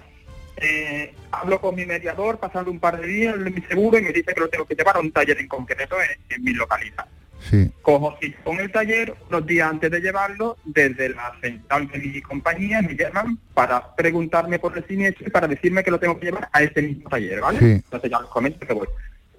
Eh, 0.56 1.12
hablo 1.32 1.60
con 1.60 1.74
mi 1.74 1.84
mediador, 1.84 2.38
pasando 2.38 2.70
un 2.70 2.78
par 2.78 3.00
de 3.00 3.06
días 3.08 3.36
de 3.42 3.50
mi 3.50 3.60
seguro 3.62 3.98
y 3.98 4.02
me 4.02 4.12
dice 4.12 4.32
que 4.32 4.40
lo 4.40 4.48
tengo 4.48 4.64
que 4.64 4.74
llevar 4.76 4.96
a 4.96 5.00
un 5.00 5.10
taller 5.10 5.38
en 5.40 5.48
concreto 5.48 5.96
en, 6.00 6.36
en 6.36 6.44
mi 6.44 6.52
localidad. 6.52 7.06
Sí. 7.50 7.70
Cojo 7.82 8.16
con 8.42 8.58
el 8.60 8.72
taller, 8.72 9.14
unos 9.28 9.46
días 9.46 9.70
antes 9.70 9.90
de 9.90 10.00
llevarlo, 10.00 10.56
desde 10.64 11.10
la 11.10 11.32
central 11.42 11.88
de 11.88 11.98
mi 11.98 12.20
compañía 12.22 12.80
me 12.82 12.94
llaman 12.96 13.38
para 13.52 13.94
preguntarme 13.94 14.58
por 14.58 14.76
el 14.76 14.86
siniestro 14.86 15.26
y 15.26 15.30
para 15.30 15.46
decirme 15.46 15.84
que 15.84 15.90
lo 15.90 16.00
tengo 16.00 16.18
que 16.18 16.26
llevar 16.26 16.48
a 16.52 16.62
ese 16.62 16.80
mismo 16.82 17.08
taller, 17.10 17.40
¿vale? 17.40 17.58
Sí. 17.58 17.64
Entonces 17.84 18.10
ya 18.10 18.20
les 18.20 18.28
comento 18.30 18.66
que 18.66 18.72
voy. 18.72 18.88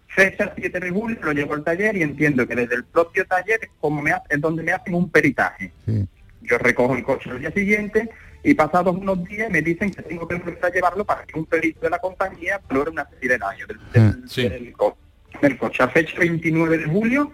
Fecha 0.08 0.53
7 0.56 0.80
de 0.80 0.89
julio, 0.91 1.18
lo 1.22 1.32
llevo 1.34 1.56
al 1.56 1.64
taller 1.64 1.97
y 1.97 2.03
entiendo 2.03 2.47
que 2.47 2.56
desde 2.56 2.76
el 2.76 2.86
propio 2.86 3.26
taller 3.26 3.60
es, 3.64 3.70
como 3.82 4.01
me 4.01 4.12
ha- 4.12 4.24
es 4.30 4.39
donde 4.39 4.64
me 4.64 4.72
hacen 4.72 4.93
un 4.93 5.10
peritaje. 5.10 5.72
Sí. 5.86 6.06
Yo 6.41 6.58
recojo 6.58 6.95
el 6.95 7.03
coche 7.03 7.30
el 7.32 7.39
día 7.39 7.51
siguiente 7.51 8.10
y 8.43 8.53
pasados 8.53 8.95
unos 8.95 9.24
días 9.26 9.49
me 9.49 9.62
dicen 9.62 9.91
que 9.91 10.03
tengo 10.03 10.28
que 10.28 10.36
empezar 10.36 10.66
a 10.72 10.74
llevarlo 10.74 11.03
para 11.03 11.24
que 11.26 11.38
un 11.38 11.45
perito 11.45 11.80
de 11.82 11.89
la 11.89 11.97
compañía 11.99 12.62
valore 12.70 12.91
una 12.91 13.10
serie 13.10 13.30
de 13.30 13.38
daños 13.39 13.68
del, 13.68 13.80
del- 13.91 14.30
del 14.49 14.74
co- 14.74 14.97
del 15.41 15.58
coche. 15.58 15.82
A 15.84 15.89
fecha 15.89 16.18
29 16.20 16.78
de 16.78 16.86
julio 16.86 17.34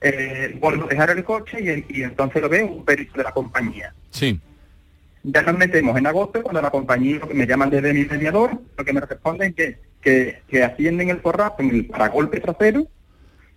eh, 0.00 0.56
vuelvo 0.60 0.84
a 0.84 0.88
dejar 0.88 1.10
el 1.10 1.24
coche 1.24 1.84
y, 1.88 2.02
entonces 2.02 2.42
lo 2.42 2.48
veo 2.48 2.66
un 2.66 2.84
perito 2.84 3.16
de 3.16 3.24
la 3.24 3.32
compañía. 3.32 3.94
Sí. 4.10 4.40
Ya 5.22 5.42
nos 5.42 5.56
metemos 5.56 5.96
en 5.96 6.06
agosto 6.06 6.42
cuando 6.42 6.60
la 6.60 6.70
compañía 6.70 7.20
me 7.32 7.46
llaman 7.46 7.70
desde 7.70 7.94
mi 7.94 8.04
mediador, 8.04 8.60
lo 8.76 8.84
que 8.84 8.92
me 8.92 9.00
responden 9.00 9.50
es 9.50 9.54
que, 9.54 9.78
que, 10.02 10.42
que 10.48 10.62
atienden 10.62 11.08
el 11.08 11.18
porrazo 11.18 11.56
en 11.60 11.70
el 11.70 11.86
paragolpe 11.86 12.40
trasero, 12.40 12.86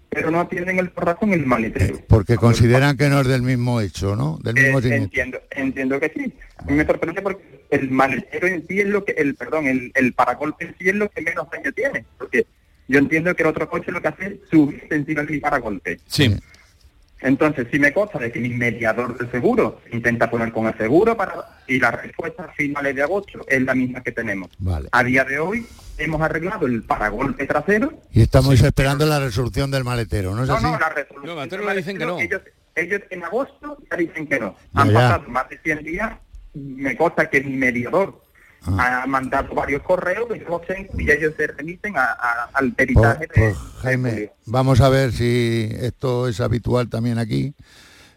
pero 0.10 0.32
no 0.32 0.40
atienden 0.40 0.80
el 0.80 0.90
porrazo 0.90 1.26
en 1.26 1.34
el 1.34 1.46
maletero. 1.46 2.00
Porque 2.08 2.38
consideran 2.38 2.96
que 2.96 3.10
no 3.10 3.20
es 3.20 3.28
del 3.28 3.42
mismo 3.42 3.82
hecho, 3.82 4.16
¿no? 4.16 4.40
Del 4.42 4.56
mismo 4.56 4.80
Eh, 4.80 4.96
entiendo, 4.96 5.40
entiendo 5.52 6.00
que 6.00 6.12
sí. 6.16 6.34
A 6.58 6.64
mí 6.64 6.74
me 6.74 6.86
sorprende 6.86 7.22
porque 7.22 7.66
el 7.70 7.92
maletero 7.92 8.48
en 8.48 8.66
sí 8.66 8.80
es 8.80 8.88
lo 8.88 9.04
que, 9.04 9.12
el 9.14 9.36
perdón, 9.36 9.68
el, 9.68 9.92
el 9.96 10.14
paragolpe 10.14 10.66
en 10.66 10.76
sí 10.78 10.90
es 10.90 10.96
lo 10.96 11.10
que 11.10 11.22
menos 11.22 11.50
daño 11.52 11.72
tiene, 11.74 12.06
porque 12.18 12.46
yo 12.88 13.00
entiendo 13.00 13.36
que 13.36 13.44
el 13.44 13.50
otro 13.50 13.70
coche 13.70 13.92
lo 13.92 14.02
que 14.02 14.08
hace 14.08 14.26
es 14.28 14.34
subirse 14.50 14.88
encima 14.96 15.24
del 15.24 15.40
paragolpe. 15.42 16.00
Sí. 16.08 16.36
Entonces, 17.20 17.68
si 17.72 17.80
me 17.80 17.92
consta 17.94 18.20
de 18.20 18.32
que 18.32 18.40
mi 18.40 18.50
mediador 18.50 19.18
del 19.18 19.30
seguro 19.32 19.82
se 19.90 19.96
intenta 19.96 20.30
poner 20.30 20.52
con 20.52 20.68
el 20.68 20.78
seguro 20.78 21.18
para 21.18 21.34
y 21.68 21.80
la 21.80 21.90
respuesta 21.90 22.44
a 22.44 22.48
finales 22.54 22.96
de 22.96 23.02
agosto 23.02 23.44
es 23.48 23.62
la 23.64 23.74
misma 23.74 24.04
que 24.04 24.12
tenemos. 24.12 24.50
Vale. 24.60 24.88
A 24.92 25.04
día 25.04 25.24
de 25.24 25.40
hoy 25.40 25.66
hemos 25.98 26.22
arreglado 26.22 26.68
el 26.68 26.84
paragolpe 26.84 27.48
trasero. 27.48 27.92
Y 28.12 28.22
estamos 28.22 28.62
esperando 28.62 29.06
la 29.08 29.20
resolución 29.20 29.72
del 29.72 29.84
maletero, 29.84 30.36
¿no 30.36 30.44
es 30.44 30.50
No, 30.50 30.56
así? 30.58 30.66
no, 30.66 30.78
la 30.78 30.90
resolución. 30.90 31.50
del 31.50 31.64
maletero, 31.64 32.20
Ellos, 32.20 32.42
ellos 32.76 33.02
en 33.10 33.24
agosto 33.24 33.78
ya 33.90 33.98
dicen 33.98 34.28
que 34.28 34.40
no. 34.40 34.56
Ya, 34.74 34.82
Han 34.82 34.88
ya. 34.90 34.94
pasado 34.94 35.24
más 35.30 35.50
de 35.50 35.58
100 35.58 35.84
días. 35.84 36.14
Me 36.54 36.96
consta 36.96 37.28
que 37.32 37.42
mi 37.42 37.56
mediador 37.56 38.22
ha 38.66 39.06
mandado 39.08 39.54
varios 39.56 39.82
correos 39.84 40.28
y 40.98 41.10
ellos 41.12 41.34
se 41.38 41.48
remiten 41.48 41.98
a- 41.98 42.04
a- 42.12 42.50
al 42.54 42.74
peritaje. 42.74 43.28
Pues, 43.34 43.56
pues, 43.56 43.58
Jaime, 43.82 44.32
vamos 44.46 44.82
a 44.82 44.90
ver 44.90 45.12
si 45.14 45.70
esto 45.80 46.28
es 46.28 46.40
habitual 46.42 46.90
también 46.90 47.18
aquí, 47.18 47.54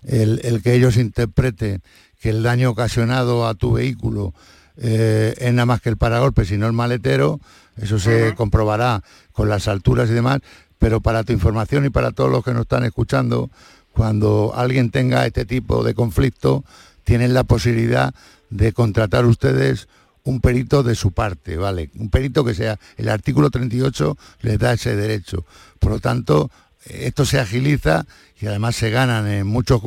el, 0.03 0.41
el 0.45 0.63
que 0.63 0.75
ellos 0.75 0.97
interpreten 0.97 1.83
que 2.21 2.31
el 2.31 2.43
daño 2.43 2.71
ocasionado 2.71 3.47
a 3.47 3.55
tu 3.55 3.73
vehículo 3.75 4.35
eh, 4.77 5.35
es 5.39 5.53
nada 5.53 5.67
más 5.67 5.81
que 5.83 5.89
el 5.91 5.97
paragolpe, 5.99 6.45
sino 6.45 6.67
el 6.67 6.73
maletero, 6.73 7.39
eso 7.77 7.99
se 7.99 8.35
comprobará 8.35 9.03
con 9.33 9.49
las 9.49 9.69
alturas 9.69 10.09
y 10.11 10.15
demás, 10.15 10.41
pero 10.79 11.01
para 11.01 11.23
tu 11.25 11.33
información 11.33 11.85
y 11.85 11.91
para 11.91 12.13
todos 12.13 12.31
los 12.31 12.43
que 12.45 12.53
nos 12.53 12.63
están 12.63 12.85
escuchando, 12.85 13.51
cuando 13.93 14.53
alguien 14.55 14.91
tenga 14.91 15.27
este 15.27 15.45
tipo 15.45 15.85
de 15.85 15.95
conflicto, 15.95 16.65
tienen 17.05 17.35
la 17.35 17.45
posibilidad 17.45 18.15
de 18.49 18.73
contratar 18.73 19.27
ustedes 19.27 19.89
un 20.25 20.41
perito 20.41 20.83
de 20.83 20.95
su 20.95 21.13
parte, 21.13 21.57
¿vale? 21.57 21.91
Un 21.97 22.11
perito 22.11 22.45
que 22.45 22.55
sea, 22.55 22.79
el 22.97 23.09
artículo 23.09 23.51
38 23.51 24.17
les 24.43 24.59
da 24.59 24.73
ese 24.73 24.97
derecho. 24.97 25.45
Por 25.79 25.93
lo 25.93 26.01
tanto, 26.01 26.51
esto 26.85 27.25
se 27.25 27.39
agiliza 27.39 28.07
y 28.41 28.47
además 28.47 28.77
se 28.77 28.91
ganan 28.91 29.27
en, 29.29 29.47
muchos, 29.47 29.83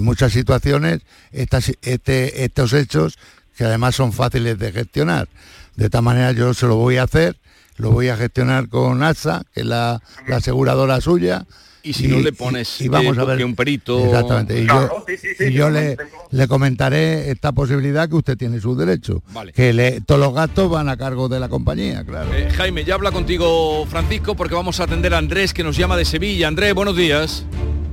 muchas 0.00 0.32
situaciones 0.32 1.00
estas, 1.32 1.72
este, 1.82 2.44
estos 2.44 2.72
hechos 2.72 3.18
que 3.56 3.64
además 3.64 3.94
son 3.94 4.12
fáciles 4.12 4.58
de 4.58 4.72
gestionar. 4.72 5.28
De 5.76 5.86
esta 5.86 6.00
manera 6.00 6.32
yo 6.32 6.54
se 6.54 6.66
lo 6.66 6.76
voy 6.76 6.96
a 6.96 7.04
hacer, 7.04 7.36
lo 7.76 7.90
voy 7.90 8.08
a 8.08 8.16
gestionar 8.16 8.68
con 8.68 9.02
AXA, 9.02 9.42
que 9.52 9.60
es 9.60 9.66
la 9.66 10.00
aseguradora 10.32 11.00
suya. 11.00 11.46
Y 11.82 11.92
si 11.92 12.08
no 12.08 12.18
le 12.20 12.32
pones, 12.32 12.80
y, 12.80 12.88
vamos 12.88 13.16
eh, 13.16 13.20
a 13.20 13.24
ver 13.24 13.38
que 13.38 13.44
un 13.44 13.54
perito- 13.54 14.04
exactamente 14.04 14.60
y 14.60 14.66
Claro, 14.66 14.88
yo, 14.98 15.04
sí, 15.06 15.16
sí, 15.16 15.28
sí, 15.38 15.44
y 15.44 15.52
yo 15.52 15.70
le, 15.70 15.96
le 16.30 16.48
comentaré 16.48 17.30
esta 17.30 17.52
posibilidad 17.52 18.08
que 18.08 18.16
usted 18.16 18.36
tiene 18.36 18.60
su 18.60 18.76
derecho 18.76 19.22
Vale. 19.32 19.52
que 19.52 19.72
le- 19.72 20.00
todos 20.00 20.20
los 20.20 20.34
gastos 20.34 20.68
van 20.70 20.88
a 20.88 20.96
cargo 20.96 21.28
de 21.28 21.38
la 21.40 21.48
compañía 21.48 22.04
claro 22.04 22.32
Eh, 22.34 22.50
Jaime, 22.50 22.84
ya 22.84 22.94
habla 22.94 23.12
contigo 23.12 23.86
Francisco 23.86 24.34
porque 24.34 24.54
vamos 24.54 24.80
a 24.80 24.84
atender 24.84 25.14
a 25.14 25.18
Andrés 25.18 25.54
que 25.54 25.62
nos 25.62 25.76
llama 25.76 25.96
de 25.96 26.04
Sevilla. 26.04 26.48
Andrés, 26.48 26.74
buenos 26.74 26.96
días. 26.96 27.44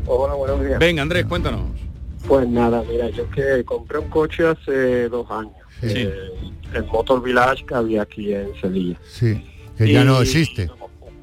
Hola, 0.07 0.33
buenos 0.33 0.65
días. 0.65 0.79
Venga, 0.79 1.01
Andrés, 1.03 1.25
cuéntanos. 1.25 1.61
Pues 2.27 2.47
nada, 2.47 2.83
mira, 2.89 3.09
yo 3.09 3.29
que 3.29 3.63
compré 3.65 3.99
un 3.99 4.09
coche 4.09 4.47
hace 4.47 5.09
dos 5.09 5.29
años. 5.29 5.53
Sí. 5.81 5.88
eh, 5.95 6.13
el 6.73 6.86
Motor 6.86 7.21
Village 7.23 7.65
que 7.65 7.75
había 7.75 8.01
aquí 8.01 8.33
en 8.33 8.49
Sevilla. 8.59 8.97
sí 9.07 9.41
que 9.77 9.91
ya 9.91 10.03
no 10.05 10.19
Y- 10.19 10.23
existe 10.23 10.69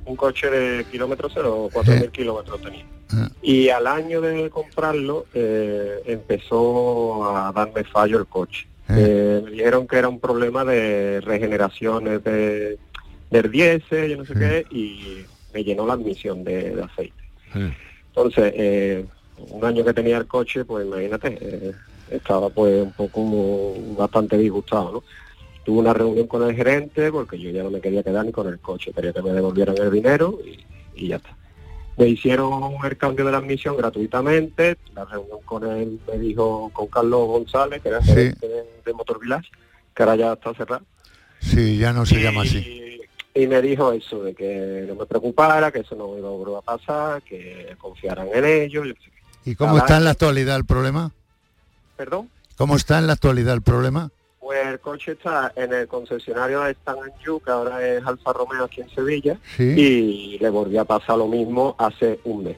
Un 0.05 0.17
coche 0.17 0.51
de 0.51 0.85
kilómetro 0.85 1.29
cero, 1.33 1.69
4.000 1.73 2.11
kilómetros 2.11 2.61
tenía. 2.61 2.85
Ah. 3.13 3.29
Y 3.41 3.69
al 3.69 3.87
año 3.87 4.21
de 4.21 4.51
comprarlo 4.51 5.27
eh, 5.35 6.03
empezó 6.07 7.37
a 7.37 7.53
darme 7.53 7.85
fallo 7.85 8.19
el 8.19 8.27
coche. 8.27 8.67
Eh, 8.89 9.41
me 9.45 9.51
dijeron 9.53 9.87
que 9.87 9.97
era 9.97 10.09
un 10.09 10.19
problema 10.19 10.65
de 10.65 11.21
regeneraciones 11.21 12.23
de, 12.25 12.79
del 13.31 13.51
diésel, 13.51 14.11
yo 14.11 14.17
no 14.19 14.25
sé 14.25 14.35
qué, 14.35 14.67
y 14.71 15.25
me 15.55 15.65
llenó 15.65 15.87
la 15.87 15.95
admisión 15.95 16.45
de, 16.45 16.75
de 16.75 16.83
aceite. 16.83 17.23
Entonces, 18.09 18.53
eh, 18.57 19.07
un 19.51 19.65
año 19.65 19.85
que 19.85 19.95
tenía 19.95 20.19
el 20.19 20.27
coche, 20.27 20.65
pues 20.65 20.87
imagínate, 20.87 21.39
eh, 21.41 21.73
estaba 22.11 22.51
pues 22.51 22.83
un 22.83 22.93
poco 22.93 23.75
bastante 23.97 24.37
disgustado, 24.37 24.93
¿no? 24.93 25.05
Tuve 25.65 25.79
una 25.79 25.93
reunión 25.93 26.27
con 26.27 26.49
el 26.49 26.57
gerente 26.57 27.13
porque 27.13 27.39
yo 27.39 27.51
ya 27.51 27.63
no 27.63 27.71
me 27.71 27.81
quería 27.81 28.03
quedar 28.03 28.25
ni 28.25 28.33
con 28.33 28.49
el 28.49 28.59
coche, 28.59 28.93
quería 28.93 29.13
que 29.13 29.23
me 29.23 29.31
devolvieran 29.31 29.77
el 29.79 29.91
dinero 29.91 30.39
y, 30.95 31.09
ya 31.09 31.17
está. 31.17 31.37
Me 31.97 32.09
hicieron 32.09 32.75
el 32.85 32.97
cambio 32.97 33.25
de 33.25 33.33
la 33.33 33.39
admisión 33.39 33.77
gratuitamente, 33.77 34.77
la 34.95 35.05
reunión 35.05 35.39
con 35.45 35.65
él 35.71 36.01
me 36.09 36.19
dijo 36.19 36.71
con 36.73 36.87
Carlos 36.87 37.27
González, 37.27 37.83
que 37.83 37.89
era 37.91 38.03
gerente 38.03 38.49
de, 38.85 38.93
Motor 38.95 39.21
Village, 39.21 39.51
que 39.95 40.03
ahora 40.03 40.17
ya 40.17 40.33
está 40.33 40.55
cerrado. 40.55 40.85
Sí, 41.41 41.77
ya 41.77 41.93
no 41.93 42.07
se 42.07 42.21
llama 42.23 42.43
así. 42.43 43.01
Y 43.35 43.47
me 43.47 43.63
dijo 43.63 43.93
eso, 43.93 44.23
de 44.23 44.35
que 44.35 44.85
no 44.89 44.95
me 44.95 45.07
preocupara, 45.07 45.71
que 45.71 45.81
eso 45.81 45.95
no 45.95 46.19
iba 46.19 46.59
a 46.59 46.63
pasar, 46.63 47.23
que 47.23 47.75
confiaran 47.79 48.29
en 48.33 48.45
ellos. 48.45 48.87
¿Y 49.45 49.55
cómo 49.55 49.79
está 49.79 49.97
en 49.97 50.05
la 50.05 50.11
actualidad 50.11 50.57
el 50.57 50.65
problema? 50.65 51.13
¿Perdón? 51.97 52.29
¿Cómo 52.57 52.77
está 52.77 52.99
en 52.99 53.07
la 53.07 53.15
actualidad 53.15 53.55
el 53.55 53.63
problema? 53.63 54.11
El 54.73 54.81
coche 54.81 55.13
está 55.13 55.53
en 55.55 55.71
el 55.75 55.87
concesionario 55.87 56.63
de 56.63 56.71
Stan 56.73 56.97
Anju, 56.99 57.41
que 57.41 57.51
ahora 57.51 57.87
es 57.87 58.03
Alfa 58.07 58.33
Romeo 58.33 58.65
aquí 58.65 58.81
en 58.81 58.89
Sevilla, 58.89 59.39
y 59.59 60.39
le 60.39 60.49
volví 60.49 60.79
a 60.79 60.85
pasar 60.85 61.19
lo 61.19 61.29
mismo 61.29 61.77
hace 61.79 62.21
un 62.25 62.45
mes. 62.45 62.57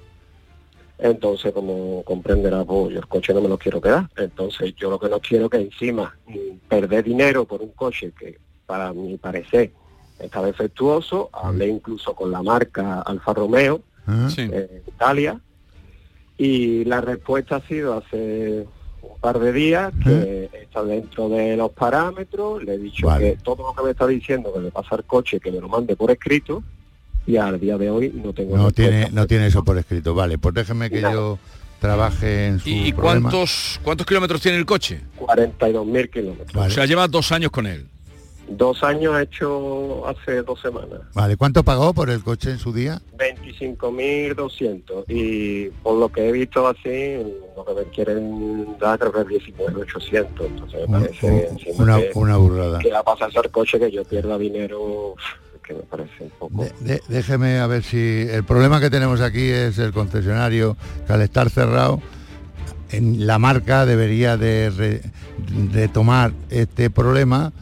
Entonces, 0.96 1.52
como 1.52 2.04
comprenderá, 2.04 2.64
pues 2.64 2.94
yo 2.94 3.00
el 3.00 3.08
coche 3.08 3.34
no 3.34 3.40
me 3.40 3.48
lo 3.48 3.58
quiero 3.58 3.80
quedar. 3.80 4.08
Entonces, 4.16 4.76
yo 4.76 4.90
lo 4.90 5.00
que 5.00 5.08
no 5.08 5.18
quiero 5.18 5.50
que 5.50 5.56
encima 5.56 6.16
perder 6.68 7.02
dinero 7.02 7.46
por 7.46 7.60
un 7.60 7.70
coche 7.70 8.12
que, 8.16 8.38
para 8.64 8.92
mi 8.92 9.16
parecer, 9.16 9.72
está 10.20 10.40
defectuoso. 10.40 11.30
Hablé 11.32 11.66
incluso 11.66 12.14
con 12.14 12.30
la 12.30 12.42
marca 12.44 13.02
Alfa 13.02 13.34
Romeo 13.34 13.82
ah. 14.06 14.28
en 14.36 14.82
Italia 14.86 15.40
y 16.38 16.84
la 16.84 17.00
respuesta 17.00 17.56
ha 17.56 17.60
sido 17.62 17.94
hace 17.94 18.66
un 19.12 19.20
par 19.20 19.38
de 19.38 19.52
días 19.52 19.92
que 20.02 20.50
está 20.62 20.82
dentro 20.82 21.28
de 21.28 21.56
los 21.56 21.70
parámetros, 21.72 22.62
le 22.62 22.74
he 22.74 22.78
dicho 22.78 23.08
que 23.18 23.38
todo 23.42 23.68
lo 23.68 23.74
que 23.74 23.82
me 23.82 23.90
está 23.90 24.06
diciendo 24.06 24.52
que 24.52 24.60
le 24.60 24.70
pasa 24.70 24.96
al 24.96 25.04
coche 25.04 25.40
que 25.40 25.50
me 25.52 25.60
lo 25.60 25.68
mande 25.68 25.96
por 25.96 26.10
escrito 26.10 26.62
y 27.26 27.36
al 27.36 27.58
día 27.58 27.78
de 27.78 27.90
hoy 27.90 28.12
no 28.14 28.32
tengo 28.32 28.56
no 28.56 28.70
tiene 28.70 29.10
no 29.10 29.26
tiene 29.26 29.46
eso 29.46 29.64
por 29.64 29.78
escrito. 29.78 30.14
Vale 30.14 30.38
pues 30.38 30.54
déjeme 30.54 30.90
que 30.90 31.00
yo 31.00 31.38
trabaje 31.80 32.46
en 32.46 32.60
su 32.60 32.68
¿Y 32.68 32.92
cuántos 32.92 33.80
cuántos 33.82 34.06
kilómetros 34.06 34.40
tiene 34.40 34.58
el 34.58 34.66
coche? 34.66 35.00
42.000 35.18 36.10
kilómetros. 36.10 36.66
O 36.66 36.70
sea, 36.70 36.86
lleva 36.86 37.08
dos 37.08 37.32
años 37.32 37.50
con 37.50 37.66
él. 37.66 37.88
Dos 38.48 38.82
años 38.82 39.18
hecho 39.20 40.06
hace 40.06 40.42
dos 40.42 40.60
semanas. 40.60 41.00
Vale, 41.14 41.36
¿cuánto 41.36 41.64
pagó 41.64 41.94
por 41.94 42.10
el 42.10 42.22
coche 42.22 42.50
en 42.50 42.58
su 42.58 42.72
día? 42.72 43.00
25.200 43.16 45.04
y 45.08 45.70
por 45.82 45.98
lo 45.98 46.10
que 46.10 46.28
he 46.28 46.32
visto 46.32 46.66
así, 46.68 47.16
lo 47.56 47.64
que 47.64 47.74
me 47.74 47.84
quieren 47.90 48.76
dar 48.78 48.98
creo 48.98 49.26
que 49.26 49.36
es 49.36 49.44
19.800. 49.44 50.26
Entonces 50.40 50.88
me 50.88 51.00
parece 51.00 51.48
una, 51.78 51.98
una 52.14 52.36
burrada. 52.36 52.80
Que 52.80 52.90
va 52.90 52.98
a 52.98 53.04
pasar 53.04 53.30
el 53.34 53.50
coche 53.50 53.78
que 53.78 53.90
yo 53.90 54.04
pierda 54.04 54.36
dinero 54.36 55.14
que 55.66 55.72
me 55.72 55.80
parece 55.80 56.24
un 56.24 56.30
poco... 56.38 56.66
déjeme 57.08 57.58
a 57.58 57.66
ver 57.66 57.82
si 57.82 58.26
el 58.30 58.44
problema 58.44 58.80
que 58.80 58.90
tenemos 58.90 59.22
aquí 59.22 59.48
es 59.48 59.78
el 59.78 59.92
concesionario 59.92 60.76
que 61.06 61.12
al 61.14 61.22
estar 61.22 61.48
cerrado 61.48 62.02
en 62.90 63.26
la 63.26 63.38
marca 63.38 63.86
debería 63.86 64.36
de, 64.36 65.00
de 65.72 65.88
tomar 65.88 66.32
este 66.50 66.90
problema 66.90 67.52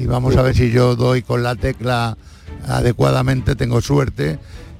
y 0.00 0.06
vamos 0.06 0.36
a 0.36 0.42
ver 0.42 0.54
si 0.54 0.70
yo 0.70 0.96
doy 0.96 1.20
con 1.20 1.42
la 1.42 1.54
tecla 1.56 2.16
adecuadamente, 2.66 3.54
tengo 3.54 3.82
suerte 3.82 4.38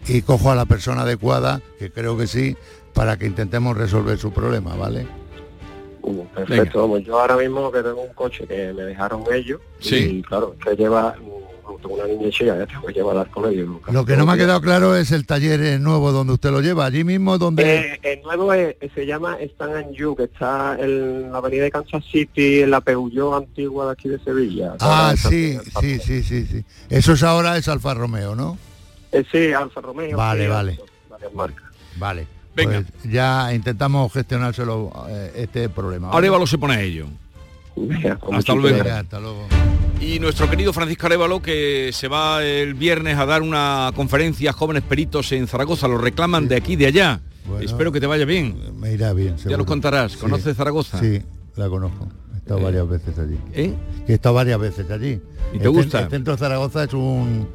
y 0.09 0.23
cojo 0.23 0.51
a 0.51 0.55
la 0.55 0.65
persona 0.65 1.03
adecuada, 1.03 1.61
que 1.79 1.91
creo 1.91 2.17
que 2.17 2.27
sí, 2.27 2.57
para 2.95 3.19
que 3.19 3.27
intentemos 3.27 3.77
resolver 3.77 4.19
su 4.19 4.33
problema, 4.33 4.75
¿vale? 4.77 5.07
Perfecto, 6.35 6.99
yo 6.99 7.21
ahora 7.21 7.37
mismo 7.37 7.71
que 7.71 7.83
tengo 7.83 8.01
un 8.01 8.15
coche 8.15 8.47
que 8.47 8.73
me 8.73 8.85
dejaron 8.85 9.23
ellos 9.31 9.61
y 9.83 10.23
claro, 10.23 10.57
que 10.65 10.75
lleva 10.75 11.15
tengo 11.79 11.95
una 11.95 12.07
niña 12.07 12.31
chica, 12.31 12.57
ya 12.57 12.67
tengo 12.67 12.87
que 12.87 12.93
llevar 12.93 13.31
con 13.31 13.51
ellos. 13.51 13.69
Lo 13.91 14.05
que 14.05 14.17
no 14.17 14.27
me 14.27 14.33
ha 14.33 14.37
quedado 14.37 14.61
claro 14.61 14.97
es 14.97 15.13
el 15.13 15.27
taller 15.27 15.81
nuevo 15.81 16.13
donde 16.13 16.33
usted 16.33 16.51
lo 16.51 16.61
lleva, 16.61 16.87
allí 16.87 17.05
mismo 17.05 17.39
donde... 17.39 17.77
Eh, 17.77 18.01
el 18.03 18.23
nuevo 18.23 18.53
se 18.53 19.07
llama 19.07 19.37
Stan 19.41 19.75
and 19.75 19.93
You, 19.95 20.17
que 20.17 20.25
está 20.25 20.77
en 20.79 21.33
la 21.33 21.39
avenida 21.39 21.65
de 21.65 21.71
Kansas 21.71 22.05
City, 22.11 22.63
en 22.63 22.71
la 22.71 22.81
Peugeot 22.81 23.35
antigua 23.35 23.87
de 23.87 23.93
aquí 23.93 24.09
de 24.09 24.19
Sevilla. 24.21 24.75
Ah, 24.81 25.15
sí, 25.17 25.59
sí, 25.81 25.99
sí, 25.99 26.23
sí, 26.23 26.47
sí. 26.47 26.65
Eso 26.89 27.13
es 27.13 27.23
ahora 27.23 27.57
es 27.57 27.69
Alfa 27.69 27.95
Romeo, 27.95 28.35
¿no? 28.35 28.59
Eh, 29.13 29.25
sí, 29.31 29.53
Alfa 29.53 29.81
Romeo. 29.81 30.17
Vale, 30.17 30.49
vale. 30.49 30.79
Vale. 31.97 32.27
Venga. 32.55 32.83
Pues 32.83 33.13
ya 33.13 33.53
intentamos 33.55 34.13
gestionárselo 34.13 34.93
eh, 35.09 35.33
este 35.37 35.69
problema. 35.69 36.11
¿vale? 36.11 36.29
lo 36.29 36.47
se 36.47 36.59
pone 36.59 36.75
a 36.75 36.81
ello. 36.81 37.07
hasta 38.33 38.55
luego. 38.55 38.91
hasta 38.91 39.21
luego. 39.21 39.47
Y 40.01 40.19
nuestro 40.19 40.49
querido 40.49 40.73
Francisco 40.73 41.07
Arevalo, 41.07 41.43
que 41.43 41.91
se 41.93 42.09
va 42.09 42.43
el 42.43 42.73
viernes 42.73 43.19
a 43.19 43.27
dar 43.27 43.43
una 43.43 43.93
conferencia 43.95 44.51
a 44.51 44.53
jóvenes 44.55 44.83
peritos 44.83 45.31
en 45.33 45.47
Zaragoza, 45.47 45.89
lo 45.89 45.99
reclaman 45.99 46.49
de 46.49 46.57
aquí, 46.57 46.75
de 46.75 46.87
allá. 46.87 47.21
Espero 47.61 47.93
que 47.93 48.01
te 48.01 48.07
vaya 48.07 48.25
bien. 48.25 48.57
Me 48.79 48.95
irá 48.95 49.13
bien. 49.13 49.37
Ya 49.37 49.59
nos 49.59 49.67
contarás. 49.67 50.17
¿Conoces 50.17 50.57
Zaragoza? 50.57 50.99
Sí, 50.99 51.21
la 51.57 51.69
conozco. 51.69 52.09
He 52.35 52.39
estado 52.39 52.61
eh, 52.61 52.65
varias 52.65 52.89
veces 52.89 53.19
allí. 53.19 53.39
¿Eh? 53.53 53.75
he 54.09 54.15
estado 54.15 54.35
varias 54.35 54.59
veces 54.59 54.91
allí. 54.91 55.21
¿Y 55.53 55.59
te 55.59 55.69
gusta? 55.69 56.01
El 56.01 56.11
centro 56.11 56.33
de 56.33 56.39
Zaragoza 56.39 56.85
es 56.85 56.95
un 56.95 57.49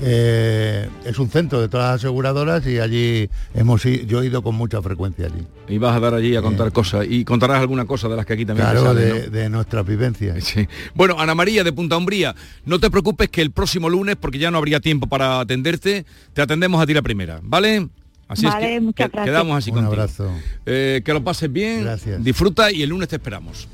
eh, 0.00 0.88
es 1.04 1.18
un 1.18 1.28
centro 1.28 1.60
de 1.60 1.68
todas 1.68 1.92
las 1.92 1.94
aseguradoras 2.00 2.66
y 2.66 2.78
allí 2.78 3.28
hemos 3.54 3.82
yo 3.82 4.22
he 4.22 4.26
ido 4.26 4.42
con 4.42 4.54
mucha 4.54 4.82
frecuencia 4.82 5.26
allí. 5.26 5.46
Y 5.68 5.78
vas 5.78 5.96
a 5.96 6.00
dar 6.00 6.14
allí 6.14 6.36
a 6.36 6.42
contar 6.42 6.72
cosas 6.72 7.06
y 7.08 7.24
contarás 7.24 7.60
alguna 7.60 7.84
cosa 7.84 8.08
de 8.08 8.16
las 8.16 8.26
que 8.26 8.32
aquí 8.32 8.44
también 8.44 8.68
claro, 8.68 8.94
de, 8.94 9.48
nuestra 9.48 9.82
vivencia. 9.82 10.34
Bueno, 10.94 11.16
Ana 11.18 11.34
María 11.34 11.64
de 11.64 11.72
Punta 11.72 11.96
Umbría, 11.96 12.34
no 12.64 12.78
te 12.78 12.90
preocupes 12.90 13.28
que 13.28 13.42
el 13.42 13.50
próximo 13.50 13.88
lunes, 13.88 14.16
porque 14.16 14.38
ya 14.38 14.50
no 14.50 14.58
habría 14.58 14.80
tiempo 14.80 15.06
para 15.06 15.40
atenderte, 15.40 16.04
te 16.32 16.42
atendemos 16.42 16.82
a 16.82 16.86
ti 16.86 16.94
la 16.94 17.02
primera, 17.02 17.40
¿vale? 17.42 17.88
Así 18.28 18.46
es 18.46 18.94
que, 18.94 19.10
quedamos 19.10 19.58
así 19.58 19.70
Un 19.70 19.84
abrazo. 19.84 20.30
Eh, 20.64 21.02
que 21.04 21.12
lo 21.12 21.22
pases 21.22 21.52
bien, 21.52 21.86
disfruta 22.20 22.72
y 22.72 22.82
el 22.82 22.90
lunes 22.90 23.08
te 23.08 23.16
esperamos. 23.16 23.68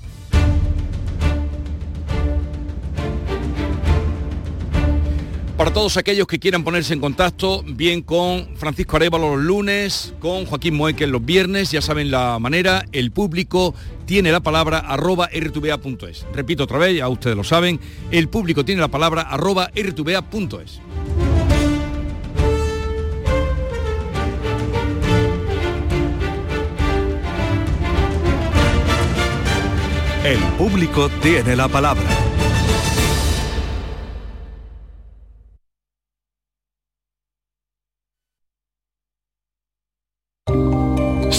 Para 5.60 5.74
todos 5.74 5.98
aquellos 5.98 6.26
que 6.26 6.38
quieran 6.38 6.64
ponerse 6.64 6.94
en 6.94 7.00
contacto, 7.00 7.62
bien 7.66 8.00
con 8.00 8.56
Francisco 8.56 8.96
Arevalo 8.96 9.36
los 9.36 9.44
lunes, 9.44 10.14
con 10.18 10.46
Joaquín 10.46 10.74
Moeque 10.74 11.06
los 11.06 11.22
viernes, 11.22 11.70
ya 11.70 11.82
saben 11.82 12.10
la 12.10 12.38
manera, 12.38 12.86
el 12.92 13.10
público 13.10 13.74
tiene 14.06 14.32
la 14.32 14.40
palabra 14.40 14.78
arroba 14.78 15.28
rtva.es. 15.28 16.26
Repito 16.32 16.64
otra 16.64 16.78
vez, 16.78 16.96
ya 16.96 17.10
ustedes 17.10 17.36
lo 17.36 17.44
saben, 17.44 17.78
el 18.10 18.30
público 18.30 18.64
tiene 18.64 18.80
la 18.80 18.88
palabra 18.88 19.20
arroba 19.20 19.70
rtva.es. 19.76 20.80
El 30.24 30.38
público 30.56 31.10
tiene 31.20 31.54
la 31.54 31.68
palabra. 31.68 32.29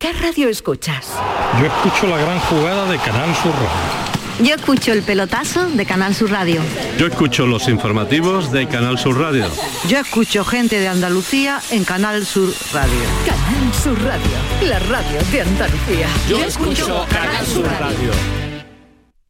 ¿Qué 0.00 0.14
radio 0.14 0.48
escuchas? 0.48 1.12
Yo 1.60 1.66
escucho 1.66 2.06
la 2.06 2.16
gran 2.16 2.38
jugada 2.38 2.90
de 2.90 2.96
Canal 3.00 3.34
Sur 3.34 3.52
Radio. 3.52 4.48
Yo 4.48 4.54
escucho 4.54 4.94
el 4.94 5.02
pelotazo 5.02 5.68
de 5.68 5.84
Canal 5.84 6.14
Sur 6.14 6.30
Radio. 6.30 6.62
Yo 6.98 7.08
escucho 7.08 7.46
los 7.46 7.68
informativos 7.68 8.50
de 8.50 8.66
Canal 8.66 8.98
Sur 8.98 9.20
Radio. 9.20 9.46
Yo 9.90 9.98
escucho 9.98 10.42
gente 10.42 10.80
de 10.80 10.88
Andalucía 10.88 11.60
en 11.70 11.84
Canal 11.84 12.24
Sur 12.24 12.50
Radio. 12.72 12.98
Canal 13.26 13.74
Sur 13.74 14.02
Radio, 14.02 14.36
la 14.62 14.78
radio 14.78 15.20
de 15.30 15.42
Andalucía. 15.42 16.08
Yo, 16.30 16.38
escucho 16.38 17.04
Canal 17.10 17.44
Sur 17.44 17.66
Radio. 17.66 18.10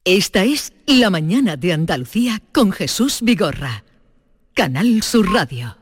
Esta 0.04 0.44
es 0.44 0.72
La 0.86 1.10
mañana 1.10 1.56
de 1.56 1.72
Andalucía 1.72 2.40
con 2.52 2.70
Jesús 2.70 3.22
Vigorra. 3.22 3.82
Canal 4.54 5.02
Sur 5.02 5.32
Radio. 5.32 5.79